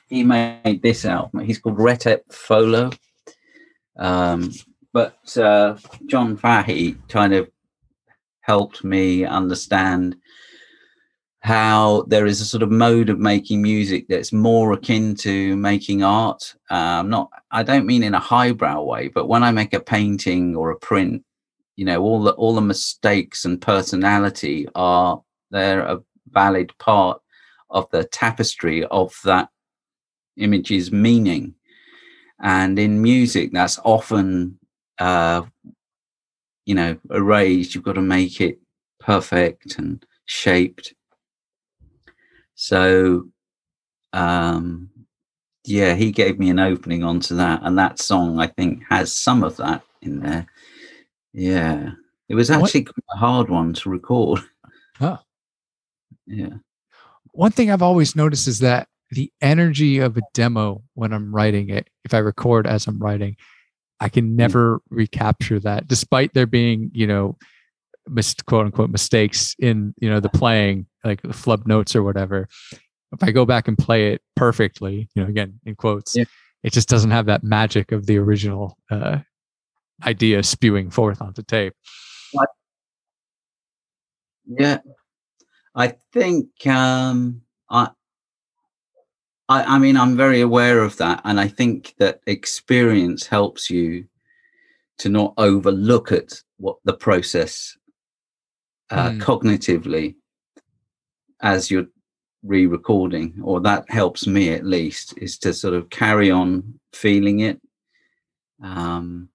He 0.08 0.22
made 0.22 0.80
this 0.82 1.04
album. 1.04 1.40
He's 1.40 1.58
called 1.58 1.78
Retep 1.78 2.20
Folo. 2.30 2.90
Um, 3.96 4.52
but 4.92 5.36
uh, 5.36 5.76
John 6.06 6.36
Fahey 6.36 6.96
kind 7.08 7.32
of 7.32 7.50
helped 8.40 8.84
me 8.84 9.24
understand 9.24 10.16
how 11.40 12.04
there 12.08 12.26
is 12.26 12.40
a 12.40 12.44
sort 12.44 12.62
of 12.62 12.70
mode 12.70 13.08
of 13.08 13.18
making 13.18 13.62
music 13.62 14.06
that's 14.08 14.32
more 14.32 14.72
akin 14.72 15.14
to 15.14 15.56
making 15.56 16.02
art. 16.02 16.54
Um, 16.68 17.08
not, 17.08 17.30
I 17.50 17.62
don't 17.62 17.86
mean 17.86 18.02
in 18.02 18.14
a 18.14 18.20
highbrow 18.20 18.82
way, 18.82 19.08
but 19.08 19.26
when 19.26 19.42
I 19.42 19.50
make 19.52 19.72
a 19.72 19.80
painting 19.80 20.54
or 20.54 20.70
a 20.70 20.78
print, 20.78 21.24
you 21.80 21.86
know, 21.86 22.02
all 22.02 22.22
the 22.22 22.32
all 22.32 22.54
the 22.54 22.60
mistakes 22.60 23.44
and 23.44 23.60
personality 23.60 24.68
are 24.74 25.22
they're 25.50 25.80
a 25.80 26.02
valid 26.28 26.76
part 26.78 27.20
of 27.70 27.90
the 27.90 28.04
tapestry 28.04 28.84
of 28.86 29.14
that 29.24 29.48
image's 30.36 30.92
meaning. 30.92 31.54
And 32.42 32.78
in 32.78 33.02
music, 33.02 33.50
that's 33.52 33.78
often, 33.84 34.58
uh, 34.98 35.42
you 36.66 36.74
know, 36.74 36.98
erased. 37.10 37.74
You've 37.74 37.84
got 37.84 37.94
to 37.94 38.02
make 38.02 38.40
it 38.40 38.58
perfect 39.00 39.78
and 39.78 40.04
shaped 40.26 40.94
so, 42.62 43.24
um, 44.12 44.90
yeah, 45.64 45.94
he 45.94 46.12
gave 46.12 46.38
me 46.38 46.50
an 46.50 46.58
opening 46.58 47.02
onto 47.02 47.34
that, 47.36 47.60
and 47.62 47.78
that 47.78 47.98
song 47.98 48.38
I 48.38 48.48
think 48.48 48.82
has 48.90 49.14
some 49.14 49.42
of 49.42 49.56
that 49.56 49.82
in 50.02 50.20
there. 50.20 50.46
Yeah, 51.32 51.90
it 52.28 52.34
was 52.34 52.50
actually 52.50 52.82
what? 52.82 52.94
a 53.14 53.16
hard 53.16 53.50
one 53.50 53.72
to 53.74 53.90
record. 53.90 54.40
Oh, 55.00 55.18
yeah. 56.26 56.56
One 57.32 57.52
thing 57.52 57.70
I've 57.70 57.82
always 57.82 58.14
noticed 58.14 58.48
is 58.48 58.58
that 58.58 58.88
the 59.10 59.32
energy 59.40 59.98
of 59.98 60.16
a 60.16 60.22
demo 60.34 60.82
when 60.94 61.12
I'm 61.12 61.34
writing 61.34 61.70
it, 61.70 61.88
if 62.04 62.12
I 62.12 62.18
record 62.18 62.66
as 62.66 62.86
I'm 62.86 62.98
writing, 62.98 63.36
I 64.00 64.08
can 64.08 64.26
hmm. 64.26 64.36
never 64.36 64.82
recapture 64.90 65.58
that, 65.60 65.88
despite 65.88 66.34
there 66.34 66.46
being, 66.46 66.90
you 66.92 67.06
know, 67.06 67.36
mis- 68.08 68.34
quote 68.46 68.66
unquote 68.66 68.90
mistakes 68.90 69.54
in 69.58 69.94
you 70.00 70.08
know 70.10 70.20
the 70.20 70.28
playing 70.28 70.86
like 71.04 71.22
the 71.22 71.32
flub 71.32 71.66
notes 71.66 71.94
or 71.94 72.02
whatever 72.02 72.48
if 73.12 73.22
i 73.22 73.30
go 73.30 73.44
back 73.44 73.68
and 73.68 73.78
play 73.78 74.12
it 74.12 74.22
perfectly 74.36 75.08
you 75.14 75.22
know 75.22 75.28
again 75.28 75.58
in 75.64 75.74
quotes 75.74 76.16
yeah. 76.16 76.24
it 76.62 76.72
just 76.72 76.88
doesn't 76.88 77.10
have 77.10 77.26
that 77.26 77.44
magic 77.44 77.92
of 77.92 78.06
the 78.06 78.18
original 78.18 78.76
uh, 78.90 79.18
idea 80.04 80.42
spewing 80.42 80.90
forth 80.90 81.20
onto 81.20 81.42
tape 81.42 81.74
yeah 84.46 84.78
i 85.74 85.94
think 86.12 86.48
um 86.66 87.42
i 87.70 87.88
I, 89.50 89.74
I 89.74 89.78
mean, 89.78 89.96
I'm 89.96 90.16
very 90.16 90.40
aware 90.40 90.78
of 90.78 90.96
that. 90.98 91.20
And 91.24 91.38
I 91.40 91.48
think 91.48 91.94
that 91.98 92.20
experience 92.26 93.26
helps 93.26 93.68
you 93.68 94.06
to 94.98 95.08
not 95.08 95.34
overlook 95.36 96.12
at 96.12 96.40
what 96.58 96.76
the 96.84 96.92
process 96.92 97.76
uh, 98.90 99.10
mm. 99.10 99.20
cognitively 99.20 100.14
as 101.42 101.70
you're 101.70 101.86
re-recording 102.42 103.40
or 103.42 103.60
that 103.60 103.90
helps 103.90 104.26
me 104.26 104.52
at 104.52 104.64
least 104.64 105.14
is 105.18 105.38
to 105.38 105.52
sort 105.52 105.74
of 105.74 105.90
carry 105.90 106.30
on 106.30 106.78
feeling 106.92 107.40
it 107.40 107.60
um, 108.62 109.29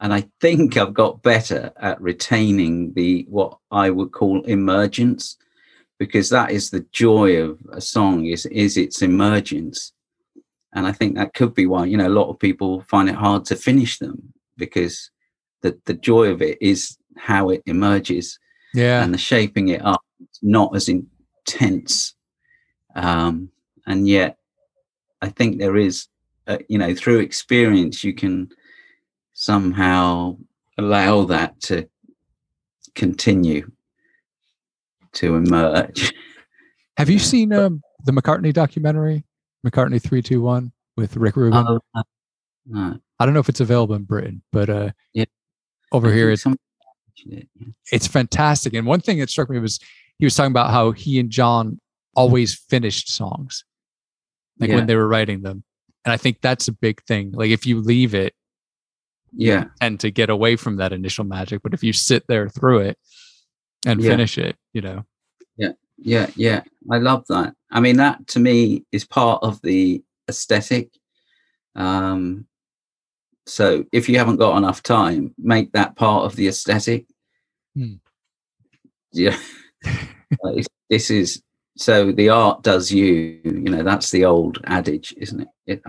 and 0.00 0.12
i 0.12 0.24
think 0.40 0.76
i've 0.76 0.94
got 0.94 1.22
better 1.22 1.72
at 1.80 2.00
retaining 2.00 2.92
the 2.94 3.26
what 3.28 3.58
i 3.70 3.90
would 3.90 4.12
call 4.12 4.42
emergence 4.42 5.36
because 5.98 6.28
that 6.30 6.50
is 6.50 6.70
the 6.70 6.84
joy 6.92 7.40
of 7.40 7.58
a 7.72 7.80
song 7.80 8.26
is 8.26 8.46
is 8.46 8.76
its 8.76 9.02
emergence. 9.02 9.92
And 10.72 10.86
i 10.86 10.92
think 10.92 11.14
that 11.14 11.34
could 11.34 11.54
be 11.54 11.66
why 11.66 11.84
you 11.86 11.96
know 11.96 12.08
a 12.08 12.18
lot 12.20 12.28
of 12.28 12.38
people 12.38 12.82
find 12.82 13.08
it 13.08 13.14
hard 13.14 13.44
to 13.46 13.56
finish 13.56 13.98
them 13.98 14.32
because 14.56 15.10
the 15.62 15.78
the 15.86 15.94
joy 15.94 16.30
of 16.30 16.42
it 16.42 16.58
is 16.60 16.98
how 17.16 17.50
it 17.50 17.62
emerges. 17.66 18.38
Yeah. 18.74 19.04
And 19.04 19.14
the 19.14 19.18
shaping 19.18 19.68
it 19.68 19.84
up 19.84 20.02
not 20.42 20.74
as 20.74 20.88
intense. 20.88 22.14
Um 22.96 23.50
and 23.86 24.08
yet 24.08 24.38
i 25.22 25.28
think 25.28 25.58
there 25.58 25.76
is 25.76 26.08
uh, 26.46 26.58
you 26.68 26.78
know 26.78 26.94
through 26.94 27.20
experience 27.20 28.02
you 28.02 28.14
can 28.14 28.48
somehow 29.34 30.36
allow 30.78 31.24
that 31.24 31.60
to 31.60 31.88
continue 32.94 33.70
to 35.12 35.36
emerge 35.36 36.12
have 36.96 37.10
you 37.10 37.18
seen 37.18 37.52
um, 37.52 37.82
the 38.04 38.12
mccartney 38.12 38.52
documentary 38.52 39.24
mccartney 39.66 40.00
321 40.00 40.72
with 40.96 41.16
rick 41.16 41.36
rubin 41.36 41.66
uh, 41.66 41.78
uh, 42.76 42.94
i 43.18 43.24
don't 43.24 43.34
know 43.34 43.40
if 43.40 43.48
it's 43.48 43.60
available 43.60 43.94
in 43.94 44.04
britain 44.04 44.42
but 44.52 44.70
uh 44.70 44.90
yeah 45.12 45.24
over 45.92 46.12
here 46.12 46.30
it's 46.30 46.42
some, 46.42 46.56
It's 47.92 48.06
fantastic. 48.06 48.74
And 48.74 48.86
one 48.86 49.00
thing 49.00 49.18
that 49.18 49.30
struck 49.30 49.48
me 49.50 49.58
was 49.58 49.78
he 50.18 50.26
was 50.26 50.34
talking 50.34 50.50
about 50.50 50.70
how 50.70 50.92
he 50.92 51.18
and 51.18 51.30
John 51.30 51.80
always 52.16 52.54
finished 52.54 53.08
songs, 53.08 53.64
like 54.58 54.70
yeah. 54.70 54.76
when 54.76 54.86
they 54.86 54.96
were 54.96 55.08
writing 55.08 55.42
them. 55.42 55.64
And 56.04 56.12
I 56.12 56.16
think 56.16 56.40
that's 56.40 56.68
a 56.68 56.72
big 56.72 57.02
thing. 57.04 57.32
Like 57.32 57.50
if 57.50 57.66
you 57.66 57.80
leave 57.80 58.14
it, 58.14 58.34
yeah, 59.36 59.64
and 59.80 59.98
to 60.00 60.10
get 60.10 60.30
away 60.30 60.56
from 60.56 60.76
that 60.76 60.92
initial 60.92 61.24
magic. 61.24 61.62
But 61.62 61.74
if 61.74 61.82
you 61.82 61.92
sit 61.92 62.26
there 62.26 62.48
through 62.48 62.80
it 62.80 62.98
and 63.86 64.00
yeah. 64.00 64.10
finish 64.10 64.38
it, 64.38 64.56
you 64.72 64.80
know. 64.80 65.04
Yeah, 65.56 65.72
yeah, 65.98 66.30
yeah. 66.36 66.62
I 66.90 66.98
love 66.98 67.24
that. 67.28 67.54
I 67.70 67.80
mean, 67.80 67.96
that 67.96 68.26
to 68.28 68.40
me 68.40 68.84
is 68.92 69.04
part 69.04 69.42
of 69.42 69.60
the 69.62 70.02
aesthetic. 70.28 70.90
Um, 71.74 72.46
so 73.46 73.84
if 73.92 74.08
you 74.08 74.18
haven't 74.18 74.36
got 74.36 74.56
enough 74.56 74.82
time, 74.82 75.34
make 75.38 75.72
that 75.72 75.96
part 75.96 76.24
of 76.24 76.36
the 76.36 76.48
aesthetic. 76.48 77.06
Hmm. 77.74 77.94
Yeah. 79.12 79.38
this 80.90 81.10
is 81.10 81.42
so 81.76 82.12
the 82.12 82.28
art 82.28 82.62
does 82.62 82.90
you, 82.90 83.40
you 83.44 83.52
know, 83.52 83.82
that's 83.82 84.10
the 84.10 84.24
old 84.24 84.58
adage, 84.64 85.14
isn't 85.18 85.40
it? 85.40 85.48
it 85.66 85.82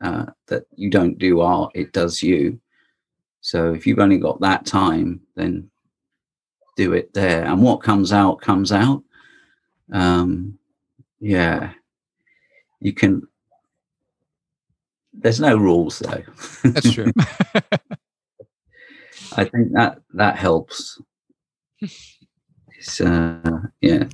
uh, 0.00 0.26
that 0.48 0.64
you 0.76 0.90
don't 0.90 1.18
do 1.18 1.40
art, 1.40 1.72
it 1.74 1.92
does 1.92 2.22
you. 2.22 2.60
So 3.40 3.72
if 3.72 3.86
you've 3.86 3.98
only 3.98 4.18
got 4.18 4.40
that 4.40 4.66
time, 4.66 5.20
then 5.34 5.70
do 6.76 6.92
it 6.92 7.12
there. 7.14 7.44
And 7.44 7.62
what 7.62 7.82
comes 7.82 8.12
out, 8.12 8.40
comes 8.40 8.72
out. 8.72 9.02
Um, 9.92 10.58
yeah. 11.20 11.72
You 12.80 12.92
can 12.92 13.22
there's 15.12 15.40
no 15.40 15.56
rules 15.56 15.98
though. 15.98 16.22
That's 16.64 16.92
true. 16.92 17.12
I 19.36 19.44
think 19.44 19.72
that 19.72 19.98
that 20.14 20.36
helps. 20.36 21.00
It's, 21.80 23.00
uh, 23.00 23.60
yeah. 23.80 24.04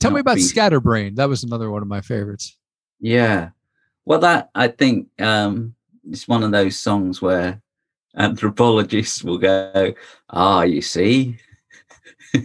Tell 0.00 0.10
Not 0.10 0.16
me 0.16 0.20
about 0.20 0.36
be... 0.36 0.42
Scatterbrain. 0.42 1.16
That 1.16 1.28
was 1.28 1.42
another 1.42 1.70
one 1.70 1.82
of 1.82 1.88
my 1.88 2.00
favorites. 2.00 2.56
Yeah. 3.00 3.50
Well, 4.04 4.20
that 4.20 4.50
I 4.54 4.68
think 4.68 5.08
um, 5.20 5.74
it's 6.10 6.28
one 6.28 6.42
of 6.42 6.52
those 6.52 6.78
songs 6.78 7.22
where 7.22 7.60
anthropologists 8.16 9.22
will 9.24 9.38
go, 9.38 9.94
"Ah, 10.30 10.62
you 10.62 10.82
see." 10.82 11.38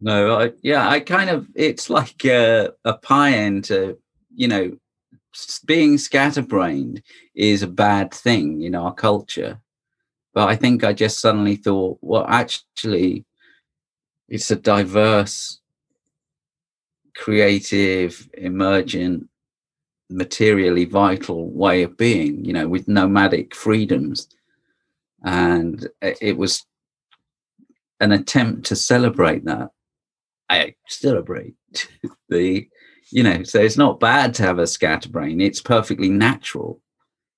no 0.00 0.38
I, 0.38 0.52
yeah 0.62 0.88
i 0.88 1.00
kind 1.00 1.30
of 1.30 1.48
it's 1.54 1.88
like 1.90 2.24
a, 2.26 2.70
a 2.84 2.94
pie 2.94 3.60
to 3.62 3.98
you 4.34 4.48
know 4.48 4.76
being 5.64 5.98
scatterbrained 5.98 7.02
is 7.34 7.62
a 7.62 7.66
bad 7.66 8.12
thing 8.12 8.62
in 8.62 8.74
our 8.74 8.92
culture 8.92 9.60
but 10.34 10.48
i 10.48 10.56
think 10.56 10.84
i 10.84 10.92
just 10.92 11.20
suddenly 11.20 11.56
thought 11.56 11.98
well 12.02 12.26
actually 12.28 13.24
it's 14.28 14.50
a 14.50 14.56
diverse 14.56 15.60
creative 17.16 18.28
emergent 18.34 19.28
materially 20.14 20.84
vital 20.84 21.50
way 21.50 21.82
of 21.82 21.96
being 21.96 22.44
you 22.44 22.52
know 22.52 22.68
with 22.68 22.88
nomadic 22.88 23.54
freedoms 23.54 24.28
and 25.24 25.88
it 26.02 26.36
was 26.36 26.64
an 28.00 28.12
attempt 28.12 28.66
to 28.66 28.76
celebrate 28.76 29.44
that 29.44 29.70
I 30.50 30.74
celebrate 30.88 31.54
the, 32.28 32.68
you 33.10 33.22
know, 33.22 33.42
so 33.42 33.60
it's 33.60 33.76
not 33.76 34.00
bad 34.00 34.34
to 34.34 34.42
have 34.42 34.58
a 34.58 34.66
scatterbrain. 34.66 35.40
It's 35.40 35.60
perfectly 35.60 36.08
natural. 36.08 36.80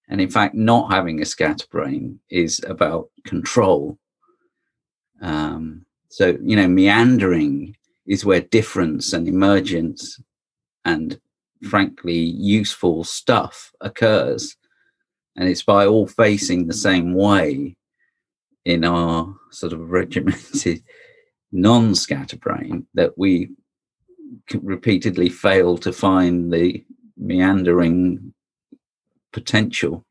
And 0.08 0.20
in 0.20 0.30
fact, 0.30 0.54
not 0.54 0.92
having 0.92 1.20
a 1.20 1.24
scatterbrain 1.24 2.20
is 2.30 2.60
about 2.66 3.10
control. 3.24 3.98
Um, 5.20 5.84
so, 6.08 6.36
you 6.42 6.56
know, 6.56 6.68
meandering 6.68 7.76
is 8.06 8.24
where 8.24 8.40
difference 8.40 9.12
and 9.12 9.26
emergence 9.26 10.20
and 10.84 11.18
frankly 11.66 12.14
useful 12.18 13.04
stuff 13.04 13.72
occurs. 13.80 14.56
and 15.36 15.48
it's 15.48 15.62
by 15.62 15.86
all 15.86 16.06
facing 16.06 16.66
the 16.66 16.74
same 16.74 17.12
way 17.14 17.76
in 18.64 18.84
our 18.84 19.34
sort 19.50 19.72
of 19.72 19.90
regimented 19.90 20.82
non-scatterbrain 21.52 22.86
that 22.94 23.16
we 23.16 23.50
repeatedly 24.54 25.28
fail 25.28 25.78
to 25.78 25.92
find 25.92 26.52
the 26.52 26.84
meandering 27.16 28.34
potential 29.32 30.04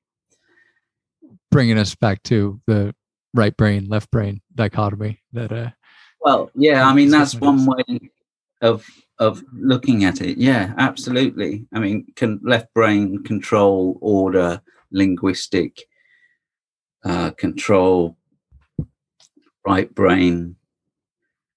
bringing 1.52 1.78
us 1.78 1.96
back 1.96 2.22
to 2.24 2.60
the 2.68 2.94
right 3.34 3.56
brain 3.58 3.88
left 3.88 4.10
brain 4.12 4.42
dichotomy 4.54 5.20
that 5.34 5.52
uh 5.52 5.70
well 6.22 6.50
yeah 6.56 6.88
i 6.88 6.94
mean 6.94 7.10
that's 7.10 7.36
one 7.36 7.66
way 7.66 8.00
of 8.62 8.86
of 9.20 9.44
looking 9.54 10.04
at 10.04 10.22
it. 10.22 10.38
Yeah 10.38 10.74
absolutely. 10.78 11.66
I 11.74 11.80
mean 11.80 12.06
can 12.16 12.40
left 12.44 12.74
brain 12.74 13.24
control 13.24 13.98
order 14.02 14.62
linguistic 14.92 15.82
uh, 17.04 17.32
control 17.32 18.18
right 19.66 19.94
brain 19.94 20.56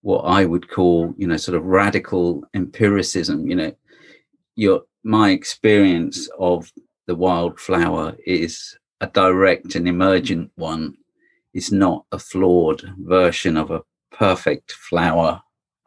what 0.03 0.23
i 0.23 0.45
would 0.45 0.69
call 0.71 1.15
you 1.19 1.27
know 1.27 1.37
sort 1.37 1.57
of 1.57 1.65
radical 1.65 2.43
empiricism 2.55 3.47
you 3.49 3.57
know. 3.57 3.73
Your 4.57 4.83
my 5.05 5.31
experience 5.31 6.29
of 6.39 6.73
the 7.07 7.15
wildflower 7.15 8.17
is 8.27 8.77
a 9.01 9.07
direct 9.07 9.75
and 9.77 9.87
emergent 9.89 10.51
one. 10.57 10.95
It's 11.55 11.71
not 11.73 12.05
a 12.13 12.19
flawed 12.19 12.83
version 12.99 13.57
of 13.57 13.71
a 13.71 13.83
perfect 14.11 14.73
flower 14.73 15.41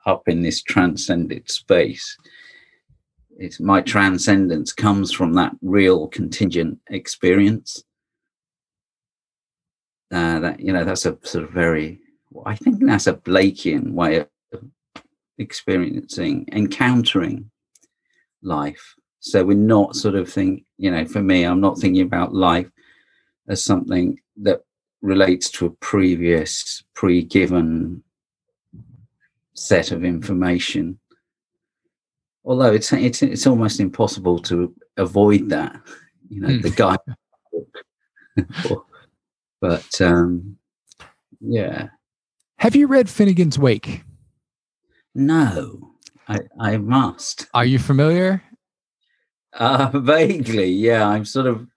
up 0.05 0.27
in 0.27 0.41
this 0.41 0.61
transcended 0.61 1.49
space. 1.49 2.17
It's 3.37 3.59
my 3.59 3.81
transcendence 3.81 4.73
comes 4.73 5.11
from 5.11 5.33
that 5.33 5.53
real 5.61 6.07
contingent 6.07 6.79
experience. 6.89 7.83
Uh, 10.11 10.39
that 10.39 10.59
you 10.59 10.73
know, 10.73 10.83
that's 10.83 11.05
a 11.05 11.17
sort 11.23 11.45
of 11.45 11.51
very. 11.51 11.99
I 12.45 12.55
think 12.55 12.85
that's 12.85 13.07
a 13.07 13.13
Blakean 13.13 13.93
way 13.93 14.17
of 14.17 14.27
experiencing, 15.37 16.47
encountering 16.51 17.49
life. 18.41 18.95
So 19.19 19.43
we're 19.43 19.57
not 19.57 19.95
sort 19.95 20.15
of 20.15 20.31
think, 20.31 20.63
you 20.77 20.91
know, 20.91 21.05
for 21.05 21.21
me, 21.21 21.43
I'm 21.43 21.61
not 21.61 21.77
thinking 21.77 22.03
about 22.03 22.33
life 22.33 22.69
as 23.47 23.63
something 23.63 24.19
that 24.37 24.61
relates 25.01 25.49
to 25.51 25.65
a 25.65 25.71
previous 25.71 26.83
pre-given 26.93 28.03
set 29.61 29.91
of 29.91 30.03
information. 30.03 30.99
Although 32.43 32.73
it's 32.73 32.91
it's 32.91 33.21
it's 33.21 33.47
almost 33.47 33.79
impossible 33.79 34.39
to 34.39 34.73
avoid 34.97 35.49
that 35.49 35.79
you 36.29 36.41
know 36.41 36.49
mm. 36.49 36.61
the 36.61 36.69
guy 36.69 36.97
but 39.61 40.01
um 40.01 40.57
yeah. 41.39 41.89
Have 42.57 42.75
you 42.75 42.87
read 42.87 43.09
finnegan's 43.09 43.57
wake? 43.59 44.03
No. 45.13 45.93
I 46.27 46.39
i 46.59 46.77
must. 46.77 47.47
Are 47.53 47.65
you 47.65 47.79
familiar? 47.79 48.41
Uh 49.53 49.89
vaguely 49.93 50.71
yeah. 50.71 51.07
I'm 51.07 51.25
sort 51.25 51.45
of 51.47 51.67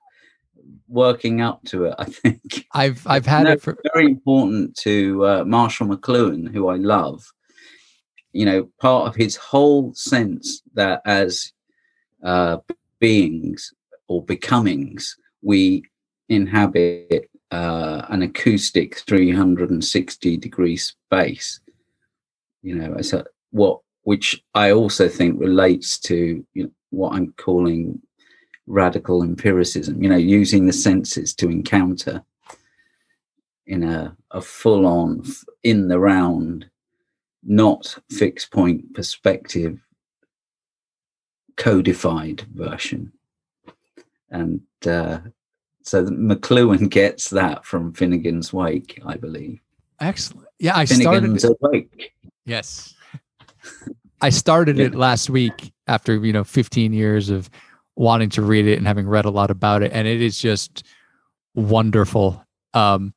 working 0.86 1.40
up 1.40 1.60
to 1.64 1.86
it 1.86 1.94
i 1.98 2.04
think. 2.04 2.66
I've 2.72 3.04
i've 3.06 3.26
had 3.26 3.44
no, 3.44 3.52
it 3.52 3.62
for 3.62 3.76
very 3.94 4.04
important 4.04 4.76
to 4.76 5.26
uh, 5.26 5.44
marshall 5.44 5.88
mcluhan 5.88 6.52
who 6.52 6.68
i 6.68 6.76
love 6.76 7.24
you 8.34 8.44
know, 8.44 8.68
part 8.80 9.06
of 9.06 9.14
his 9.14 9.36
whole 9.36 9.94
sense 9.94 10.60
that 10.74 11.00
as 11.06 11.52
uh, 12.24 12.58
beings 12.98 13.72
or 14.08 14.24
becomings, 14.24 15.16
we 15.40 15.84
inhabit 16.28 17.30
uh, 17.52 18.02
an 18.08 18.22
acoustic 18.22 18.98
360 18.98 20.36
degree 20.36 20.76
space. 20.76 21.60
You 22.62 22.74
know, 22.74 22.94
as 22.98 23.12
a, 23.12 23.24
what 23.50 23.80
which 24.02 24.42
I 24.54 24.72
also 24.72 25.08
think 25.08 25.40
relates 25.40 25.98
to 26.00 26.44
you 26.54 26.62
know, 26.64 26.70
what 26.90 27.14
I'm 27.14 27.32
calling 27.38 28.02
radical 28.66 29.22
empiricism. 29.22 30.02
You 30.02 30.08
know, 30.08 30.16
using 30.16 30.66
the 30.66 30.72
senses 30.72 31.34
to 31.36 31.48
encounter 31.48 32.24
in 33.66 33.84
a, 33.84 34.16
a 34.32 34.40
full 34.40 34.86
on 34.86 35.22
in 35.62 35.86
the 35.86 36.00
round 36.00 36.66
not 37.44 37.98
fixed 38.10 38.50
point 38.50 38.94
perspective 38.94 39.78
codified 41.56 42.42
version. 42.52 43.12
And 44.30 44.60
uh, 44.86 45.18
so 45.82 46.04
McLuhan 46.06 46.90
gets 46.90 47.30
that 47.30 47.64
from 47.64 47.92
Finnegan's 47.92 48.52
Wake, 48.52 49.00
I 49.06 49.16
believe. 49.16 49.60
Excellent. 50.00 50.48
Yeah, 50.58 50.76
I 50.76 50.86
Finnegan's 50.86 51.42
started. 51.42 51.58
Awake. 51.62 52.12
Yes, 52.44 52.94
I 54.20 54.30
started 54.30 54.78
yeah. 54.78 54.86
it 54.86 54.94
last 54.94 55.30
week 55.30 55.72
after 55.86 56.16
you 56.24 56.32
know 56.32 56.44
15 56.44 56.92
years 56.92 57.30
of 57.30 57.48
wanting 57.96 58.28
to 58.30 58.42
read 58.42 58.66
it 58.66 58.76
and 58.76 58.86
having 58.86 59.06
read 59.06 59.24
a 59.24 59.30
lot 59.30 59.50
about 59.50 59.82
it, 59.82 59.92
and 59.92 60.08
it 60.08 60.20
is 60.20 60.38
just 60.38 60.84
wonderful. 61.54 62.44
Um, 62.74 63.14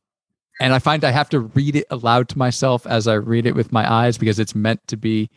and 0.60 0.74
I 0.74 0.80
find 0.80 1.04
I 1.04 1.12
have 1.12 1.30
to 1.30 1.40
read 1.40 1.76
it 1.76 1.86
aloud 1.90 2.30
to 2.30 2.38
myself 2.38 2.88
as 2.88 3.08
I 3.08 3.16
read 3.16 3.46
it 3.46 3.56
with 3.56 3.72
my 3.72 3.92
eyes 3.92 4.18
because 4.18 4.40
it's 4.40 4.56
meant 4.56 4.86
to 4.88 4.98
be 4.98 5.30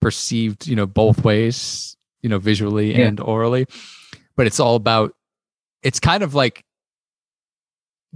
perceived, 0.00 0.66
you 0.66 0.76
know, 0.76 0.86
both 0.86 1.24
ways, 1.24 1.96
you 2.22 2.28
know, 2.28 2.38
visually 2.38 2.96
yeah. 2.96 3.06
and 3.06 3.20
orally. 3.20 3.66
But 4.36 4.46
it's 4.46 4.58
all 4.58 4.74
about 4.74 5.14
it's 5.82 6.00
kind 6.00 6.22
of 6.22 6.34
like 6.34 6.64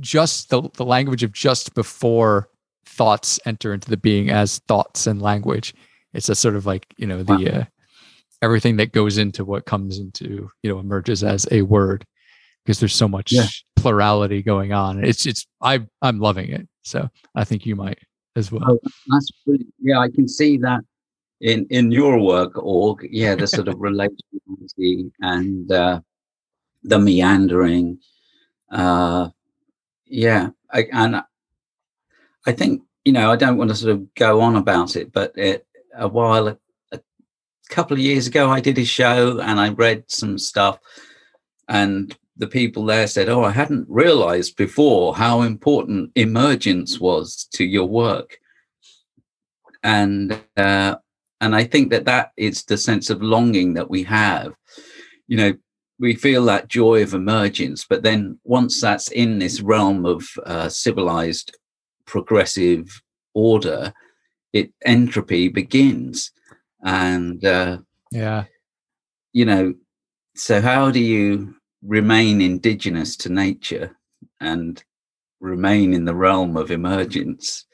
just 0.01 0.51
the, 0.51 0.69
the 0.75 0.85
language 0.85 1.23
of 1.23 1.33
just 1.33 1.75
before 1.75 2.49
thoughts 2.87 3.39
enter 3.45 3.73
into 3.73 3.91
the 3.91 3.97
being 3.97 4.31
as 4.31 4.59
thoughts 4.61 5.07
and 5.07 5.23
language. 5.23 5.75
It's 6.13 6.29
a 6.29 6.35
sort 6.35 6.57
of 6.57 6.67
like, 6.67 6.87
you 6.97 7.07
know, 7.07 7.23
the 7.23 7.35
wow. 7.35 7.61
uh, 7.61 7.65
everything 8.43 8.79
that 8.79 8.93
goes 8.93 9.19
into 9.19 9.45
what 9.45 9.67
comes 9.67 9.99
into, 9.99 10.51
you 10.63 10.71
know, 10.71 10.79
emerges 10.79 11.23
as 11.23 11.47
a 11.53 11.63
word 11.63 12.05
because 12.69 12.81
there's 12.81 12.95
so 12.95 13.09
much 13.09 13.33
yeah. 13.33 13.47
plurality 13.77 14.43
going 14.43 14.75
on. 14.75 15.03
It's 15.03 15.25
it's 15.25 15.47
I 15.63 15.81
I'm 16.03 16.21
loving 16.21 16.51
it. 16.51 16.69
So 16.83 17.09
I 17.35 17.45
think 17.45 17.65
you 17.65 17.75
might 17.75 17.99
as 18.37 18.53
well. 18.53 18.63
Oh, 18.69 18.79
that's 19.09 19.31
brilliant. 19.47 19.73
Yeah, 19.81 20.01
I 20.01 20.11
can 20.11 20.29
see 20.29 20.59
that 20.59 20.83
in 21.41 21.67
in 21.71 21.91
your 21.91 22.21
work, 22.21 22.59
org. 22.63 23.09
Yeah, 23.11 23.37
the 23.37 23.47
sort 23.47 23.69
of 23.69 23.77
relationality 23.91 25.11
and 25.21 25.73
uh, 25.73 26.01
the 26.83 26.99
meandering. 26.99 28.01
Uh, 28.71 29.31
yeah, 30.05 30.51
I, 30.71 30.89
and 30.93 31.23
I 32.47 32.53
think 32.53 32.83
you 33.07 33.13
know 33.13 33.33
I 33.33 33.37
don't 33.37 33.57
want 33.57 33.71
to 33.71 33.77
sort 33.77 33.93
of 33.95 34.15
go 34.15 34.43
on 34.43 34.57
about 34.57 34.95
it, 34.95 35.11
but 35.11 35.33
it, 35.39 35.67
a 35.97 36.07
while 36.07 36.49
a, 36.49 36.59
a 36.93 37.01
couple 37.71 37.95
of 37.95 38.03
years 38.03 38.27
ago 38.27 38.51
I 38.51 38.61
did 38.61 38.77
a 38.77 38.85
show 38.85 39.41
and 39.41 39.59
I 39.59 39.71
read 39.71 40.05
some 40.09 40.37
stuff 40.37 40.79
and 41.67 42.15
the 42.39 42.47
people 42.47 42.87
there 42.87 43.07
said, 43.07 43.29
"Oh, 43.29 43.45
I 43.45 43.51
hadn't 43.51 43.87
realized 43.89 44.57
before 44.57 45.17
how 45.17 45.43
important 45.43 46.13
emergence 46.15 46.99
was 46.99 47.49
to 47.53 47.65
your 47.65 47.87
work," 47.87 48.39
and 49.83 50.41
uh, 50.57 50.97
and 51.41 51.55
I 51.55 51.65
think 51.65 51.91
that 51.91 52.05
that 52.07 52.31
is 52.37 52.65
the 52.65 52.79
sense 52.79 53.11
of 53.11 53.23
longing 53.23 53.75
that 53.75 53.91
we 53.91 54.05
have. 54.05 54.55
You 55.27 55.37
know, 55.37 55.53
we 55.99 56.15
feel 56.15 56.45
that 56.45 56.69
joy 56.69 57.03
of 57.03 57.13
emergence, 57.13 57.85
but 57.85 58.03
then 58.03 58.39
once 58.45 58.81
that's 58.81 59.11
in 59.11 59.41
this 59.41 59.61
realm 59.61 60.07
of 60.07 60.25
uh, 60.47 60.69
civilized, 60.69 61.57
progressive 62.07 63.03
order, 63.35 63.93
it 64.53 64.73
entropy 64.85 65.49
begins, 65.49 66.31
and 66.85 67.45
uh, 67.45 67.79
yeah, 68.13 68.45
you 69.33 69.45
know, 69.45 69.75
so 70.37 70.61
how 70.61 70.93
do 70.93 71.01
you 71.01 71.58
remain 71.83 72.41
indigenous 72.41 73.17
to 73.17 73.29
nature 73.29 73.97
and 74.41 74.83
remain 75.41 75.95
in 75.95 76.05
the 76.05 76.15
realm 76.15 76.57
of 76.57 76.71
emergence 76.71 77.67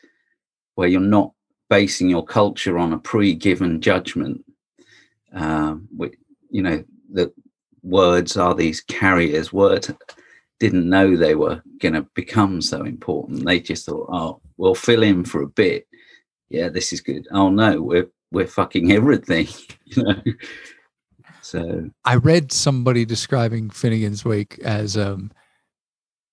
where 0.75 0.89
you're 0.89 1.01
not 1.01 1.33
basing 1.71 2.11
your 2.11 2.25
culture 2.25 2.79
on 2.79 2.93
a 2.93 2.99
pre-given 2.99 3.81
judgment 3.81 4.45
um, 5.35 5.89
you 6.51 6.63
know 6.63 6.85
the 7.13 7.33
words 7.83 8.37
are 8.37 8.55
these 8.55 8.81
carriers. 8.81 9.53
Words 9.53 9.91
didn't 10.61 10.89
know 10.89 11.17
they 11.17 11.35
were 11.35 11.63
going 11.81 11.95
to 11.95 12.07
become 12.15 12.63
so 12.63 12.85
important. 12.85 13.45
They 13.45 13.61
just 13.61 13.87
thought 13.87 14.09
oh 14.11 14.41
we'll 14.57 14.75
fill 14.75 15.03
in 15.03 15.25
for 15.25 15.43
a 15.43 15.49
bit. 15.49 15.87
Yeah 16.49 16.69
this 16.69 16.93
is 16.93 17.01
good. 17.01 17.27
Oh 17.33 17.51
no 17.51 17.83
we're 17.83 18.09
we're 18.31 18.47
fucking 18.47 18.93
everything 18.99 19.49
you 19.85 20.03
know 20.03 20.23
so 21.45 21.91
I 22.07 22.17
read 22.17 22.53
somebody 22.53 23.05
describing 23.05 23.69
Finnegan's 23.69 24.25
Wake 24.25 24.59
as 24.61 24.97
um, 24.97 25.31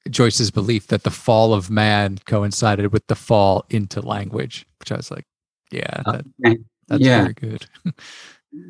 Joyce's 0.09 0.51
belief 0.51 0.87
that 0.87 1.03
the 1.03 1.11
fall 1.11 1.53
of 1.53 1.69
man 1.69 2.17
coincided 2.25 2.93
with 2.93 3.05
the 3.07 3.15
fall 3.15 3.65
into 3.69 3.99
language, 4.01 4.65
which 4.79 4.89
I 4.89 4.95
was 4.95 5.11
like, 5.11 5.25
yeah, 5.69 6.01
that, 6.05 6.25
that's 6.87 7.03
yeah. 7.03 7.21
very 7.23 7.33
good. 7.33 7.65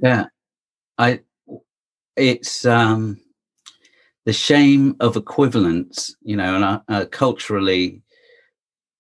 yeah, 0.01 0.25
I 0.97 1.19
it's 2.15 2.65
um 2.65 3.19
the 4.25 4.33
shame 4.33 4.95
of 4.99 5.15
equivalence, 5.15 6.15
you 6.23 6.37
know, 6.37 6.55
and 6.55 6.63
uh, 6.63 6.79
uh, 6.87 7.05
culturally, 7.05 8.01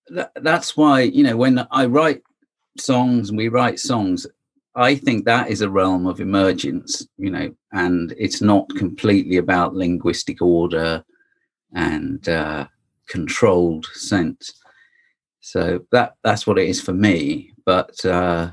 that, 0.09 0.31
that's 0.35 0.77
why 0.77 1.01
you 1.01 1.23
know 1.23 1.37
when 1.37 1.65
I 1.71 1.87
write 1.87 2.21
songs 2.77 3.29
and 3.29 3.37
we 3.37 3.47
write 3.47 3.79
songs, 3.79 4.27
I 4.75 4.95
think 4.95 5.25
that 5.25 5.49
is 5.49 5.61
a 5.61 5.69
realm 5.69 6.07
of 6.07 6.21
emergence, 6.21 7.05
you 7.17 7.29
know, 7.29 7.53
and 7.73 8.13
it's 8.17 8.41
not 8.41 8.69
completely 8.77 9.37
about 9.37 9.75
linguistic 9.75 10.41
order 10.41 11.03
and 11.73 12.27
uh, 12.29 12.67
controlled 13.07 13.85
sense. 13.93 14.53
So 15.41 15.81
that 15.91 16.13
that's 16.23 16.47
what 16.47 16.57
it 16.57 16.69
is 16.69 16.81
for 16.81 16.93
me. 16.93 17.51
But 17.65 18.03
uh, 18.05 18.51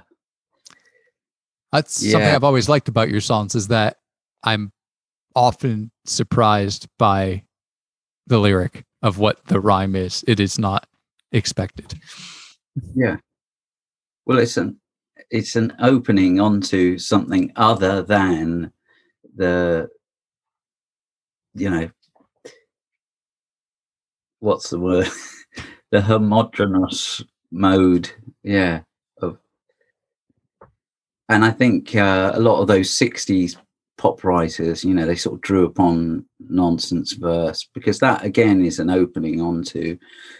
that's 1.72 2.02
yeah. 2.02 2.12
something 2.12 2.34
I've 2.34 2.44
always 2.44 2.68
liked 2.68 2.88
about 2.88 3.10
your 3.10 3.20
songs 3.20 3.54
is 3.54 3.68
that 3.68 3.98
I'm 4.42 4.72
often 5.36 5.90
surprised 6.04 6.88
by 6.98 7.44
the 8.26 8.38
lyric 8.38 8.84
of 9.02 9.18
what 9.18 9.44
the 9.46 9.60
rhyme 9.60 9.94
is. 9.94 10.24
It 10.26 10.40
is 10.40 10.58
not 10.58 10.86
expected. 11.32 11.94
Yeah. 12.94 13.16
Well, 14.26 14.38
an 14.38 14.78
it's 15.30 15.56
an 15.56 15.74
opening 15.80 16.40
onto 16.40 16.98
something 16.98 17.52
other 17.56 18.02
than 18.02 18.72
the 19.36 19.88
you 21.54 21.70
know 21.70 21.90
what's 24.40 24.70
the 24.70 24.78
word? 24.78 25.08
The 25.90 26.02
homogenous 26.02 27.24
mode 27.50 28.10
yeah 28.42 28.80
of 29.22 29.38
and 31.28 31.44
i 31.44 31.50
think 31.50 31.96
uh, 31.96 32.32
a 32.34 32.40
lot 32.40 32.60
of 32.60 32.66
those 32.66 32.90
60s 32.90 33.56
pop 33.96 34.22
writers 34.22 34.84
you 34.84 34.94
know 34.94 35.06
they 35.06 35.16
sort 35.16 35.34
of 35.34 35.40
drew 35.40 35.64
upon 35.64 36.24
nonsense 36.48 37.14
verse 37.14 37.68
because 37.74 37.98
that 37.98 38.22
again 38.24 38.64
is 38.64 38.78
an 38.78 38.90
opening 38.90 39.40
onto 39.40 39.98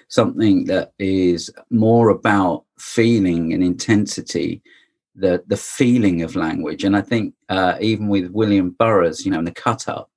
something 0.09 0.64
that 0.66 0.93
is 0.99 1.51
more 1.70 2.11
about 2.11 2.64
feeling 2.78 3.53
and 3.53 3.64
intensity 3.64 4.62
the 5.19 5.43
the 5.47 5.57
feeling 5.57 6.23
of 6.23 6.37
language. 6.37 6.85
And 6.85 6.97
i 6.97 7.01
think 7.01 7.35
uh, 7.49 7.77
even 7.81 8.09
with 8.09 8.31
william 8.31 8.71
burroughs 8.71 9.25
you 9.25 9.31
know 9.31 9.39
in 9.39 9.45
the 9.45 9.53
cut 9.53 9.89
up 9.89 10.11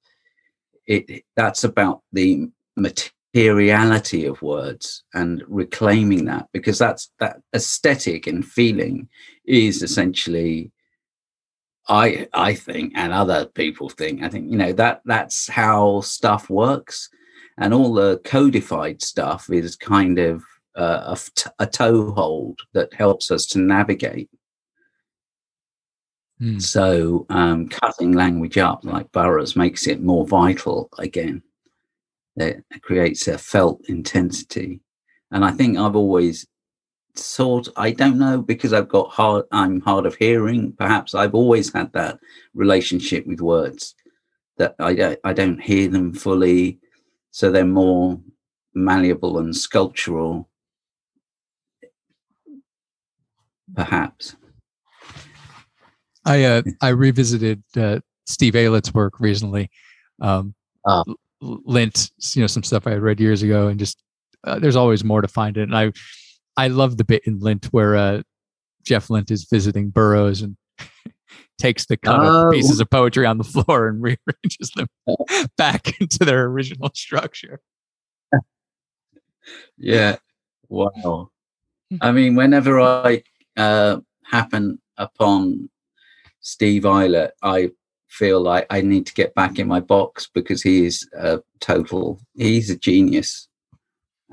it 0.87 1.23
that's 1.35 1.63
about 1.63 2.01
the 2.11 2.49
materiality 2.75 4.25
of 4.25 4.41
words 4.41 5.03
and 5.13 5.43
reclaiming 5.47 6.25
that 6.25 6.47
because 6.51 6.77
that's 6.77 7.11
that 7.19 7.37
aesthetic 7.55 8.27
and 8.27 8.45
feeling 8.45 9.07
is 9.45 9.83
essentially 9.83 10.71
i 11.87 12.27
i 12.33 12.53
think 12.53 12.91
and 12.95 13.13
other 13.13 13.45
people 13.45 13.89
think 13.89 14.21
i 14.23 14.29
think 14.29 14.49
you 14.51 14.57
know 14.57 14.73
that 14.73 15.01
that's 15.05 15.49
how 15.49 16.01
stuff 16.01 16.49
works. 16.49 17.09
And 17.57 17.73
all 17.73 17.93
the 17.93 18.19
codified 18.23 19.01
stuff 19.01 19.49
is 19.51 19.75
kind 19.75 20.17
of 20.19 20.43
uh, 20.75 21.15
a, 21.15 21.63
a 21.63 21.67
toehold 21.67 22.59
that 22.73 22.93
helps 22.93 23.29
us 23.29 23.45
to 23.47 23.59
navigate 23.59 24.29
Hmm. 26.41 26.57
so 26.57 27.27
um, 27.29 27.69
cutting 27.69 28.13
language 28.13 28.57
up 28.57 28.83
like 28.83 29.11
Burroughs 29.11 29.55
makes 29.55 29.85
it 29.85 30.01
more 30.01 30.25
vital 30.25 30.89
again. 30.97 31.43
It 32.35 32.63
creates 32.81 33.27
a 33.27 33.37
felt 33.37 33.81
intensity. 33.87 34.81
And 35.29 35.45
i 35.45 35.51
think 35.51 35.77
i've 35.77 35.95
always 35.95 36.47
sort 37.15 37.67
i 37.77 37.91
don't 37.91 38.17
know 38.17 38.41
because 38.41 38.73
i've 38.73 38.87
got 38.89 39.09
hard 39.11 39.45
i'm 39.51 39.81
hard 39.81 40.05
of 40.05 40.15
hearing 40.15 40.71
perhaps 40.73 41.13
i've 41.13 41.35
always 41.35 41.71
had 41.73 41.91
that 41.93 42.17
relationship 42.53 43.27
with 43.27 43.41
words 43.41 43.95
that 44.57 44.75
i 44.79 45.17
i 45.23 45.33
don't 45.33 45.61
hear 45.61 45.87
them 45.89 46.13
fully. 46.13 46.79
So 47.33 47.49
they're 47.49 47.65
more 47.65 48.19
malleable 48.73 49.37
and 49.37 49.55
sculptural 49.55 50.49
perhaps 53.73 54.35
i 56.25 56.43
uh 56.43 56.61
i 56.81 56.89
revisited 56.89 57.63
uh 57.77 57.99
steve 58.25 58.55
aylett's 58.55 58.93
work 58.93 59.19
recently 59.19 59.69
um 60.21 60.53
Ah. 60.87 61.03
lint 61.41 62.09
you 62.33 62.41
know 62.41 62.47
some 62.47 62.63
stuff 62.63 62.87
i 62.87 62.91
had 62.91 63.01
read 63.01 63.19
years 63.19 63.43
ago 63.43 63.67
and 63.67 63.79
just 63.79 64.01
uh, 64.45 64.57
there's 64.57 64.75
always 64.75 65.03
more 65.03 65.21
to 65.21 65.27
find 65.27 65.55
it. 65.57 65.63
And 65.63 65.75
i 65.77 65.91
i 66.57 66.67
love 66.69 66.97
the 66.97 67.03
bit 67.03 67.21
in 67.27 67.39
lint 67.39 67.65
where 67.71 67.95
uh 67.95 68.21
jeff 68.83 69.09
lint 69.11 69.29
is 69.29 69.45
visiting 69.51 69.89
burroughs 69.91 70.41
and 70.41 70.57
takes 71.59 71.85
the 71.85 71.97
cut 71.97 72.19
Oh. 72.19 72.49
pieces 72.51 72.79
of 72.79 72.89
poetry 72.89 73.27
on 73.27 73.37
the 73.37 73.43
floor 73.43 73.87
and 73.89 74.01
rearranges 74.01 74.71
them 74.75 74.87
back 75.57 75.99
into 76.01 76.19
their 76.25 76.45
original 76.45 76.89
structure. 76.95 77.59
Yeah. 79.77 80.17
Wow. 80.69 81.29
I 82.01 82.11
mean 82.11 82.33
whenever 82.35 82.79
i 82.81 83.21
uh 83.57 83.99
happen 84.23 84.79
upon 84.97 85.69
steve 86.41 86.83
aylett 86.83 87.31
i 87.43 87.69
feel 88.09 88.41
like 88.41 88.65
i 88.69 88.81
need 88.81 89.05
to 89.05 89.13
get 89.13 89.33
back 89.35 89.57
in 89.59 89.67
my 89.67 89.79
box 89.79 90.29
because 90.33 90.61
he 90.61 90.85
is 90.85 91.07
a 91.17 91.39
total 91.59 92.19
he's 92.35 92.69
a 92.69 92.77
genius. 92.77 93.47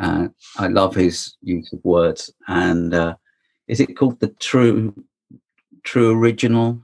Uh, 0.01 0.29
i 0.59 0.67
love 0.69 0.95
his 0.95 1.37
use 1.43 1.73
of 1.73 1.81
words. 1.85 2.33
And 2.47 2.95
uh 2.95 3.15
is 3.67 3.81
it 3.81 3.97
called 3.97 4.19
the 4.21 4.29
true 4.41 4.95
true 5.85 6.11
original? 6.19 6.81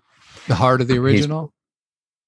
The 0.49 0.55
heart 0.57 0.81
of 0.81 0.89
the 0.89 0.99
original? 0.99 1.53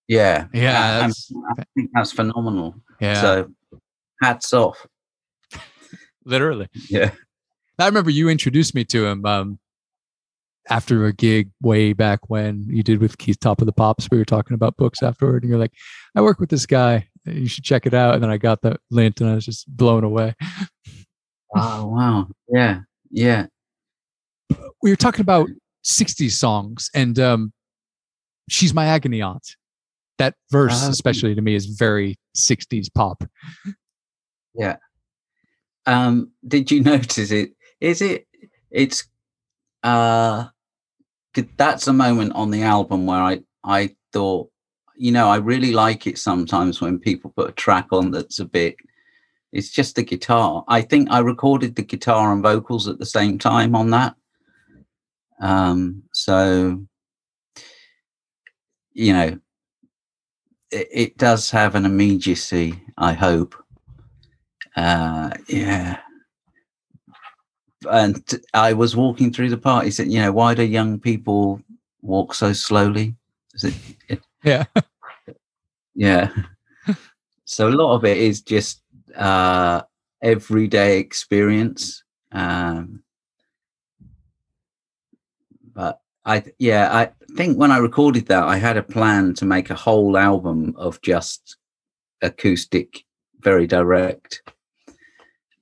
Yeah. 0.09 0.47
Yeah 0.53 1.03
I- 1.05 1.61
i 1.61 1.65
think 1.75 1.91
that's 1.93 2.13
phenomenal. 2.13 2.75
Yeah. 3.01 3.21
So 3.21 3.51
hats 4.23 4.53
off. 4.53 4.87
Literally. 6.25 6.69
Yeah. 6.89 7.11
I 7.79 7.87
remember 7.87 8.11
you 8.11 8.29
introduced 8.29 8.75
me 8.75 8.85
to 8.87 9.07
him 9.07 9.27
um, 9.27 9.59
after 10.69 11.07
a 11.07 11.13
gig 11.13 11.51
way 11.63 11.93
back 11.93 12.29
when 12.29 12.65
you 12.69 12.83
did 12.83 13.01
with 13.01 13.19
Keith 13.19 13.39
Top 13.41 13.61
of 13.61 13.67
the 13.67 13.73
Pops. 13.73 14.09
We 14.11 14.19
were 14.19 14.25
talking 14.25 14.55
about 14.55 14.77
books 14.77 15.03
afterward, 15.03 15.43
and 15.43 15.51
you're 15.51 15.59
like, 15.59 15.73
"I 16.15 16.21
work 16.23 16.41
with 16.41 16.51
this 16.51 16.67
guy. 16.67 17.09
You 17.25 17.47
should 17.49 17.65
check 17.65 17.87
it 17.87 17.95
out." 17.95 18.15
And 18.15 18.23
then 18.23 18.31
I 18.31 18.37
got 18.39 18.63
the 18.63 18.77
lint, 18.91 19.21
and 19.21 19.31
I 19.31 19.35
was 19.35 19.45
just 19.45 19.67
blown 19.69 20.05
away. 20.05 20.35
oh 21.55 21.87
wow 21.87 22.27
yeah 22.53 22.81
yeah 23.11 23.47
We 24.83 24.91
were 24.91 24.97
talking 24.97 25.21
about 25.23 25.49
'60s 25.85 26.33
songs, 26.33 26.91
and 26.95 27.19
um, 27.19 27.53
"She's 28.49 28.75
My 28.75 28.87
Agony 28.87 29.23
Aunt." 29.23 29.47
That 30.19 30.35
verse, 30.51 30.83
Ah. 30.85 30.89
especially 30.91 31.35
to 31.35 31.43
me, 31.43 31.55
is 31.55 31.67
very 31.67 32.17
'60s 32.37 32.89
pop. 32.93 33.23
Yeah. 34.55 34.77
Um, 35.85 36.33
did 36.47 36.71
you 36.71 36.83
notice 36.93 37.31
it? 37.31 37.51
Is 37.81 38.01
it? 38.03 38.27
It's. 38.71 39.07
Uh, 39.83 40.47
that's 41.57 41.89
a 41.89 41.93
moment 41.93 42.33
on 42.35 42.51
the 42.51 42.63
album 42.63 43.07
where 43.07 43.21
I 43.21 43.41
I 43.65 43.95
thought, 44.13 44.51
you 44.97 45.13
know, 45.13 45.29
I 45.29 45.37
really 45.37 45.73
like 45.73 46.07
it 46.07 46.19
sometimes 46.19 46.81
when 46.81 46.99
people 46.99 47.33
put 47.37 47.51
a 47.51 47.53
track 47.53 47.89
on 47.93 48.11
that's 48.11 48.39
a 48.39 48.45
bit. 48.45 48.77
It's 49.53 49.71
just 49.71 49.97
the 49.97 50.03
guitar. 50.03 50.65
I 50.69 50.83
think 50.83 51.11
I 51.11 51.21
recorded 51.21 51.77
the 51.77 51.83
guitar 51.83 52.33
and 52.33 52.43
vocals 52.43 52.89
at 52.89 52.99
the 52.99 53.07
same 53.07 53.39
time 53.39 53.75
on 53.75 53.91
that. 53.91 54.15
Um, 55.41 56.03
so, 56.13 56.85
you 58.93 59.13
know, 59.13 59.39
it, 60.71 60.89
it 60.93 61.19
does 61.19 61.51
have 61.51 61.75
an 61.75 61.87
immediacy. 61.87 62.83
I 62.99 63.13
hope 63.13 63.55
uh 64.77 65.31
yeah 65.49 65.99
and 67.91 68.41
i 68.55 68.73
was 68.73 68.97
walking 68.97 69.33
through 69.33 69.51
the 69.51 69.57
park 69.57 69.85
he 69.85 69.91
said 69.91 70.11
you 70.11 70.21
know 70.21 70.33
why 70.33 70.55
do 70.55 70.63
young 70.63 70.99
people 70.99 71.61
walk 72.03 72.35
so 72.35 72.53
slowly 72.53 73.15
Is 73.55 73.65
it, 74.09 74.21
Yeah. 74.43 74.65
yeah 75.95 76.31
so 77.45 77.69
a 77.69 77.71
lot 77.71 77.95
of 77.95 78.05
it 78.05 78.19
is 78.19 78.43
just 78.43 78.83
uh 79.17 79.83
everyday 80.23 80.99
experience 80.99 82.03
um 82.33 83.03
but 85.75 86.01
i 86.25 86.43
yeah 86.59 86.95
i 86.95 87.11
think 87.37 87.59
when 87.59 87.71
i 87.71 87.79
recorded 87.79 88.27
that 88.27 88.45
i 88.45 88.57
had 88.57 88.77
a 88.77 88.83
plan 88.83 89.35
to 89.35 89.45
make 89.45 89.71
a 89.71 89.75
whole 89.75 90.17
album 90.17 90.75
of 90.77 91.01
just 91.03 91.57
acoustic 92.23 93.05
very 93.41 93.67
direct 93.67 94.43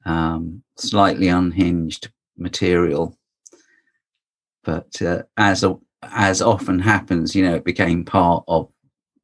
um, 0.06 0.62
slightly 0.76 1.28
unhinged 1.28 2.10
material. 2.36 3.16
But 4.62 5.00
uh, 5.02 5.22
as 5.36 5.64
as 6.02 6.42
often 6.42 6.78
happens, 6.78 7.34
you 7.34 7.44
know, 7.44 7.54
it 7.54 7.64
became 7.64 8.04
part 8.04 8.44
of 8.48 8.70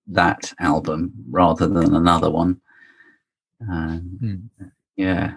that 0.07 0.53
album 0.61 1.13
rather 1.31 1.67
than 1.67 1.95
another 1.95 2.31
one. 2.31 2.61
Um, 3.61 4.19
Hmm. 4.21 4.67
Yeah, 4.97 5.35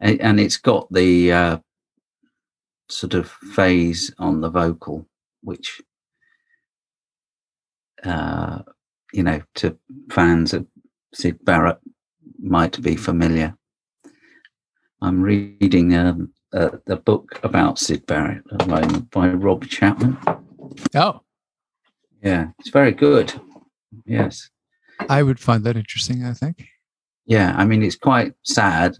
and, 0.00 0.20
and 0.20 0.40
it's 0.40 0.56
got 0.56 0.92
the 0.92 1.32
uh, 1.32 1.58
sort 2.88 3.14
of 3.14 3.30
phase 3.30 4.12
on 4.18 4.40
the 4.40 4.50
vocal, 4.50 5.06
which 5.42 5.80
uh, 8.04 8.62
you 9.12 9.22
know, 9.22 9.40
to 9.56 9.76
fans 10.10 10.52
of 10.52 10.66
Syd 11.14 11.44
Barrett 11.44 11.78
might 12.38 12.80
be 12.82 12.96
familiar. 12.96 13.56
I'm 15.02 15.22
reading 15.22 15.94
um, 15.94 16.32
uh, 16.52 16.70
the 16.86 16.96
book 16.96 17.40
about 17.42 17.78
Syd 17.78 18.04
Barrett 18.06 18.42
at 18.52 18.58
the 18.60 18.66
moment 18.66 19.10
by 19.10 19.28
Rob 19.28 19.66
Chapman. 19.66 20.18
Oh, 20.94 21.20
Yeah, 22.22 22.48
it's 22.58 22.70
very 22.70 22.92
good. 22.92 23.32
Yes. 24.04 24.50
I 25.08 25.22
would 25.22 25.40
find 25.40 25.64
that 25.64 25.76
interesting. 25.76 26.24
I 26.24 26.32
think. 26.34 26.66
Yeah, 27.26 27.54
I 27.56 27.64
mean, 27.64 27.82
it's 27.82 27.96
quite 27.96 28.32
sad. 28.44 28.96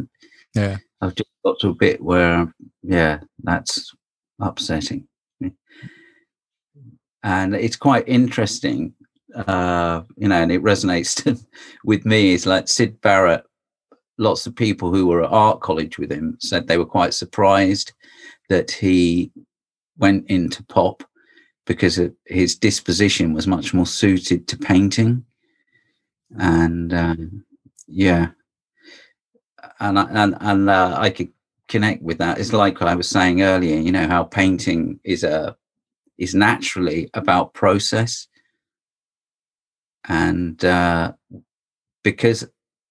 Yeah. 0.54 0.78
I've 1.00 1.14
just 1.14 1.30
got 1.44 1.58
to 1.60 1.70
a 1.70 1.74
bit 1.74 2.00
where, 2.00 2.52
yeah, 2.82 3.20
that's 3.42 3.92
upsetting. 4.40 5.06
And 7.22 7.54
it's 7.54 7.76
quite 7.76 8.08
interesting, 8.08 8.94
uh, 9.34 10.02
you 10.16 10.28
know, 10.28 10.36
and 10.36 10.50
it 10.50 10.62
resonates 10.62 11.44
with 11.84 12.06
me. 12.06 12.32
It's 12.32 12.46
like 12.46 12.66
Syd 12.68 13.00
Barrett, 13.02 13.44
lots 14.20 14.46
of 14.46 14.54
people 14.54 14.92
who 14.92 15.06
were 15.06 15.24
at 15.24 15.32
art 15.32 15.60
college 15.60 15.98
with 15.98 16.12
him 16.12 16.36
said 16.38 16.66
they 16.66 16.78
were 16.78 16.84
quite 16.84 17.14
surprised 17.14 17.92
that 18.50 18.70
he 18.70 19.32
went 19.96 20.28
into 20.28 20.62
pop 20.64 21.02
because 21.66 21.98
his 22.26 22.56
disposition 22.56 23.32
was 23.32 23.46
much 23.46 23.72
more 23.72 23.86
suited 23.86 24.46
to 24.46 24.58
painting. 24.58 25.24
And 26.38 26.92
um, 26.92 27.44
yeah, 27.86 28.28
and 29.80 29.98
and 29.98 30.36
and 30.40 30.70
uh, 30.70 30.96
I 30.98 31.10
could 31.10 31.32
connect 31.66 32.02
with 32.02 32.18
that. 32.18 32.38
It's 32.38 32.52
like 32.52 32.80
what 32.80 32.90
I 32.90 32.94
was 32.94 33.08
saying 33.08 33.42
earlier, 33.42 33.78
you 33.78 33.90
know, 33.90 34.06
how 34.06 34.24
painting 34.24 35.00
is 35.02 35.24
a 35.24 35.56
is 36.18 36.34
naturally 36.34 37.08
about 37.14 37.54
process, 37.54 38.28
and 40.08 40.62
uh, 40.64 41.12
because 42.04 42.46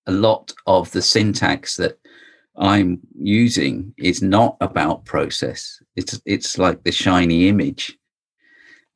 a 0.09 0.11
lot 0.11 0.51
of 0.65 0.91
the 0.91 1.03
syntax 1.03 1.75
that 1.75 1.99
I'm 2.57 2.99
using 3.15 3.93
is 3.97 4.23
not 4.23 4.57
about 4.59 5.05
process. 5.05 5.81
It's 5.95 6.19
it's 6.25 6.57
like 6.57 6.83
the 6.83 6.91
shiny 6.91 7.47
image. 7.47 7.95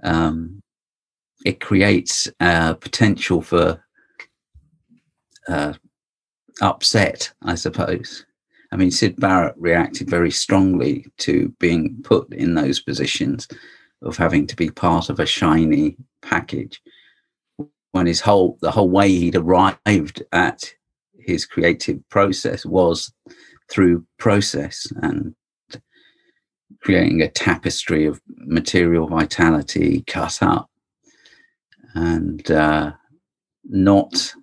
Um, 0.03 0.63
it 1.45 1.59
creates 1.59 2.27
uh, 2.39 2.73
potential 2.73 3.41
for 3.43 3.85
uh, 5.47 5.73
upset, 6.61 7.31
I 7.43 7.55
suppose. 7.55 8.25
I 8.71 8.75
mean, 8.75 8.89
Syd 8.89 9.15
Barrett 9.17 9.55
reacted 9.57 10.09
very 10.09 10.31
strongly 10.31 11.05
to 11.19 11.53
being 11.59 12.01
put 12.03 12.33
in 12.33 12.55
those 12.55 12.79
positions 12.79 13.47
of 14.01 14.17
having 14.17 14.47
to 14.47 14.55
be 14.55 14.71
part 14.71 15.09
of 15.09 15.19
a 15.19 15.27
shiny 15.27 15.95
package. 16.23 16.81
When 17.91 18.07
his 18.07 18.21
whole 18.21 18.57
the 18.61 18.71
whole 18.71 18.89
way 18.89 19.09
he'd 19.09 19.35
arrived 19.35 20.23
at 20.31 20.73
his 21.25 21.45
creative 21.45 21.97
process 22.09 22.65
was 22.65 23.11
through 23.69 24.05
process 24.17 24.87
and 25.01 25.35
creating 26.81 27.21
a 27.21 27.29
tapestry 27.29 28.05
of 28.05 28.21
material 28.27 29.07
vitality 29.07 30.03
cut 30.05 30.41
up 30.41 30.69
and 31.95 32.51
uh, 32.51 32.91
not 33.63 34.33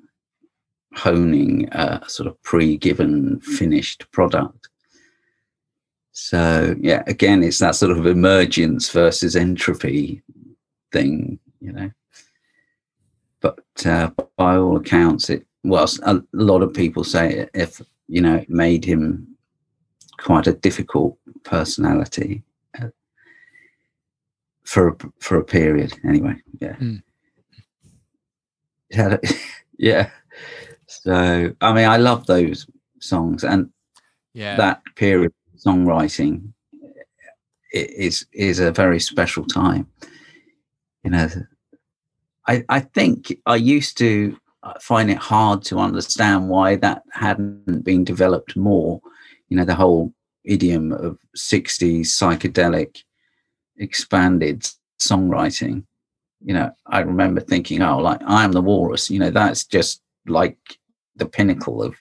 honing 0.95 1.69
a 1.73 2.03
sort 2.09 2.27
of 2.27 2.43
pre-given 2.43 3.41
finished 3.41 4.11
product. 4.11 4.69
So 6.13 6.75
yeah, 6.81 7.03
again, 7.07 7.43
it's 7.43 7.59
that 7.59 7.77
sort 7.77 7.97
of 7.97 8.07
emergence 8.07 8.91
versus 8.91 9.37
entropy 9.37 10.23
thing, 10.93 11.39
you 11.61 11.73
know. 11.73 11.91
But 13.41 13.61
uh, 13.87 14.11
by 14.37 14.57
all 14.57 14.77
accounts, 14.77 15.31
it 15.31 15.47
well, 15.65 15.89
a 16.05 16.21
lot 16.33 16.63
of 16.63 16.73
people 16.75 17.05
say 17.05 17.49
if 17.55 17.81
you 18.09 18.21
know, 18.21 18.37
it 18.37 18.51
made 18.51 18.85
him 18.85 19.27
quite 20.19 20.47
a 20.47 20.53
difficult 20.53 21.17
personality 21.45 22.43
uh, 22.81 22.89
for 24.65 24.89
a, 24.89 24.97
for 25.19 25.39
a 25.39 25.45
period. 25.45 25.97
Anyway, 26.05 26.35
yeah. 26.61 26.77
Mm. 26.77 27.03
A- 28.95 29.19
yeah. 29.79 30.11
So 30.87 31.53
I 31.61 31.73
mean, 31.73 31.87
I 31.89 31.97
love 31.97 32.27
those 32.27 32.67
songs, 33.01 33.45
and 33.45 33.71
Yeah. 34.35 34.57
that 34.57 34.83
period 34.97 35.33
of 35.55 35.61
songwriting 35.61 36.53
is 37.73 38.27
is 38.33 38.59
a 38.61 38.73
very 38.73 38.99
special 39.01 39.45
time. 39.45 39.87
You 41.05 41.11
know, 41.11 41.29
I 42.49 42.65
I 42.69 42.81
think 42.81 43.33
I 43.47 43.57
used 43.57 43.97
to 43.99 44.37
find 44.81 45.11
it 45.11 45.17
hard 45.17 45.63
to 45.65 45.79
understand 45.79 46.49
why 46.49 46.77
that 46.77 47.03
hadn't 47.13 47.85
been 47.85 48.05
developed 48.05 48.57
more. 48.57 49.01
You 49.49 49.57
know, 49.57 49.65
the 49.65 49.75
whole 49.75 50.13
idiom 50.45 50.93
of 50.93 51.19
'60s 51.37 52.07
psychedelic 52.07 53.03
expanded 53.79 54.69
songwriting. 55.01 55.85
You 56.43 56.55
know, 56.55 56.71
I 56.87 57.01
remember 57.01 57.41
thinking, 57.41 57.83
oh, 57.83 57.99
like 57.99 58.21
I 58.27 58.45
am 58.45 58.53
the 58.53 58.63
walrus. 58.63 59.11
You 59.11 59.19
know, 59.19 59.31
that's 59.31 59.65
just 59.65 60.03
like 60.27 60.59
the 61.17 61.27
pinnacle 61.27 61.83
of 61.83 61.97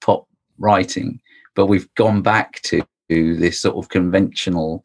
pop 0.00 0.26
writing 0.58 1.20
but 1.54 1.66
we've 1.66 1.92
gone 1.94 2.22
back 2.22 2.60
to 2.62 2.82
this 3.08 3.60
sort 3.60 3.76
of 3.76 3.88
conventional 3.88 4.84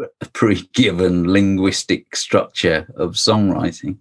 uh, 0.00 0.06
pre-given 0.32 1.30
linguistic 1.30 2.14
structure 2.14 2.88
of 2.96 3.12
songwriting 3.12 3.98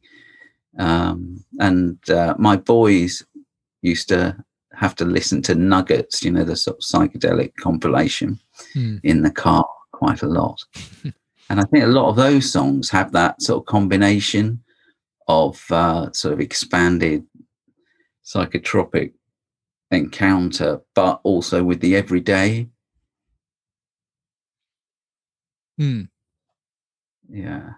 um, 0.80 1.44
and 1.60 1.98
uh, 2.10 2.34
my 2.40 2.56
boys 2.56 3.24
used 3.82 4.10
to 4.10 4.36
have 4.74 4.96
to 4.96 5.06
listen 5.06 5.42
to 5.42 5.54
nuggets 5.56 6.24
you 6.24 6.32
know 6.32 6.44
the 6.44 6.56
sort 6.56 6.78
of 6.78 6.84
psychedelic 6.84 7.54
compilation 7.56 8.40
Hmm. 8.74 8.98
in 9.04 9.22
the 9.22 9.32
car 9.32 9.66
quite 9.94 10.22
a 10.22 10.28
lot 10.28 10.60
and 11.50 11.62
i 11.62 11.64
think 11.64 11.86
a 11.86 11.88
lot 11.88 12.10
of 12.10 12.18
those 12.18 12.52
songs 12.52 12.90
have 12.90 13.14
that 13.14 13.42
sort 13.42 13.62
of 13.62 13.66
combination 13.66 14.62
of 15.30 15.64
uh, 15.72 16.12
sort 16.12 16.34
of 16.34 16.42
expanded 16.42 17.24
psychotropic 18.26 19.14
encounter, 19.92 20.82
but 20.96 21.20
also 21.24 21.64
with 21.64 21.80
the 21.82 21.96
everyday. 21.96 22.68
Hmm. 25.78 26.04
Yeah. 27.30 27.74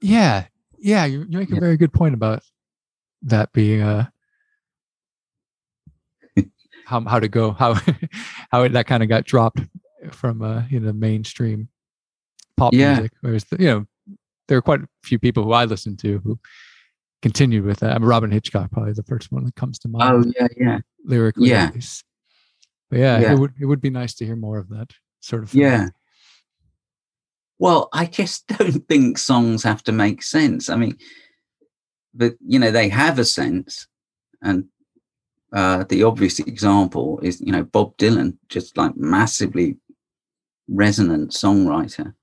Yeah, 0.00 0.46
yeah, 0.78 1.04
you, 1.06 1.26
you 1.28 1.38
make 1.38 1.50
a 1.50 1.54
Yeah. 1.54 1.60
very 1.60 1.76
good 1.76 1.92
point 1.92 2.14
about 2.14 2.42
that 3.22 3.52
being 3.52 3.82
uh 3.82 4.06
how 6.86 7.00
how 7.04 7.18
to 7.20 7.28
go 7.28 7.50
how 7.52 7.74
how 8.50 8.62
it, 8.62 8.72
that 8.72 8.86
kind 8.86 9.02
of 9.02 9.08
got 9.08 9.24
dropped 9.24 9.60
from 10.12 10.40
uh 10.42 10.62
you 10.70 10.80
know 10.80 10.92
mainstream 10.92 11.68
pop 12.56 12.72
Yeah. 12.74 12.94
music. 12.94 13.12
Whereas 13.20 13.44
the, 13.44 13.56
you 13.58 13.66
know 13.66 13.86
there 14.46 14.56
are 14.58 14.62
quite 14.62 14.80
a 14.80 14.88
few 15.02 15.18
people 15.18 15.44
who 15.44 15.52
I 15.52 15.64
listen 15.64 15.96
to 15.98 16.18
who 16.20 16.38
continued 17.20 17.64
with 17.64 17.80
that. 17.80 17.94
I 17.94 17.98
mean, 17.98 18.08
Robyn 18.08 18.30
Hitchcock 18.30 18.70
probably 18.70 18.92
the 18.92 19.02
first 19.02 19.30
one 19.32 19.44
that 19.44 19.54
comes 19.56 19.78
to 19.80 19.88
mind 19.88 20.24
Oh, 20.26 20.32
yeah, 20.38 20.46
yeah. 20.56 20.78
lyrically. 21.04 21.50
yeah. 21.50 21.70
But 22.90 22.98
yeah, 23.00 23.20
Yeah. 23.20 23.32
it 23.32 23.38
would 23.38 23.52
it 23.60 23.66
would 23.66 23.80
be 23.80 23.90
nice 23.90 24.14
to 24.14 24.24
hear 24.24 24.36
more 24.36 24.58
of 24.58 24.68
that 24.70 24.90
sort 25.20 25.42
of 25.42 25.50
thing. 25.50 25.62
Yeah. 25.62 25.88
Well, 27.58 27.88
I 27.92 28.06
just 28.06 28.46
don't 28.58 28.86
think 28.88 29.18
songs 29.18 29.62
have 29.62 29.82
to 29.84 29.92
make 29.92 30.22
sense. 30.22 30.68
I 30.68 30.76
mean, 30.76 30.96
but 32.14 32.34
you 32.46 32.58
know, 32.58 32.70
they 32.70 32.88
have 32.88 33.18
a 33.18 33.24
sense, 33.24 33.86
and 34.42 34.64
uh, 35.52 35.84
the 35.88 36.02
obvious 36.02 36.38
example 36.40 37.20
is 37.22 37.40
you 37.40 37.52
know 37.52 37.64
Bob 37.64 37.96
Dylan, 37.96 38.36
just 38.48 38.76
like 38.76 38.96
massively 38.96 39.76
resonant 40.68 41.30
songwriter 41.30 42.14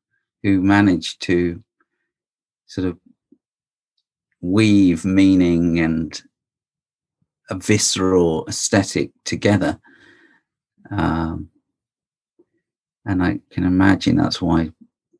who 0.43 0.61
managed 0.61 1.21
to 1.23 1.63
sort 2.67 2.87
of 2.87 2.97
weave 4.41 5.05
meaning 5.05 5.79
and 5.79 6.21
a 7.49 7.55
visceral 7.55 8.45
aesthetic 8.47 9.11
together. 9.23 9.79
Um, 10.91 11.49
and 13.05 13.23
I 13.23 13.39
can 13.49 13.63
imagine 13.63 14.17
that's 14.17 14.41
why 14.41 14.71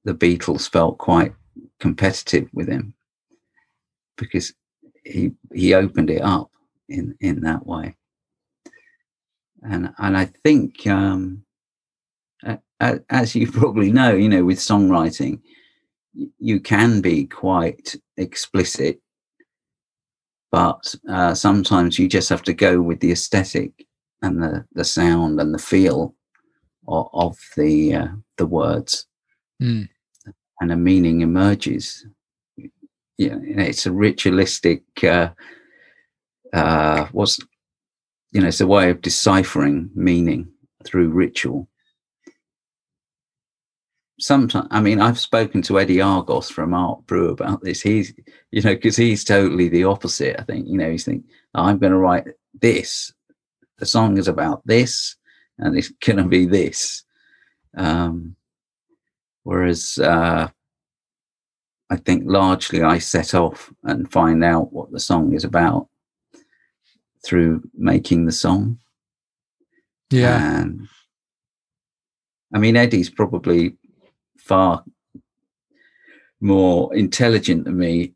the 0.06 0.14
Beatles 0.14 0.70
felt 0.70 0.97
quite 0.99 1.34
competitive 1.80 2.47
with 2.53 2.70
him 2.70 2.93
because 4.18 4.53
he 5.03 5.32
he 5.53 5.74
opened 5.74 6.10
it 6.10 6.22
up 6.22 6.49
in 6.88 7.16
in 7.20 7.41
that 7.41 7.66
way. 7.66 7.95
And 9.64 9.93
and 9.97 10.16
I 10.16 10.26
think 10.43 10.88
um, 10.88 11.43
as 13.10 13.36
you 13.36 13.51
probably 13.51 13.91
know, 13.91 14.16
you 14.16 14.30
know, 14.30 14.45
with 14.45 14.60
songwriting, 14.60 15.41
you 16.39 16.60
can 16.60 17.01
be 17.01 17.26
quite 17.26 17.95
explicit, 18.18 19.01
but 20.51 20.95
uh, 21.10 21.34
sometimes 21.34 21.97
you 21.97 22.08
just 22.08 22.30
have 22.30 22.43
to 22.43 22.53
go 22.53 22.80
with 22.80 22.99
the 22.99 23.12
aesthetic 23.12 23.88
and 24.22 24.41
the 24.41 24.66
the 24.74 24.84
sound 24.84 25.41
and 25.41 25.51
the 25.51 25.60
feel 25.60 26.14
of, 26.88 27.10
of 27.14 27.38
the 27.58 27.95
uh, 27.95 28.08
the 28.38 28.45
words 28.45 29.08
Mm. 29.62 29.89
And 30.62 30.72
a 30.72 30.76
meaning 30.76 31.22
emerges. 31.22 32.06
Know, 33.18 33.41
it's 33.64 33.86
a 33.86 33.91
ritualistic 33.91 34.84
uh, 35.03 35.30
uh, 36.53 37.08
what's 37.12 37.39
you 38.32 38.41
know 38.41 38.47
it's 38.47 38.62
a 38.62 38.68
way 38.68 38.89
of 38.89 39.01
deciphering 39.01 39.89
meaning 39.95 40.49
through 40.84 41.10
ritual. 41.10 41.68
Sometimes 44.18 44.68
i 44.72 44.80
mean 44.80 45.01
i've 45.01 45.20
spoken 45.20 45.62
to 45.64 45.78
eddie 45.78 45.99
argos 45.99 46.49
from 46.49 46.74
art 46.74 47.06
brut 47.06 47.32
about 47.32 47.62
this. 47.62 47.82
He's 47.82 48.14
you 48.51 48.62
know 48.62 48.74
because 48.76 48.95
he's 48.95 49.24
totally 49.26 49.68
the 49.68 49.84
opposite 49.84 50.39
i 50.39 50.43
think. 50.43 50.68
You 50.68 50.78
know 50.78 50.89
he's 50.89 51.03
think 51.03 51.26
i'm 51.53 51.78
going 51.78 51.91
to 51.91 51.97
write 51.97 52.28
this. 52.62 53.14
The 53.78 53.86
song 53.86 54.18
is 54.18 54.30
about 54.30 54.62
this 54.66 55.18
and 55.58 55.78
it's 55.78 55.89
going 55.89 56.18
to 56.18 56.24
be 56.24 56.45
this. 56.45 57.03
Um 57.78 58.35
whereas 59.46 59.98
uh 60.00 60.48
i 61.89 61.96
think 61.96 62.24
largely 62.26 62.84
i 62.84 62.98
set 63.00 63.34
off 63.34 63.72
and 63.84 64.12
find 64.12 64.43
out 64.43 64.74
what 64.74 64.91
the 64.91 65.00
song 65.00 65.34
is 65.34 65.46
about 65.46 65.88
through 67.26 67.64
making 67.74 68.26
the 68.26 68.32
song 68.32 68.78
Yeah. 70.12 70.60
and 70.60 70.88
I 72.54 72.58
mean, 72.58 72.78
Eddie's 72.78 73.10
probably 73.10 73.76
far 74.38 74.82
more 76.39 76.96
intelligent 76.96 77.66
than 77.66 77.78
me 77.78 78.14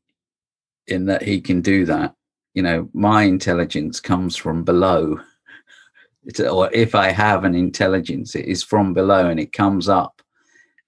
in 0.88 1.06
that 1.08 1.24
he 1.24 1.42
can 1.42 1.62
do 1.62 1.86
that. 1.86 2.16
You 2.54 2.62
know, 2.64 2.90
my 2.94 3.24
intelligence 3.24 4.00
comes 4.00 4.36
from 4.36 4.64
below. 4.64 5.20
It's, 6.26 6.40
or 6.40 6.70
if 6.74 6.96
I 6.96 7.12
have 7.12 7.44
an 7.44 7.56
intelligence, 7.56 8.36
it 8.36 8.46
is 8.46 8.62
from 8.62 8.94
below 8.94 9.30
and 9.30 9.40
it 9.40 9.52
comes 9.52 9.90
up. 9.90 10.22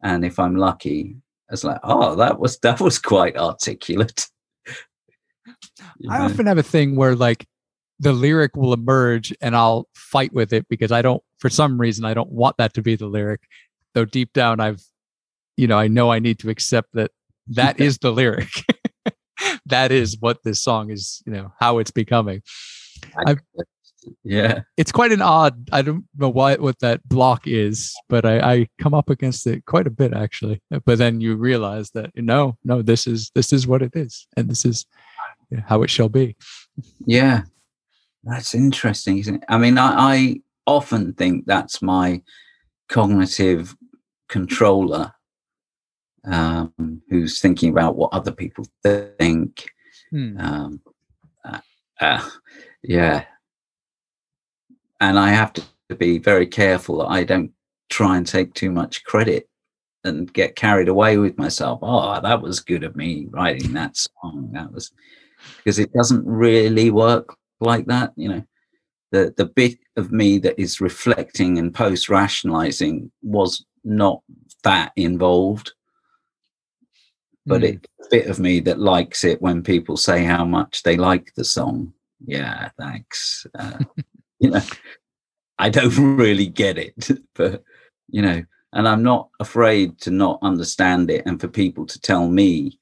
And 0.03 0.25
if 0.25 0.39
I'm 0.39 0.55
lucky, 0.55 1.15
it's 1.51 1.63
like, 1.63 1.79
oh, 1.83 2.15
that 2.15 2.39
was 2.39 2.57
that 2.59 2.79
was 2.79 2.99
quite 2.99 3.37
articulate. 3.37 4.27
You 5.99 6.11
I 6.11 6.19
know? 6.19 6.25
often 6.25 6.45
have 6.45 6.59
a 6.59 6.63
thing 6.63 6.95
where 6.95 7.15
like 7.15 7.47
the 8.01 8.13
lyric 8.13 8.55
will 8.55 8.73
emerge 8.73 9.33
and 9.41 9.55
I'll 9.55 9.87
fight 9.93 10.33
with 10.33 10.53
it 10.53 10.67
because 10.67 10.91
I 10.91 11.01
don't, 11.01 11.21
for 11.39 11.49
some 11.49 11.79
reason, 11.79 12.03
I 12.03 12.15
don't 12.15 12.31
want 12.31 12.57
that 12.57 12.73
to 12.73 12.81
be 12.81 12.95
the 12.95 13.05
lyric. 13.05 13.41
Though 13.93 14.05
deep 14.05 14.33
down, 14.33 14.59
I've, 14.59 14.81
you 15.55 15.67
know, 15.67 15.77
I 15.77 15.87
know 15.87 16.11
I 16.11 16.19
need 16.19 16.39
to 16.39 16.49
accept 16.49 16.89
that 16.93 17.11
that 17.47 17.79
is 17.79 17.99
the 17.99 18.11
lyric. 18.11 18.49
that 19.67 19.91
is 19.91 20.17
what 20.19 20.39
this 20.43 20.63
song 20.63 20.89
is, 20.89 21.21
you 21.25 21.33
know, 21.33 21.53
how 21.59 21.77
it's 21.77 21.91
becoming. 21.91 22.41
Yeah. 24.23 24.61
It's 24.77 24.91
quite 24.91 25.11
an 25.11 25.21
odd, 25.21 25.69
I 25.71 25.81
don't 25.81 26.05
know 26.17 26.29
why, 26.29 26.55
what 26.55 26.79
that 26.79 27.07
block 27.07 27.47
is, 27.47 27.93
but 28.09 28.25
I, 28.25 28.39
I 28.39 28.67
come 28.79 28.93
up 28.93 29.09
against 29.09 29.45
it 29.47 29.65
quite 29.65 29.87
a 29.87 29.91
bit 29.91 30.13
actually. 30.13 30.61
But 30.85 30.97
then 30.97 31.21
you 31.21 31.35
realize 31.35 31.91
that 31.91 32.11
no, 32.15 32.57
no, 32.63 32.81
this 32.81 33.07
is, 33.07 33.31
this 33.35 33.53
is 33.53 33.67
what 33.67 33.81
it 33.81 33.91
is. 33.95 34.27
And 34.35 34.49
this 34.49 34.65
is 34.65 34.85
how 35.67 35.83
it 35.83 35.89
shall 35.89 36.09
be. 36.09 36.35
Yeah, 37.05 37.43
that's 38.23 38.55
interesting, 38.55 39.17
isn't 39.19 39.35
it? 39.35 39.43
I 39.49 39.57
mean, 39.57 39.77
I, 39.77 39.93
I 39.97 40.41
often 40.65 41.13
think 41.13 41.45
that's 41.45 41.81
my 41.81 42.21
cognitive 42.87 43.75
controller 44.29 45.13
um, 46.23 47.01
who's 47.09 47.39
thinking 47.39 47.69
about 47.69 47.95
what 47.95 48.13
other 48.13 48.31
people 48.31 48.65
think. 48.83 49.65
Hmm. 50.11 50.37
Um, 50.39 50.81
uh, 51.43 51.59
uh, 51.99 52.29
yeah. 52.83 53.25
And 55.01 55.19
I 55.19 55.29
have 55.31 55.51
to 55.53 55.63
be 55.97 56.17
very 56.19 56.47
careful 56.47 56.99
that 56.99 57.07
I 57.07 57.23
don't 57.25 57.51
try 57.89 58.15
and 58.15 58.25
take 58.25 58.53
too 58.53 58.71
much 58.71 59.03
credit 59.03 59.49
and 60.03 60.31
get 60.31 60.55
carried 60.55 60.87
away 60.87 61.17
with 61.17 61.37
myself. 61.37 61.79
Oh, 61.81 62.21
that 62.21 62.41
was 62.41 62.61
good 62.61 62.83
of 62.83 62.95
me 62.95 63.27
writing 63.29 63.73
that 63.73 63.97
song. 63.97 64.51
That 64.53 64.71
was 64.71 64.91
because 65.57 65.77
it 65.79 65.91
doesn't 65.93 66.25
really 66.25 66.89
work 66.89 67.35
like 67.59 67.87
that. 67.87 68.13
You 68.15 68.29
know, 68.29 68.43
the 69.11 69.33
the 69.37 69.45
bit 69.45 69.77
of 69.97 70.11
me 70.11 70.37
that 70.39 70.59
is 70.59 70.79
reflecting 70.81 71.57
and 71.57 71.73
post 71.73 72.07
rationalizing 72.07 73.11
was 73.21 73.65
not 73.83 74.21
that 74.63 74.91
involved 74.95 75.73
but 77.47 77.61
Hmm. 77.61 77.65
it 77.65 77.87
bit 78.11 78.27
of 78.27 78.39
me 78.39 78.59
that 78.59 78.79
likes 78.79 79.23
it 79.23 79.41
when 79.41 79.63
people 79.63 79.97
say 79.97 80.23
how 80.23 80.45
much 80.45 80.83
they 80.83 80.97
like 80.97 81.33
the 81.35 81.43
song 81.43 81.91
yeah 82.25 82.69
thanks 82.77 83.47
uh, 83.57 83.79
you 84.43 84.49
know 84.51 84.61
i 85.59 85.69
don't 85.69 85.95
really 86.17 86.47
get 86.47 86.77
it 86.77 87.09
but 87.35 87.63
you 88.09 88.21
know 88.21 88.43
and 88.73 88.87
i'm 88.87 89.03
not 89.03 89.29
afraid 89.39 89.97
to 89.99 90.09
not 90.11 90.39
understand 90.41 91.09
it 91.11 91.23
and 91.25 91.39
for 91.39 91.47
people 91.47 91.85
to 91.85 91.99
tell 92.01 92.27
me 92.27 92.77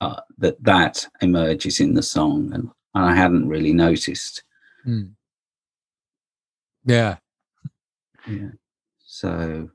uh, 0.00 0.20
that 0.38 0.62
that 0.62 1.06
emerges 1.22 1.80
in 1.80 1.94
the 1.94 2.02
song 2.02 2.50
and, 2.52 2.68
and 2.94 3.04
i 3.04 3.14
hadn't 3.14 3.48
really 3.48 3.72
noticed 3.72 4.42
Hmm. 4.84 5.04
Yeah. 6.84 7.16
yeah 8.28 8.50
so 9.06 9.70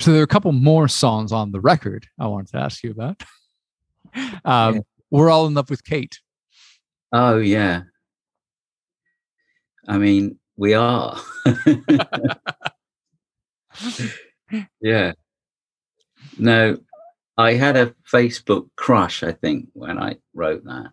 So 0.00 0.12
there 0.12 0.20
are 0.22 0.24
a 0.24 0.26
couple 0.26 0.52
more 0.52 0.88
songs 0.88 1.32
on 1.32 1.52
the 1.52 1.60
record 1.60 2.06
I 2.18 2.26
wanted 2.28 2.52
to 2.52 2.58
ask 2.58 2.82
you 2.82 2.90
about. 2.92 3.22
Um, 4.46 4.76
Yeah. 4.76 4.80
We're 5.10 5.28
all 5.30 5.46
in 5.46 5.52
love 5.54 5.68
with 5.68 5.84
Kate. 5.84 6.18
oh 7.12 7.36
yeah 7.38 7.82
i 9.86 9.98
mean 9.98 10.38
we 10.56 10.74
are. 10.74 11.18
Yeah. 14.80 15.12
No 16.38 16.78
i 17.36 17.54
had 17.54 17.76
a 17.76 17.92
facebook 18.12 18.68
crush 18.76 19.24
i 19.24 19.32
think 19.32 19.68
when 19.72 19.98
i 19.98 20.16
wrote 20.34 20.62
that. 20.64 20.90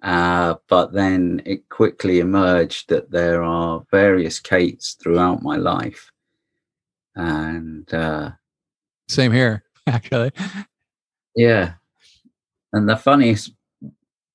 Uh, 0.00 0.54
but 0.68 0.92
then 0.92 1.42
it 1.44 1.68
quickly 1.68 2.20
emerged 2.20 2.88
that 2.88 3.10
there 3.10 3.42
are 3.42 3.82
various 3.90 4.38
kates 4.38 4.94
throughout 4.94 5.42
my 5.42 5.56
life. 5.56 6.12
And 7.16 7.92
uh, 7.92 8.30
Same 9.08 9.32
here, 9.32 9.64
actually. 9.88 10.30
yeah. 11.34 11.72
And 12.72 12.88
the 12.88 12.96
funniest 12.96 13.50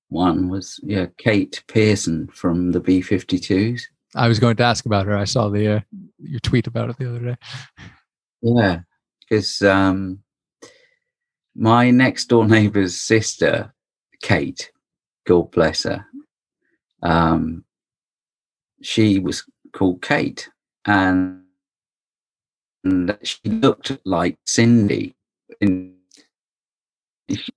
one 0.09 0.49
was 0.49 0.79
yeah 0.83 1.07
kate 1.17 1.63
pierson 1.67 2.27
from 2.27 2.71
the 2.71 2.79
b-52s 2.79 3.81
I 4.15 4.27
was 4.27 4.39
going 4.39 4.55
to 4.57 4.63
ask 4.63 4.85
about 4.85 5.05
her. 5.07 5.17
I 5.17 5.25
saw 5.25 5.49
the 5.49 5.67
uh, 5.77 5.79
your 6.19 6.39
tweet 6.39 6.67
about 6.67 6.89
it 6.89 6.97
the 6.97 7.09
other 7.09 7.19
day. 7.19 7.35
Yeah, 8.41 8.79
because 9.21 9.61
um, 9.61 10.19
my 11.55 11.89
next 11.91 12.25
door 12.25 12.47
neighbor's 12.47 12.99
sister, 12.99 13.73
Kate, 14.21 14.71
God 15.25 15.49
bless 15.51 15.83
her, 15.83 16.05
um, 17.01 17.63
she 18.81 19.19
was 19.19 19.43
called 19.71 20.01
Kate, 20.01 20.49
and, 20.85 21.41
and 22.83 23.17
she 23.23 23.39
looked 23.45 23.97
like 24.05 24.37
Cindy 24.45 25.15
in 25.61 25.95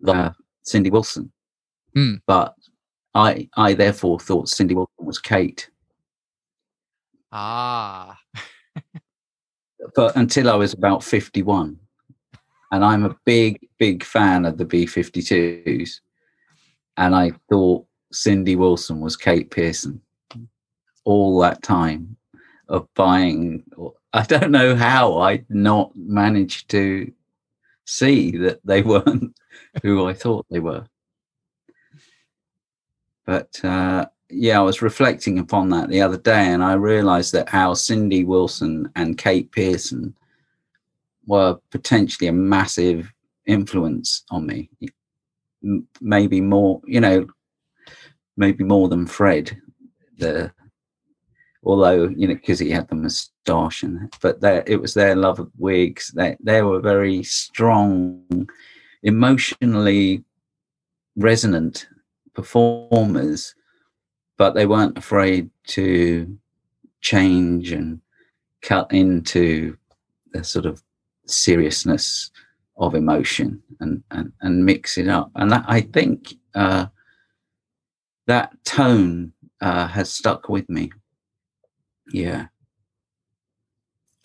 uh, 0.07 0.31
Cindy 0.63 0.91
Wilson, 0.91 1.33
Hmm. 1.95 2.15
but 2.27 2.55
I 3.15 3.49
I 3.57 3.73
therefore 3.75 4.21
thought 4.21 4.49
Cindy 4.49 4.75
Wilson 4.75 5.05
was 5.05 5.19
Kate. 5.19 5.69
Ah, 7.39 8.19
but 9.95 10.17
until 10.17 10.49
I 10.49 10.55
was 10.55 10.73
about 10.73 11.05
51. 11.05 11.79
And 12.73 12.83
I'm 12.83 13.05
a 13.05 13.15
big, 13.27 13.69
big 13.79 14.03
fan 14.03 14.47
of 14.47 14.57
the 14.57 14.65
B 14.65 14.87
52s. 14.87 16.01
And 16.97 17.15
I 17.15 17.33
thought 17.51 17.87
Cindy 18.11 18.57
Wilson 18.57 19.01
was 19.01 19.19
Kate 19.19 19.51
Pierson 19.51 20.01
all 21.05 21.39
that 21.41 21.63
time 21.63 22.17
of 22.71 22.89
buying. 22.95 23.65
I 24.15 24.23
don't 24.23 24.51
know 24.51 24.75
how 24.75 25.19
I 25.19 25.45
not 25.51 25.95
managed 25.95 26.71
to 26.71 27.13
see 27.85 28.31
that 28.39 28.61
they 28.65 28.81
weren't 28.81 29.37
who 29.83 30.07
I 30.07 30.15
thought 30.15 30.47
they 30.49 30.61
were. 30.61 30.87
But 33.27 33.63
uh, 33.63 34.07
yeah, 34.31 34.59
I 34.59 34.63
was 34.63 34.83
reflecting 34.83 35.39
upon 35.39 35.71
that 35.71 35.89
the 35.89 36.03
other 36.03 36.17
day, 36.17 36.47
and 36.53 36.63
I 36.63 36.75
realised 36.75 37.33
that 37.33 37.49
how 37.49 37.75
Cindy 37.75 38.25
Wilson 38.25 38.91
and 38.97 39.19
Kate 39.19 39.51
Pierson 39.53 40.17
were 41.27 41.59
potentially 41.71 42.29
a 42.29 42.33
massive 42.33 43.13
influence 43.47 44.25
on 44.31 44.47
me. 44.47 44.71
Maybe 46.01 46.41
more, 46.41 46.81
you 46.87 47.01
know, 47.01 47.27
maybe 48.37 48.65
more 48.65 48.89
than 48.89 49.07
Fred. 49.07 49.61
The 50.19 50.51
although 51.63 52.09
you 52.09 52.29
know 52.29 52.35
because 52.35 52.61
he 52.61 52.71
had 52.71 52.89
the 52.89 52.95
moustache 52.95 53.83
and 53.83 54.13
but 54.23 54.41
their, 54.41 54.63
it 54.67 54.81
was 54.81 54.95
their 54.95 55.17
love 55.17 55.39
of 55.39 55.51
wigs. 55.59 56.13
They 56.13 56.37
they 56.41 56.63
were 56.63 56.81
very 56.81 57.23
strong, 57.23 58.49
emotionally 59.03 60.25
resonant 61.17 61.89
performers 62.35 63.55
but 64.37 64.55
they 64.55 64.67
weren't 64.67 64.99
afraid 64.99 65.51
to 65.69 66.39
change 67.01 67.73
and 67.73 68.01
cut 68.63 68.93
into 68.93 69.77
the 70.33 70.45
sort 70.45 70.67
of 70.67 70.83
seriousness 71.27 72.31
of 72.79 72.95
emotion 72.95 73.63
and, 73.81 74.03
and, 74.11 74.33
and 74.43 74.65
mix 74.65 74.99
it 74.99 75.09
up. 75.09 75.31
And 75.35 75.51
that, 75.51 75.65
I 75.67 75.81
think 75.81 76.35
uh, 76.55 76.87
that 78.27 78.53
tone 78.65 79.33
uh, 79.61 79.87
has 79.87 80.13
stuck 80.13 80.49
with 80.49 80.69
me. 80.69 80.93
Yeah, 82.13 82.47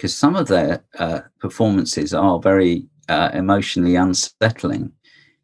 because 0.02 0.16
some 0.16 0.36
of 0.36 0.48
their 0.48 0.84
uh, 0.98 1.22
performances 1.40 2.14
are 2.14 2.40
very 2.40 2.88
uh, 3.08 3.30
emotionally 3.34 3.96
unsettling. 3.96 4.92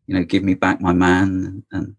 You 0.08 0.16
know, 0.16 0.24
give 0.24 0.44
me 0.44 0.54
back 0.54 0.82
my 0.82 0.94
man, 0.94 1.64
and 1.72 1.96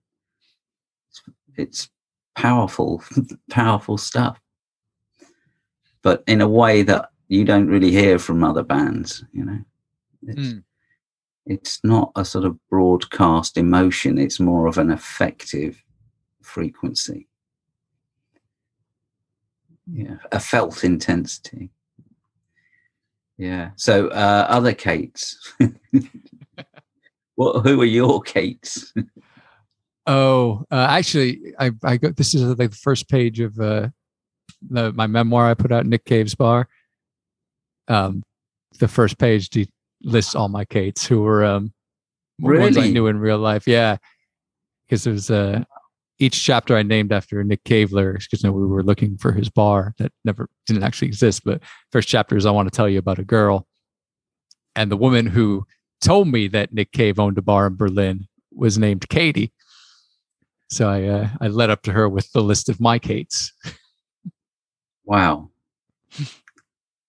it's, 1.08 1.22
it's 1.56 1.90
powerful, 2.38 3.02
powerful 3.50 3.98
stuff. 3.98 4.40
But 6.02 6.22
in 6.28 6.40
a 6.40 6.48
way 6.48 6.82
that 6.82 7.10
you 7.26 7.44
don't 7.44 7.66
really 7.66 7.90
hear 7.90 8.18
from 8.18 8.44
other 8.44 8.62
bands. 8.62 9.24
You 9.32 9.44
know, 9.44 9.58
it's, 10.22 10.48
Mm. 10.48 10.62
it's 11.46 11.80
not 11.84 12.12
a 12.16 12.24
sort 12.24 12.44
of 12.44 12.56
broadcast 12.68 13.58
emotion. 13.58 14.18
It's 14.18 14.40
more 14.40 14.66
of 14.66 14.78
an 14.78 14.90
effective 14.90 15.82
frequency. 16.42 17.28
Yeah, 19.90 20.18
a 20.32 20.38
felt 20.38 20.84
intensity. 20.84 21.70
Yeah. 23.36 23.70
So 23.76 24.08
uh, 24.08 24.46
other 24.48 24.74
Kates. 24.74 25.54
what? 27.36 27.62
Who 27.66 27.80
are 27.80 27.84
your 27.84 28.20
Kates? 28.22 28.92
Oh, 30.10 30.64
uh, 30.70 30.86
actually, 30.88 31.54
I 31.58 31.70
I 31.84 31.98
got 31.98 32.16
this 32.16 32.34
is 32.34 32.42
like 32.42 32.70
the 32.70 32.76
first 32.76 33.08
page 33.10 33.40
of 33.40 33.58
uh, 33.60 33.88
the, 34.70 34.90
my 34.92 35.06
memoir 35.06 35.46
I 35.50 35.54
put 35.54 35.70
out, 35.70 35.84
Nick 35.84 36.04
Cave's 36.06 36.34
Bar. 36.34 36.66
Um, 37.88 38.22
the 38.78 38.88
first 38.88 39.18
page 39.18 39.50
de- 39.50 39.68
lists 40.02 40.34
all 40.34 40.48
my 40.48 40.64
Kates 40.64 41.06
who 41.06 41.20
were 41.20 41.44
um 41.44 41.72
ones 42.40 42.76
I 42.76 42.80
Really? 42.82 42.92
knew 42.92 43.06
in 43.08 43.18
real 43.18 43.38
life. 43.38 43.66
Yeah, 43.66 43.98
because 44.86 45.06
it 45.06 45.12
was 45.12 45.30
uh 45.30 45.64
each 46.18 46.42
chapter 46.42 46.74
I 46.76 46.82
named 46.82 47.12
after 47.12 47.44
Nick 47.44 47.62
Cave 47.64 47.92
lyrics 47.92 48.26
because 48.26 48.42
we 48.42 48.50
were 48.66 48.82
looking 48.82 49.18
for 49.18 49.32
his 49.32 49.50
bar 49.50 49.94
that 49.98 50.10
never 50.24 50.48
didn't 50.66 50.84
actually 50.84 51.08
exist. 51.08 51.44
But 51.44 51.62
first 51.92 52.08
chapter 52.08 52.34
is 52.36 52.46
I 52.46 52.50
want 52.50 52.72
to 52.72 52.74
tell 52.76 52.88
you 52.88 52.98
about 52.98 53.18
a 53.18 53.24
girl, 53.24 53.66
and 54.74 54.90
the 54.90 54.96
woman 54.96 55.26
who 55.26 55.66
told 56.00 56.28
me 56.28 56.48
that 56.48 56.72
Nick 56.72 56.92
Cave 56.92 57.18
owned 57.20 57.36
a 57.36 57.42
bar 57.42 57.66
in 57.66 57.76
Berlin 57.76 58.26
was 58.52 58.78
named 58.78 59.06
Katie. 59.10 59.52
So 60.70 60.88
I 60.88 61.04
uh, 61.04 61.28
I 61.40 61.48
led 61.48 61.70
up 61.70 61.82
to 61.82 61.92
her 61.92 62.08
with 62.08 62.30
the 62.32 62.42
list 62.42 62.68
of 62.68 62.80
my 62.80 62.98
Kates. 62.98 63.52
Wow, 65.04 65.50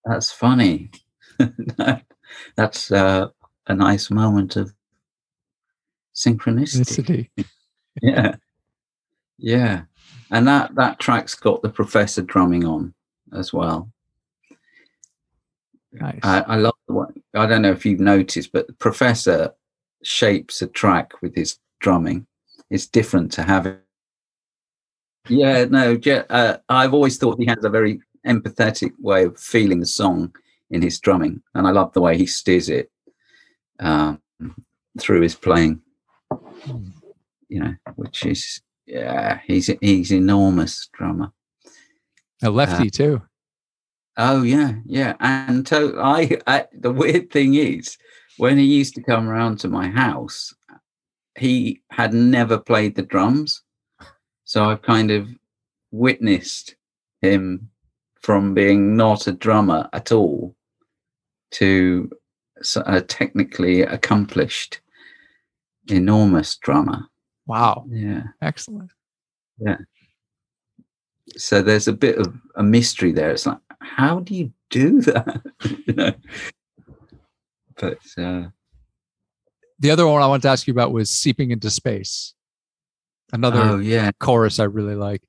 that's 0.05 0.31
funny. 0.31 0.91
that's 2.55 2.91
uh, 2.91 3.27
a 3.67 3.75
nice 3.75 4.09
moment 4.09 4.55
of 4.55 4.73
synchronicity. 6.15 7.29
Yeah 8.01 8.35
yeah 9.39 9.83
and 10.31 10.47
that 10.47 10.75
that 10.75 10.99
track's 10.99 11.33
got 11.33 11.61
the 11.61 11.69
professor 11.69 12.21
drumming 12.21 12.65
on 12.65 12.93
as 13.33 13.53
well 13.53 13.89
Nice. 15.93 16.19
i, 16.23 16.41
I 16.41 16.55
love 16.57 16.75
the 16.87 16.93
one 16.93 17.13
i 17.33 17.45
don't 17.45 17.61
know 17.61 17.71
if 17.71 17.85
you've 17.85 17.99
noticed 18.01 18.51
but 18.51 18.67
the 18.67 18.73
professor 18.73 19.53
shapes 20.03 20.61
a 20.61 20.67
track 20.67 21.21
with 21.21 21.35
his 21.35 21.57
drumming 21.79 22.27
it's 22.69 22.87
different 22.87 23.31
to 23.31 23.43
have 23.43 23.65
it 23.65 23.81
yeah 25.27 25.65
no 25.69 25.97
uh, 26.29 26.57
i've 26.69 26.93
always 26.93 27.17
thought 27.17 27.39
he 27.39 27.45
has 27.45 27.63
a 27.63 27.69
very 27.69 27.99
empathetic 28.27 28.91
way 28.99 29.23
of 29.25 29.39
feeling 29.39 29.79
the 29.79 29.85
song 29.85 30.33
in 30.71 30.81
his 30.81 30.99
drumming 30.99 31.41
and 31.55 31.67
i 31.67 31.71
love 31.71 31.91
the 31.93 32.01
way 32.01 32.17
he 32.17 32.25
steers 32.25 32.69
it 32.69 32.91
um, 33.79 34.21
through 34.99 35.21
his 35.21 35.35
playing 35.35 35.81
Mm. 36.67 36.91
you 37.47 37.59
know, 37.59 37.73
which 37.95 38.25
is 38.25 38.61
yeah, 38.85 39.39
he's 39.45 39.69
he's 39.81 40.11
enormous 40.11 40.89
drummer. 40.93 41.31
a 42.43 42.49
lefty 42.49 42.89
too. 42.89 43.21
Oh 44.17 44.43
yeah, 44.43 44.75
yeah. 44.85 45.15
And 45.19 45.67
so 45.67 45.99
I, 45.99 46.39
I 46.47 46.65
the 46.73 46.91
weird 46.91 47.31
thing 47.31 47.55
is 47.55 47.97
when 48.37 48.57
he 48.57 48.65
used 48.65 48.95
to 48.95 49.03
come 49.03 49.27
around 49.27 49.59
to 49.59 49.67
my 49.67 49.87
house, 49.87 50.53
he 51.39 51.81
had 51.89 52.13
never 52.13 52.57
played 52.57 52.95
the 52.95 53.01
drums. 53.01 53.61
So 54.43 54.65
I've 54.65 54.81
kind 54.81 55.11
of 55.11 55.27
witnessed 55.91 56.75
him 57.21 57.69
from 58.21 58.53
being 58.53 58.95
not 58.95 59.27
a 59.27 59.31
drummer 59.31 59.89
at 59.93 60.11
all 60.11 60.55
to 61.51 62.09
a 62.85 63.01
technically 63.01 63.81
accomplished 63.81 64.81
enormous 65.87 66.57
drummer. 66.57 67.05
Wow, 67.47 67.85
Yeah. 67.89 68.23
excellent. 68.41 68.91
Yeah. 69.57 69.77
So 71.37 71.61
there's 71.61 71.87
a 71.87 71.93
bit 71.93 72.17
of 72.17 72.33
a 72.55 72.63
mystery 72.63 73.11
there. 73.11 73.31
It's 73.31 73.45
like, 73.45 73.59
how 73.81 74.19
do 74.19 74.35
you 74.35 74.51
do 74.69 75.01
that? 75.01 75.41
you 75.87 75.93
know. 75.93 76.13
But 77.77 77.99
uh, 78.17 78.47
The 79.79 79.91
other 79.91 80.07
one 80.07 80.21
I 80.21 80.27
wanted 80.27 80.43
to 80.43 80.49
ask 80.49 80.67
you 80.67 80.73
about 80.73 80.91
was 80.91 81.09
"Seeping 81.09 81.51
into 81.51 81.69
Space." 81.69 82.33
Another 83.31 83.61
oh 83.61 83.77
yeah, 83.77 84.11
chorus 84.19 84.59
I 84.59 84.65
really 84.65 84.95
like. 84.95 85.23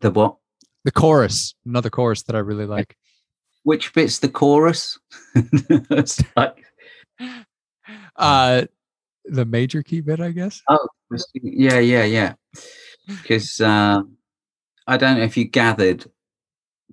the 0.00 0.10
what? 0.10 0.36
The 0.84 0.90
chorus, 0.90 1.54
another 1.66 1.90
chorus 1.90 2.22
that 2.22 2.34
I 2.34 2.38
really 2.38 2.66
like. 2.66 2.96
Which 3.64 3.92
bit's 3.92 4.20
the 4.20 4.30
chorus? 4.30 4.98
it's 5.34 6.22
like, 6.34 6.64
Uh, 8.16 8.66
the 9.24 9.44
major 9.44 9.82
key 9.82 10.00
bit, 10.00 10.20
I 10.20 10.30
guess. 10.30 10.62
Oh, 10.68 10.88
yeah, 11.34 11.78
yeah, 11.78 12.04
yeah. 12.04 12.34
Because 13.06 13.60
uh, 13.60 14.02
I 14.86 14.96
don't 14.96 15.18
know 15.18 15.24
if 15.24 15.36
you 15.36 15.46
gathered 15.46 16.04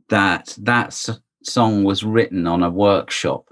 that 0.09 0.57
that 0.61 1.09
song 1.43 1.83
was 1.83 2.03
written 2.03 2.47
on 2.47 2.63
a 2.63 2.69
workshop. 2.69 3.46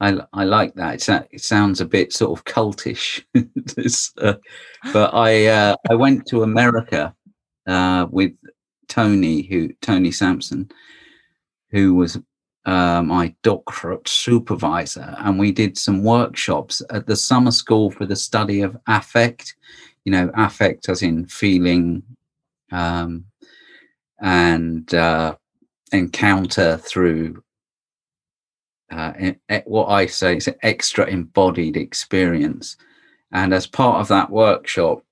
I, 0.00 0.18
I 0.32 0.44
like 0.44 0.74
that. 0.74 1.08
A- 1.08 1.26
it 1.30 1.40
sounds 1.42 1.80
a 1.80 1.86
bit 1.86 2.12
sort 2.12 2.38
of 2.38 2.44
cultish. 2.44 3.22
It's, 3.76 4.12
uh, 4.18 4.34
but 4.92 5.14
I 5.14 5.46
uh, 5.46 5.76
I 5.90 5.94
went 5.94 6.26
to 6.26 6.42
America 6.42 7.14
uh, 7.66 8.06
with 8.10 8.32
Tony, 8.88 9.42
who 9.42 9.72
Tony 9.82 10.10
Sampson, 10.10 10.70
who 11.70 11.94
was 11.94 12.18
uh, 12.64 13.02
my 13.02 13.34
doctorate 13.42 14.08
supervisor, 14.08 15.14
and 15.18 15.38
we 15.38 15.52
did 15.52 15.76
some 15.78 16.02
workshops 16.02 16.82
at 16.90 17.06
the 17.06 17.16
summer 17.16 17.50
school 17.50 17.90
for 17.90 18.06
the 18.06 18.16
study 18.16 18.62
of 18.62 18.76
affect. 18.86 19.54
You 20.04 20.12
know, 20.12 20.30
affect 20.34 20.88
as 20.88 21.02
in 21.02 21.26
feeling, 21.26 22.02
um, 22.72 23.24
and 24.20 24.92
uh, 24.94 25.36
encounter 25.92 26.78
through 26.78 27.42
uh, 28.90 29.32
what 29.64 29.86
I 29.86 30.06
say 30.06 30.36
is 30.36 30.48
an 30.48 30.54
extra 30.62 31.06
embodied 31.06 31.76
experience. 31.76 32.76
And 33.32 33.52
as 33.52 33.66
part 33.66 34.00
of 34.00 34.08
that 34.08 34.30
workshop, 34.30 35.04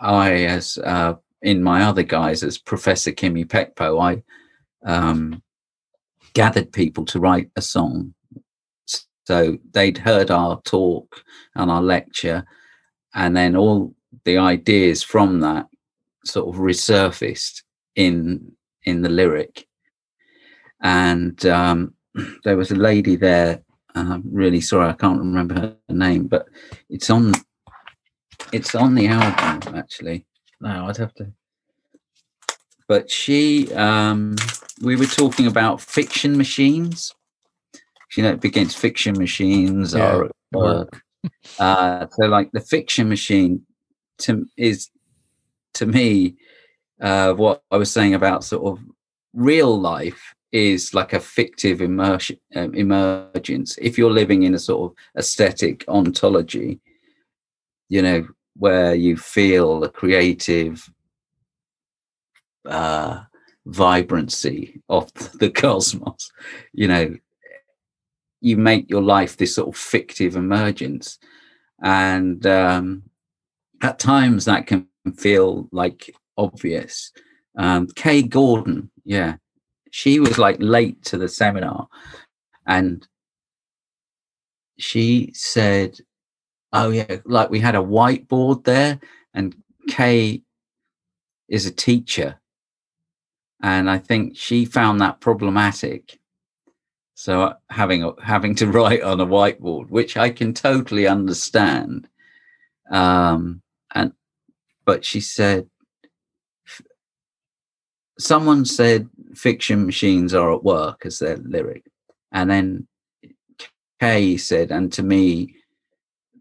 I, 0.00 0.44
as 0.44 0.78
uh, 0.78 1.14
in 1.42 1.62
my 1.62 1.84
other 1.84 2.02
guise 2.02 2.42
as 2.42 2.58
Professor 2.58 3.12
Kimi 3.12 3.44
Pekpo, 3.44 4.00
I 4.00 4.22
um, 4.84 5.42
gathered 6.34 6.72
people 6.72 7.04
to 7.06 7.20
write 7.20 7.50
a 7.56 7.62
song. 7.62 8.14
So 9.24 9.58
they'd 9.72 9.98
heard 9.98 10.30
our 10.30 10.60
talk 10.62 11.22
and 11.54 11.70
our 11.70 11.82
lecture, 11.82 12.44
and 13.14 13.36
then 13.36 13.56
all 13.56 13.94
the 14.24 14.38
ideas 14.38 15.02
from 15.02 15.40
that 15.40 15.66
sort 16.24 16.48
of 16.48 16.60
resurfaced 16.60 17.62
in 17.94 18.52
in 18.84 19.02
the 19.02 19.08
lyric. 19.08 19.66
And 20.80 21.44
um, 21.46 21.94
there 22.44 22.56
was 22.56 22.70
a 22.70 22.76
lady 22.76 23.16
there. 23.16 23.62
and 23.94 24.12
I'm 24.12 24.22
really 24.30 24.60
sorry, 24.60 24.88
I 24.88 24.92
can't 24.94 25.18
remember 25.18 25.54
her 25.54 25.76
name, 25.88 26.26
but 26.26 26.46
it's 26.88 27.10
on 27.10 27.32
it's 28.52 28.74
on 28.74 28.94
the 28.94 29.08
album 29.08 29.74
actually. 29.74 30.26
No, 30.60 30.86
I'd 30.86 30.96
have 30.96 31.14
to. 31.14 31.32
But 32.88 33.10
she, 33.10 33.72
um, 33.74 34.34
we 34.82 34.96
were 34.96 35.04
talking 35.06 35.46
about 35.46 35.80
fiction 35.80 36.36
machines. 36.38 37.14
You 38.16 38.22
know, 38.22 38.30
it 38.30 38.40
begins 38.40 38.74
fiction 38.74 39.18
machines 39.18 39.94
Yeah, 39.94 40.14
are 40.14 40.30
work. 40.52 41.02
uh, 41.58 42.06
so 42.10 42.26
like 42.26 42.50
the 42.52 42.60
fiction 42.60 43.08
machine 43.08 43.66
to 44.18 44.46
is 44.56 44.88
to 45.74 45.84
me 45.86 46.36
uh, 47.00 47.34
what 47.34 47.62
I 47.70 47.76
was 47.76 47.92
saying 47.92 48.14
about 48.14 48.44
sort 48.44 48.64
of 48.78 48.84
real 49.34 49.78
life 49.78 50.34
is 50.52 50.94
like 50.94 51.12
a 51.12 51.20
fictive 51.20 51.80
immersion 51.80 52.38
um, 52.54 52.74
emergence. 52.74 53.76
If 53.78 53.98
you're 53.98 54.10
living 54.10 54.44
in 54.44 54.54
a 54.54 54.58
sort 54.58 54.90
of 54.90 54.96
aesthetic 55.16 55.84
ontology, 55.88 56.80
you 57.88 58.02
know, 58.02 58.26
where 58.56 58.94
you 58.94 59.16
feel 59.16 59.84
a 59.84 59.88
creative 59.88 60.90
uh, 62.66 63.22
vibrancy 63.66 64.80
of 64.88 65.12
the 65.38 65.50
cosmos, 65.50 66.32
you 66.72 66.88
know, 66.88 67.14
you 68.40 68.56
make 68.56 68.88
your 68.88 69.02
life 69.02 69.36
this 69.36 69.54
sort 69.54 69.68
of 69.68 69.76
fictive 69.76 70.36
emergence. 70.36 71.18
and 71.82 72.46
um, 72.46 73.02
at 73.82 73.98
times 73.98 74.44
that 74.44 74.66
can 74.66 74.88
feel 75.16 75.68
like 75.72 76.14
obvious. 76.36 77.12
Um, 77.56 77.86
Kay 77.94 78.22
Gordon, 78.22 78.90
yeah, 79.04 79.36
she 79.90 80.20
was 80.20 80.38
like 80.38 80.56
late 80.60 81.02
to 81.04 81.18
the 81.18 81.28
seminar, 81.28 81.88
and 82.66 83.06
she 84.78 85.30
said, 85.34 85.98
"Oh 86.72 86.90
yeah, 86.90 87.18
like 87.24 87.50
we 87.50 87.60
had 87.60 87.74
a 87.74 87.78
whiteboard 87.78 88.64
there, 88.64 89.00
and 89.34 89.54
Kay 89.88 90.42
is 91.48 91.66
a 91.66 91.72
teacher, 91.72 92.40
and 93.62 93.90
I 93.90 93.98
think 93.98 94.36
she 94.36 94.64
found 94.64 95.00
that 95.00 95.20
problematic." 95.20 96.18
So 97.14 97.42
uh, 97.42 97.54
having 97.70 98.12
having 98.22 98.54
to 98.56 98.66
write 98.70 99.02
on 99.02 99.20
a 99.20 99.26
whiteboard, 99.26 99.90
which 99.90 100.16
I 100.16 100.30
can 100.30 100.54
totally 100.54 101.06
understand, 101.06 102.08
um, 102.90 103.62
and 103.94 104.12
but 104.84 105.04
she 105.04 105.20
said 105.20 105.68
someone 108.18 108.64
said 108.64 109.08
fiction 109.34 109.86
machines 109.86 110.34
are 110.34 110.52
at 110.52 110.64
work 110.64 111.06
as 111.06 111.18
their 111.18 111.36
lyric 111.38 111.84
and 112.32 112.50
then 112.50 112.86
kay 114.00 114.36
said 114.36 114.70
and 114.70 114.92
to 114.92 115.02
me 115.02 115.54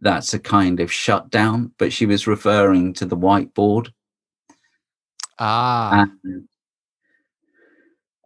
that's 0.02 0.34
a 0.34 0.40
kind 0.40 0.80
of 0.80 0.92
shutdown 0.92 1.72
but 1.78 1.92
she 1.94 2.06
was 2.06 2.28
referring 2.28 2.94
to 2.94 3.06
the 3.06 3.18
whiteboard. 3.18 3.92
Ah. 5.40 6.08
And, 6.24 6.48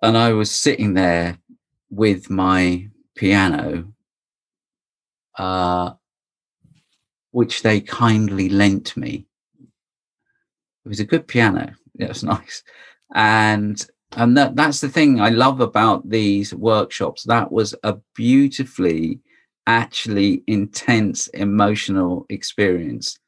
and 0.01 0.17
i 0.17 0.31
was 0.31 0.51
sitting 0.51 0.93
there 0.93 1.37
with 1.89 2.29
my 2.29 2.87
piano 3.15 3.91
uh 5.37 5.91
which 7.31 7.63
they 7.63 7.79
kindly 7.79 8.49
lent 8.49 8.95
me. 8.97 9.25
It 10.85 10.89
was 10.89 10.99
a 10.99 11.05
good 11.05 11.27
piano. 11.27 11.73
It 11.97 12.09
was 12.09 12.23
nice 12.35 12.63
and 13.13 13.85
and 14.17 14.35
that 14.37 14.55
that's 14.55 14.81
the 14.81 14.89
thing 14.89 15.21
i 15.21 15.29
love 15.29 15.61
about 15.61 16.09
these 16.09 16.53
workshops. 16.53 17.23
That 17.23 17.51
was 17.51 17.75
a 17.83 17.97
beautifully 18.15 19.19
actually 19.67 20.43
intense 20.47 21.27
emotional 21.27 22.25
experience. 22.29 23.19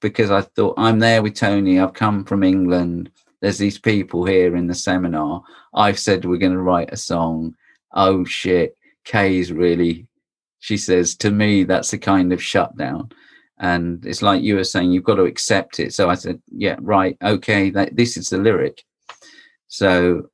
Because 0.00 0.30
i 0.30 0.42
thought 0.42 0.74
i'm 0.76 0.98
there 0.98 1.22
with 1.22 1.34
tony. 1.34 1.80
I've 1.80 1.94
come 1.94 2.24
from 2.24 2.42
england. 2.42 3.10
There's 3.40 3.58
these 3.58 3.78
people 3.78 4.24
here 4.24 4.56
in 4.56 4.66
the 4.66 4.74
seminar. 4.74 5.42
I've 5.74 5.98
said 5.98 6.24
we're 6.24 6.38
going 6.38 6.52
to 6.52 6.58
write 6.58 6.92
a 6.92 6.96
song. 6.96 7.54
Oh 7.92 8.24
shit. 8.24 8.76
Kay's 9.04 9.52
really 9.52 10.06
she 10.58 10.76
says 10.76 11.14
to 11.16 11.30
me 11.30 11.64
that's 11.64 11.92
a 11.92 11.98
kind 11.98 12.32
of 12.32 12.42
shutdown. 12.42 13.10
And 13.58 14.04
it's 14.04 14.22
like 14.22 14.42
you 14.42 14.56
were 14.56 14.64
saying 14.64 14.92
you've 14.92 15.04
got 15.04 15.14
to 15.16 15.24
accept 15.24 15.80
it. 15.80 15.94
So 15.94 16.10
i 16.10 16.14
said 16.14 16.40
yeah 16.50 16.76
right 16.80 17.16
okay 17.22 17.70
that 17.70 17.96
this 17.96 18.16
is 18.16 18.28
the 18.28 18.38
lyric 18.38 18.84
so 19.76 20.30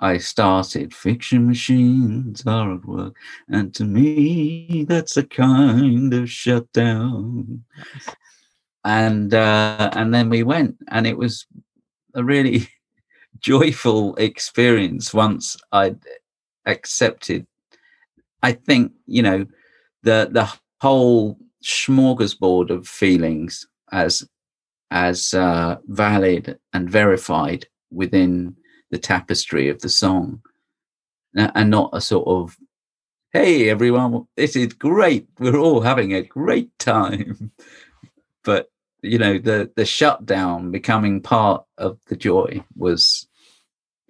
I 0.00 0.18
started 0.18 0.92
fiction 0.92 1.46
machines 1.46 2.44
are 2.44 2.74
at 2.74 2.84
work, 2.84 3.14
and 3.48 3.72
to 3.76 3.84
me 3.84 4.84
that's 4.88 5.16
a 5.16 5.22
kind 5.22 6.12
of 6.12 6.28
shutdown. 6.28 7.62
And 8.84 9.32
uh, 9.32 9.90
and 9.92 10.12
then 10.12 10.28
we 10.28 10.42
went, 10.42 10.76
and 10.88 11.06
it 11.06 11.16
was 11.16 11.46
a 12.14 12.24
really 12.24 12.66
joyful 13.38 14.16
experience 14.16 15.14
once 15.14 15.56
I 15.70 15.94
accepted. 16.66 17.46
I 18.42 18.52
think 18.52 18.90
you 19.06 19.22
know 19.22 19.46
the 20.02 20.28
the 20.32 20.52
whole 20.80 21.38
smorgasbord 21.62 22.70
of 22.70 22.88
feelings 22.88 23.68
as 23.92 24.28
as 24.90 25.32
uh, 25.32 25.76
valid 25.86 26.58
and 26.72 26.90
verified 26.90 27.68
within 27.92 28.56
the 28.94 28.98
tapestry 28.98 29.68
of 29.68 29.80
the 29.80 29.88
song 29.88 30.40
and 31.34 31.68
not 31.68 31.90
a 31.92 32.00
sort 32.00 32.28
of 32.28 32.56
hey 33.32 33.68
everyone 33.68 34.24
this 34.36 34.54
is 34.54 34.72
great 34.72 35.26
we're 35.40 35.56
all 35.58 35.80
having 35.80 36.14
a 36.14 36.22
great 36.22 36.70
time. 36.78 37.50
But 38.44 38.68
you 39.00 39.18
know 39.18 39.38
the 39.38 39.72
the 39.74 39.86
shutdown 39.86 40.70
becoming 40.70 41.22
part 41.22 41.64
of 41.78 41.98
the 42.08 42.14
joy 42.14 42.62
was 42.76 43.26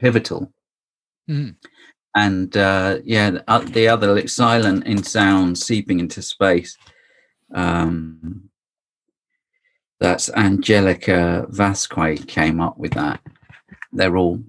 pivotal. 0.01 0.53
Mm. 1.31 1.55
and 2.15 2.55
uh 2.57 2.99
yeah 3.05 3.31
the 3.31 3.89
other 3.89 4.15
like 4.15 4.29
silent 4.29 4.87
in 4.87 5.03
sound 5.03 5.57
seeping 5.57 6.01
into 6.01 6.21
space 6.21 6.77
um 7.55 8.51
that's 10.01 10.29
angelica 10.35 11.47
vasquez 11.49 12.25
came 12.27 12.61
up 12.61 12.77
with 12.77 12.93
that. 12.93 13.21
They're 13.93 14.17
all 14.17 14.43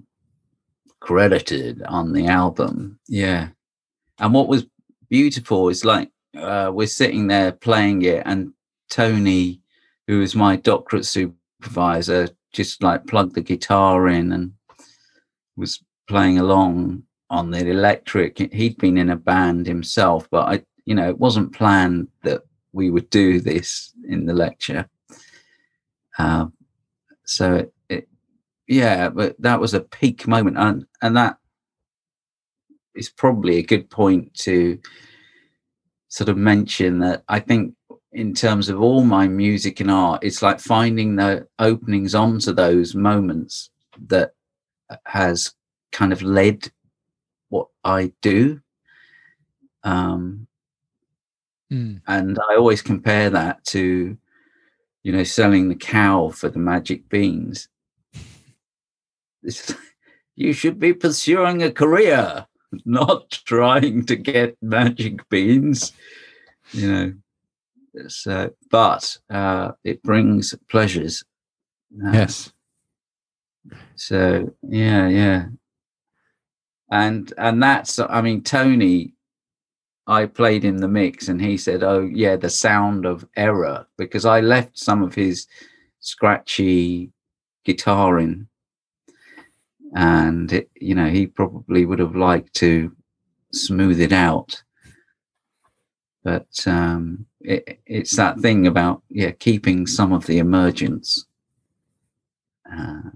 credited 1.06 1.80
on 1.84 2.12
the 2.12 2.26
album. 2.26 2.98
Yeah. 3.06 3.50
And 4.18 4.34
what 4.34 4.48
was 4.48 4.66
beautiful 5.08 5.68
is 5.68 5.84
like 5.84 6.10
uh, 6.36 6.72
we're 6.74 6.88
sitting 6.88 7.28
there 7.28 7.52
playing 7.52 8.02
it, 8.02 8.24
and 8.26 8.52
Tony, 8.90 9.60
who 10.08 10.18
was 10.18 10.34
my 10.34 10.56
doctorate 10.56 11.06
supervisor, 11.06 12.28
just 12.52 12.82
like 12.82 13.06
plugged 13.06 13.36
the 13.36 13.40
guitar 13.40 14.08
in 14.08 14.32
and 14.32 14.52
was 15.56 15.80
playing 16.08 16.38
along 16.40 17.04
on 17.30 17.52
the 17.52 17.64
electric. 17.70 18.38
He'd 18.52 18.76
been 18.78 18.98
in 18.98 19.10
a 19.10 19.16
band 19.16 19.68
himself, 19.68 20.28
but 20.28 20.48
I, 20.48 20.64
you 20.86 20.96
know, 20.96 21.08
it 21.08 21.20
wasn't 21.20 21.54
planned 21.54 22.08
that 22.24 22.42
we 22.72 22.90
would 22.90 23.08
do 23.10 23.40
this 23.40 23.92
in 24.08 24.26
the 24.26 24.34
lecture. 24.34 24.88
Uh, 26.18 26.46
so 27.24 27.54
it, 27.54 27.72
yeah, 28.66 29.08
but 29.08 29.40
that 29.40 29.60
was 29.60 29.74
a 29.74 29.80
peak 29.80 30.26
moment, 30.26 30.58
and 30.58 30.86
and 31.02 31.16
that 31.16 31.38
is 32.94 33.08
probably 33.10 33.58
a 33.58 33.62
good 33.62 33.88
point 33.90 34.34
to 34.34 34.78
sort 36.08 36.28
of 36.28 36.36
mention 36.36 36.98
that 37.00 37.22
I 37.28 37.40
think 37.40 37.74
in 38.12 38.32
terms 38.32 38.68
of 38.68 38.80
all 38.80 39.04
my 39.04 39.28
music 39.28 39.80
and 39.80 39.90
art, 39.90 40.24
it's 40.24 40.42
like 40.42 40.58
finding 40.58 41.16
the 41.16 41.46
openings 41.58 42.14
onto 42.14 42.52
those 42.52 42.94
moments 42.94 43.70
that 44.08 44.32
has 45.04 45.52
kind 45.92 46.12
of 46.12 46.22
led 46.22 46.70
what 47.50 47.68
I 47.84 48.12
do. 48.22 48.60
Um, 49.84 50.46
mm. 51.70 52.00
And 52.06 52.38
I 52.50 52.56
always 52.56 52.80
compare 52.80 53.28
that 53.30 53.62
to, 53.66 54.16
you 55.02 55.12
know, 55.12 55.24
selling 55.24 55.68
the 55.68 55.74
cow 55.74 56.30
for 56.30 56.48
the 56.48 56.58
magic 56.58 57.08
beans 57.08 57.68
you 60.36 60.52
should 60.52 60.78
be 60.78 60.92
pursuing 60.92 61.62
a 61.62 61.70
career, 61.70 62.46
not 62.84 63.30
trying 63.30 64.04
to 64.06 64.16
get 64.16 64.56
magic 64.62 65.28
beans. 65.28 65.92
You 66.72 66.92
know, 66.92 67.14
so 68.08 68.50
but 68.70 69.16
uh, 69.30 69.72
it 69.84 70.02
brings 70.02 70.54
pleasures. 70.68 71.24
Uh, 72.04 72.12
yes. 72.12 72.52
So 73.96 74.54
yeah, 74.62 75.08
yeah, 75.08 75.46
and 76.90 77.32
and 77.38 77.62
that's 77.62 77.98
I 77.98 78.20
mean 78.20 78.42
Tony. 78.42 79.12
I 80.08 80.26
played 80.26 80.64
in 80.64 80.76
the 80.76 80.86
mix, 80.86 81.26
and 81.26 81.40
he 81.40 81.56
said, 81.56 81.82
"Oh 81.82 82.08
yeah, 82.12 82.36
the 82.36 82.50
sound 82.50 83.06
of 83.06 83.26
error," 83.36 83.86
because 83.98 84.24
I 84.24 84.40
left 84.40 84.78
some 84.78 85.02
of 85.02 85.14
his 85.14 85.48
scratchy 85.98 87.10
guitar 87.64 88.20
in 88.20 88.46
and 89.96 90.52
it, 90.52 90.70
you 90.78 90.94
know 90.94 91.08
he 91.08 91.26
probably 91.26 91.86
would 91.86 91.98
have 91.98 92.14
liked 92.14 92.54
to 92.54 92.94
smooth 93.52 93.98
it 93.98 94.12
out. 94.12 94.62
But 96.22 96.48
um, 96.66 97.26
it, 97.40 97.80
it's 97.86 98.14
that 98.16 98.38
thing 98.40 98.66
about 98.66 99.02
yeah 99.08 99.30
keeping 99.30 99.86
some 99.86 100.12
of 100.12 100.26
the 100.26 100.38
emergence. 100.38 101.26
Uh, 102.70 103.10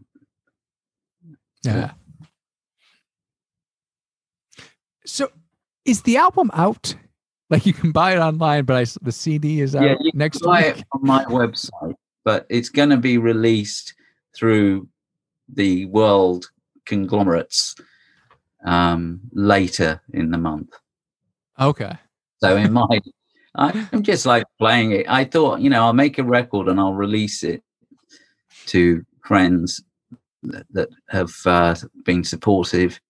yeah. 1.62 1.90
so 5.05 5.31
is 5.85 6.02
the 6.02 6.16
album 6.16 6.51
out? 6.55 6.94
Like 7.51 7.66
you 7.66 7.73
can 7.73 7.90
buy 7.90 8.15
it 8.15 8.20
online 8.20 8.65
but 8.65 8.77
I, 8.77 8.86
the 9.02 9.11
cd 9.11 9.61
is 9.61 9.74
out 9.74 9.82
yeah, 9.82 9.97
you 9.98 10.12
next 10.15 10.39
buy 10.39 10.69
week. 10.69 10.78
it 10.78 10.85
on 10.93 11.01
my 11.02 11.24
website 11.24 11.97
but 12.24 12.47
it's 12.48 12.69
going 12.69 12.90
to 12.90 12.97
be 12.97 13.19
released 13.19 13.93
through 14.36 14.86
the 15.52 15.86
world 15.86 16.48
conglomerates 16.91 17.75
um, 18.67 19.21
later 19.33 20.03
in 20.12 20.31
the 20.31 20.39
month. 20.39 20.73
Okay. 21.59 21.97
So 22.43 22.57
in 22.57 22.73
my, 22.81 23.01
I'm 23.55 24.03
just 24.03 24.27
like 24.27 24.45
playing 24.59 24.93
it. 24.93 25.07
I 25.09 25.25
thought, 25.25 25.61
you 25.61 25.71
know, 25.71 25.85
I'll 25.85 25.93
make 25.93 26.19
a 26.19 26.25
record 26.25 26.69
and 26.69 26.79
I'll 26.79 26.95
release 26.95 27.43
it 27.43 27.62
to 28.67 29.05
friends 29.25 29.83
that, 30.43 30.67
that 30.73 30.89
have 31.09 31.33
uh, 31.47 31.75
been 32.05 32.25
supportive, 32.25 33.01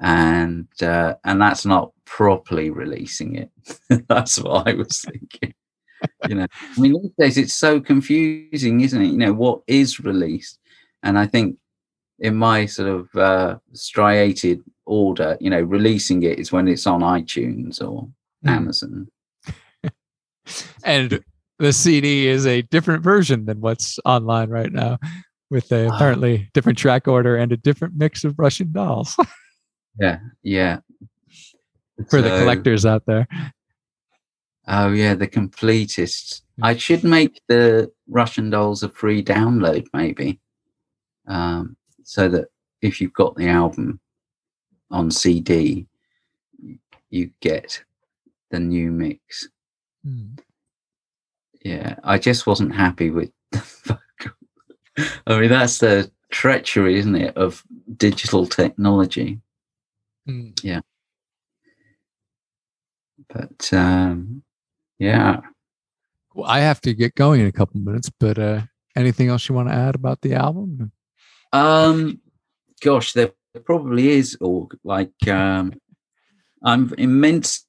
and 0.00 0.68
uh, 0.82 1.14
and 1.24 1.40
that's 1.40 1.64
not 1.64 1.92
properly 2.04 2.70
releasing 2.70 3.36
it. 3.36 3.50
that's 4.08 4.38
what 4.38 4.68
I 4.68 4.74
was 4.74 5.00
thinking. 5.00 5.54
you 6.28 6.36
know, 6.36 6.46
I 6.76 6.80
mean, 6.80 6.94
these 7.00 7.12
days 7.18 7.38
it's 7.38 7.54
so 7.54 7.80
confusing, 7.80 8.80
isn't 8.82 9.02
it? 9.02 9.06
You 9.06 9.18
know, 9.18 9.32
what 9.32 9.62
is 9.66 10.00
released? 10.00 10.58
And 11.02 11.18
I 11.18 11.26
think 11.26 11.56
in 12.18 12.34
my 12.36 12.66
sort 12.66 12.88
of 12.88 13.14
uh, 13.16 13.58
striated 13.72 14.62
order, 14.86 15.36
you 15.40 15.50
know, 15.50 15.60
releasing 15.60 16.22
it 16.22 16.38
is 16.38 16.50
when 16.52 16.66
it's 16.68 16.86
on 16.86 17.00
iTunes 17.00 17.80
or 17.82 18.08
Mm. 18.46 18.50
Amazon. 18.50 19.08
and 20.84 21.24
the 21.58 21.72
CD 21.72 22.28
is 22.28 22.46
a 22.46 22.62
different 22.62 23.02
version 23.02 23.46
than 23.46 23.60
what's 23.60 23.98
online 24.04 24.48
right 24.48 24.72
now, 24.72 24.98
with 25.50 25.72
a 25.72 25.88
Wow. 25.88 25.96
apparently 25.96 26.48
different 26.54 26.78
track 26.78 27.08
order 27.08 27.34
and 27.36 27.50
a 27.50 27.56
different 27.56 27.94
mix 27.96 28.22
of 28.22 28.38
Russian 28.38 28.70
dolls 28.70 29.16
Yeah, 30.00 30.20
yeah. 30.44 30.78
for 32.08 32.22
the 32.22 32.28
collectors 32.28 32.86
out 32.86 33.06
there. 33.06 33.26
Oh 34.68 34.92
yeah, 34.92 35.14
the 35.14 35.26
completists. 35.26 36.42
I 36.62 36.76
should 36.76 37.02
make 37.02 37.40
the 37.48 37.90
Russian 38.06 38.50
dolls 38.50 38.84
a 38.84 38.88
free 38.88 39.24
download, 39.24 39.86
maybe, 39.92 40.38
um, 41.26 41.76
so 42.08 42.26
that 42.26 42.46
if 42.80 43.02
you've 43.02 43.12
got 43.12 43.36
the 43.36 43.46
album 43.46 44.00
on 44.90 45.10
CD, 45.10 45.86
you 47.10 47.30
get 47.42 47.84
the 48.50 48.58
new 48.58 48.90
mix. 48.90 49.46
Mm. 50.06 50.38
Yeah, 51.62 51.96
I 52.02 52.16
just 52.16 52.46
wasn't 52.46 52.74
happy 52.74 53.10
with 53.10 53.30
the 53.52 53.62
vocal. 53.84 54.38
I 55.26 55.38
mean, 55.38 55.50
that's 55.50 55.78
the 55.78 56.10
treachery, 56.30 56.98
isn't 56.98 57.14
it, 57.14 57.36
of 57.36 57.62
digital 57.98 58.46
technology? 58.46 59.42
Mm. 60.26 60.58
But 63.28 63.70
um, 63.74 64.42
yeah, 64.98 65.40
Well, 66.34 66.48
I 66.48 66.60
have 66.60 66.80
to 66.82 66.94
get 66.94 67.14
going 67.16 67.42
in 67.42 67.48
a 67.48 67.52
couple 67.52 67.80
minutes, 67.82 68.10
but 68.18 68.38
uh, 68.38 68.62
anything 68.96 69.28
else 69.28 69.46
you 69.46 69.54
want 69.54 69.68
to 69.68 69.74
add 69.74 69.94
about 69.94 70.22
the 70.22 70.32
album? 70.32 70.90
Um, 71.52 72.20
gosh, 72.80 73.12
there 73.12 73.32
probably 73.64 74.10
is. 74.10 74.36
Or 74.40 74.68
like, 74.84 75.28
um, 75.28 75.72
I'm 76.62 76.92
immense 76.98 77.66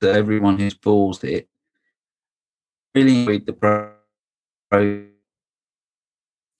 that 0.00 0.14
everyone 0.16 0.58
who's 0.58 0.74
paused 0.74 1.24
it 1.24 1.48
really 2.94 3.20
enjoyed 3.20 3.46
the 3.46 3.52
pro. 3.52 3.92
pro- 4.70 5.06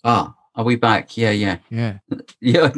Ah, 0.04 0.34
are 0.54 0.64
we 0.64 0.76
back? 0.76 1.16
Yeah, 1.16 1.30
yeah, 1.30 1.58
Yeah. 1.70 1.98
yeah. 2.40 2.72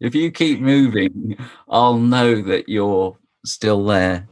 if 0.00 0.14
you 0.14 0.30
keep 0.30 0.60
moving, 0.60 1.36
I'll 1.68 1.98
know 1.98 2.40
that 2.42 2.68
you're 2.68 3.18
still 3.44 3.84
there. 3.84 4.28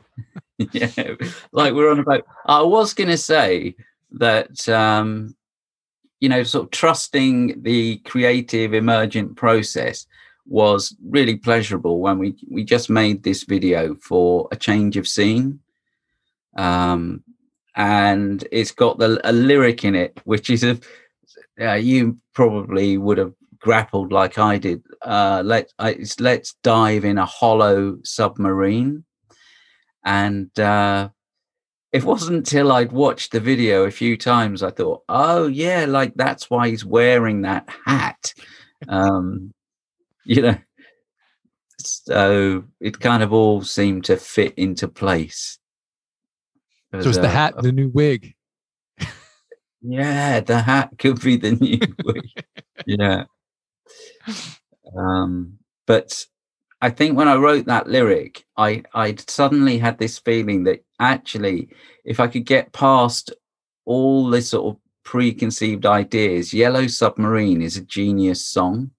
yeah, 0.73 1.15
like 1.53 1.75
we're 1.75 1.91
on 1.91 1.99
about. 1.99 2.23
I 2.47 2.63
was 2.63 2.95
going 2.95 3.11
to 3.11 3.19
say 3.19 3.75
that 4.13 4.69
um, 4.69 5.35
you 6.21 6.29
know, 6.29 6.43
sort 6.43 6.65
of 6.65 6.71
trusting 6.71 7.63
the 7.63 7.99
creative 7.99 8.73
emergent 8.75 9.37
process 9.37 10.07
was 10.47 10.97
really 11.05 11.37
pleasurable 11.37 12.01
when 12.01 12.19
we 12.19 12.37
we 12.51 12.65
just 12.65 12.89
made 12.89 13.23
this 13.23 13.43
video 13.43 13.95
for 13.97 14.49
a 14.53 14.57
change 14.57 14.97
of 14.97 15.09
scene. 15.09 15.61
Um, 16.57 17.23
and 17.75 18.47
it's 18.51 18.71
got 18.71 18.99
the 18.99 19.21
a 19.25 19.33
lyric 19.33 19.85
in 19.85 19.95
it, 19.95 20.21
which 20.25 20.49
is 20.51 20.65
a 20.65 20.79
uh, 21.61 21.75
you 21.75 22.19
probably 22.35 22.99
would 22.99 23.19
have 23.19 23.35
grappled 23.59 24.13
like 24.13 24.39
I 24.39 24.59
did. 24.59 24.83
Uh, 25.03 25.43
let 25.45 25.73
I, 25.79 25.99
let's 26.21 26.55
dive 26.63 27.05
in 27.05 27.19
a 27.19 27.27
hollow 27.27 27.99
submarine, 28.05 29.05
and 30.05 30.57
uh, 30.59 31.11
it 31.97 32.05
wasn't 32.05 32.37
until 32.37 32.73
I'd 32.73 32.93
watched 32.93 33.33
the 33.33 33.41
video 33.41 33.85
a 33.85 33.91
few 33.91 34.17
times 34.17 34.63
I 34.63 34.71
thought, 34.71 35.03
oh 35.09 35.47
yeah, 35.47 35.87
like 35.87 36.15
that's 36.15 36.51
why 36.51 36.69
he's 36.69 36.85
wearing 36.85 37.43
that 37.43 37.69
hat. 37.85 38.35
Um, 38.89 39.53
you 40.25 40.43
know, 40.43 40.59
so 41.79 42.65
it 42.81 43.01
kind 43.01 43.23
of 43.23 43.33
all 43.33 43.63
seemed 43.63 44.05
to 44.07 44.17
fit 44.17 44.55
into 44.57 44.89
place. 44.89 45.59
So 46.91 46.99
was 46.99 47.07
it's 47.07 47.19
the 47.19 47.29
hat, 47.29 47.55
a- 47.57 47.63
the 47.63 47.73
new 47.73 47.89
wig. 47.89 48.35
yeah, 49.83 50.41
the 50.41 50.61
hat 50.61 50.91
could 50.99 51.21
be 51.21 51.37
the 51.37 51.53
new 51.53 51.81
wig. 52.05 52.29
yeah. 52.87 53.25
Um, 54.97 55.59
but 55.87 56.27
I 56.87 56.91
think 56.91 57.17
when 57.17 57.27
I 57.27 57.35
wrote 57.35 57.67
that 57.67 57.89
lyric, 57.89 58.45
I 58.57 58.85
I 58.95 59.17
suddenly 59.27 59.77
had 59.77 59.99
this 59.99 60.21
feeling 60.21 60.63
that 60.65 60.85
actually, 61.01 61.69
if 62.05 62.21
I 62.21 62.29
could 62.29 62.47
get 62.47 62.73
past 62.73 63.33
all 63.85 64.31
this 64.31 64.51
sort 64.51 64.77
of 64.77 64.81
preconceived 65.03 65.85
ideas, 65.85 66.55
Yellow 66.55 66.87
Submarine 66.87 67.61
is 67.61 67.77
a 67.77 67.81
genius 67.81 68.47
song, 68.47 68.93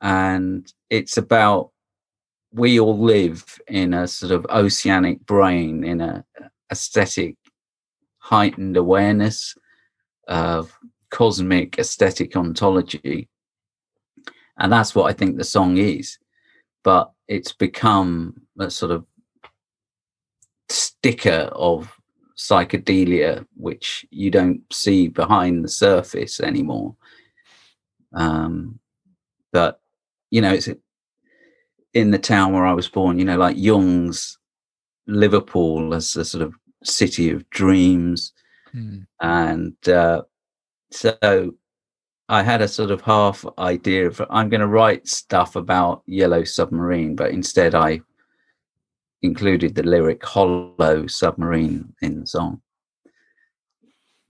and 0.00 0.66
it's 0.90 1.16
about 1.16 1.70
we 2.50 2.80
all 2.80 2.98
live 2.98 3.44
in 3.68 3.94
a 3.94 4.08
sort 4.08 4.32
of 4.32 4.44
oceanic 4.46 5.24
brain 5.26 5.84
in 5.84 6.00
a 6.00 6.24
aesthetic 6.72 7.36
heightened 8.18 8.76
awareness 8.76 9.54
of 10.26 10.76
cosmic 11.10 11.78
aesthetic 11.78 12.36
ontology. 12.36 13.28
And 14.58 14.72
that's 14.72 14.94
what 14.94 15.06
i 15.10 15.12
think 15.12 15.36
the 15.36 15.44
song 15.44 15.78
is 15.78 16.18
but 16.84 17.10
it's 17.26 17.52
become 17.52 18.40
a 18.60 18.70
sort 18.70 18.92
of 18.92 19.04
sticker 20.68 21.50
of 21.52 21.92
psychedelia 22.36 23.44
which 23.56 24.06
you 24.10 24.30
don't 24.30 24.60
see 24.72 25.08
behind 25.08 25.64
the 25.64 25.68
surface 25.68 26.40
anymore 26.40 26.94
um 28.14 28.78
but 29.52 29.80
you 30.30 30.40
know 30.40 30.52
it's 30.52 30.68
in 31.92 32.10
the 32.10 32.18
town 32.18 32.52
where 32.52 32.66
i 32.66 32.72
was 32.72 32.88
born 32.88 33.18
you 33.18 33.24
know 33.24 33.36
like 33.36 33.56
jung's 33.56 34.38
liverpool 35.06 35.94
as 35.94 36.16
a 36.16 36.24
sort 36.24 36.42
of 36.42 36.54
city 36.82 37.30
of 37.30 37.48
dreams 37.50 38.32
Mm. 38.74 39.06
and 39.20 39.88
uh, 39.88 40.22
so 40.90 41.54
I 42.28 42.42
had 42.42 42.62
a 42.62 42.68
sort 42.68 42.90
of 42.90 43.02
half 43.02 43.44
idea 43.58 44.06
of 44.06 44.22
I'm 44.30 44.48
going 44.48 44.60
to 44.60 44.66
write 44.66 45.06
stuff 45.06 45.56
about 45.56 46.02
Yellow 46.06 46.44
Submarine, 46.44 47.14
but 47.16 47.32
instead 47.32 47.74
I 47.74 48.00
included 49.22 49.74
the 49.74 49.82
lyric 49.82 50.24
"Hollow 50.24 51.06
Submarine" 51.06 51.92
in 52.00 52.20
the 52.20 52.26
song 52.26 52.62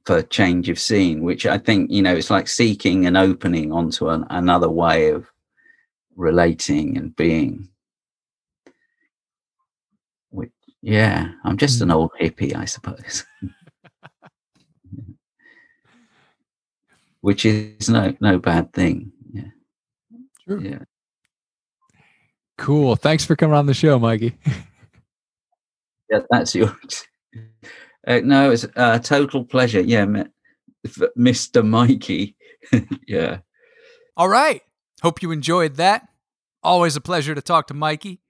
for 0.05 0.23
change 0.23 0.69
of 0.69 0.79
scene, 0.79 1.23
which 1.23 1.47
I 1.47 1.59
think 1.59 1.91
you 1.91 2.03
know 2.03 2.15
it's 2.15 2.31
like 2.31 2.49
seeking 2.49 3.07
an 3.07 3.17
opening 3.17 3.73
onto 3.73 4.09
an, 4.09 4.25
another 4.31 4.69
way 4.69 5.11
of 5.11 5.31
relating 6.17 6.97
and 6.97 7.15
being. 7.15 7.69
Which, 10.31 10.53
yeah, 10.83 11.33
I'm 11.45 11.57
just 11.57 11.81
an 11.81 11.89
hmm. 11.89 11.95
old 11.95 12.11
hippie, 12.21 12.55
I 12.55 12.65
suppose. 12.65 13.25
which 17.25 17.47
is 17.47 17.89
no 17.89 18.15
no 18.21 18.39
bad 18.39 18.71
thing. 18.75 19.11
Yeah, 19.33 19.51
Sure. 20.47 20.61
yeah. 20.61 20.79
Cool. 22.59 22.97
Thanks 22.97 23.25
for 23.25 23.35
coming 23.35 23.57
on 23.57 23.65
the 23.67 23.75
show, 23.75 23.99
Mikey. 23.99 24.37
Yeah, 26.11 26.21
that's 26.31 26.55
yours. 26.55 27.09
Uh, 28.07 28.21
no, 28.23 28.51
it's 28.51 28.67
a 28.77 29.01
total 29.01 29.43
pleasure. 29.47 29.81
Yeah, 29.81 30.05
mi- 30.05 30.27
Mr. 31.19 31.67
Mikey. 31.67 32.37
yeah. 33.09 33.39
All 34.15 34.29
right. 34.29 34.61
Hope 35.03 35.23
you 35.23 35.31
enjoyed 35.31 35.77
that. 35.77 36.07
Always 36.63 36.97
a 36.97 37.01
pleasure 37.01 37.35
to 37.35 37.41
talk 37.41 37.67
to 37.69 37.75
Mikey. 37.75 38.21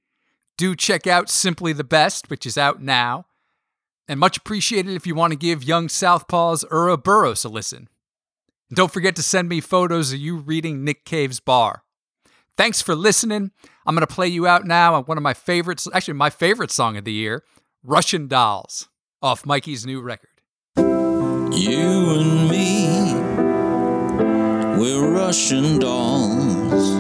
Do 0.57 0.77
check 0.77 1.09
out 1.09 1.29
Simply 1.29 1.73
the 1.73 1.83
Best, 1.83 2.31
which 2.31 2.47
is 2.47 2.57
out 2.57 2.81
now. 2.81 3.27
And 4.07 4.21
much 4.21 4.37
appreciated 4.37 4.95
if 4.95 5.09
you 5.09 5.17
want 5.17 5.33
to 5.33 5.37
give 5.37 5.65
young 5.65 5.89
Southpaw's 5.89 6.65
Ura 6.71 6.97
Burros 6.97 7.43
a 7.45 7.49
listen. 7.49 7.89
Don't 8.73 8.93
forget 8.93 9.15
to 9.17 9.23
send 9.23 9.49
me 9.49 9.61
photos 9.61 10.13
of 10.13 10.19
you 10.19 10.37
reading 10.37 10.85
Nick 10.85 11.05
Cave's 11.05 11.39
bar. 11.39 11.83
Thanks 12.57 12.81
for 12.81 12.95
listening. 12.95 13.51
I'm 13.87 13.95
going 13.95 14.07
to 14.07 14.13
play 14.13 14.29
you 14.29 14.47
out 14.47 14.65
now 14.65 14.95
on 14.95 15.05
one 15.05 15.19
of 15.19 15.23
my 15.23 15.35
favorites, 15.35 15.87
actually, 15.93 16.15
my 16.15 16.31
favorite 16.31 16.71
song 16.71 16.97
of 16.97 17.05
the 17.05 17.13
year, 17.13 17.45
Russian 17.83 18.27
Dolls, 18.27 18.89
off 19.21 19.45
Mikey's 19.45 19.85
new 19.85 20.01
record. 20.01 20.31
You 20.77 22.11
and 22.17 22.49
me, 22.51 23.15
we're 24.81 25.13
Russian 25.13 25.79
dolls. 25.79 26.91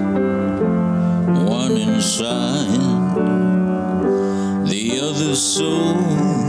One 1.48 1.76
inside, 1.76 3.16
the 4.68 5.00
other 5.02 5.34
soul. 5.34 6.43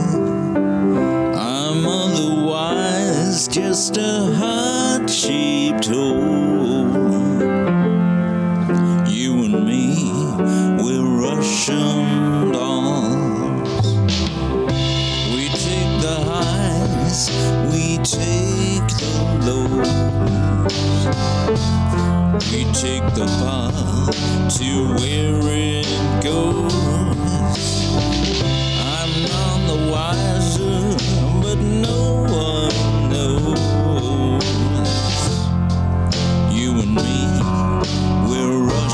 It's 3.38 3.50
just 3.50 3.98
a 3.98 4.34
hot 4.34 5.10
sheep 5.10 5.82
toll. 5.82 6.88
You 9.06 9.34
and 9.44 9.66
me, 9.68 10.10
we're 10.82 11.04
Russian 11.04 12.54
dolls. 12.54 13.98
We 15.36 15.50
take 15.50 15.92
the 16.00 16.18
highs, 16.32 17.30
we 17.74 17.98
take 17.98 18.88
the 19.04 19.14
lows. 19.44 19.92
We 22.54 22.64
take 22.72 23.04
the 23.16 23.28
path 23.44 24.58
to 24.60 24.68
where 24.96 25.42
it 25.52 25.88
goes. 26.24 26.74
I'm 28.80 29.12
not 29.28 29.58
the 29.68 29.80
wiser, 29.92 30.80
but 31.42 31.58
no 31.58 32.24
one. 32.30 32.95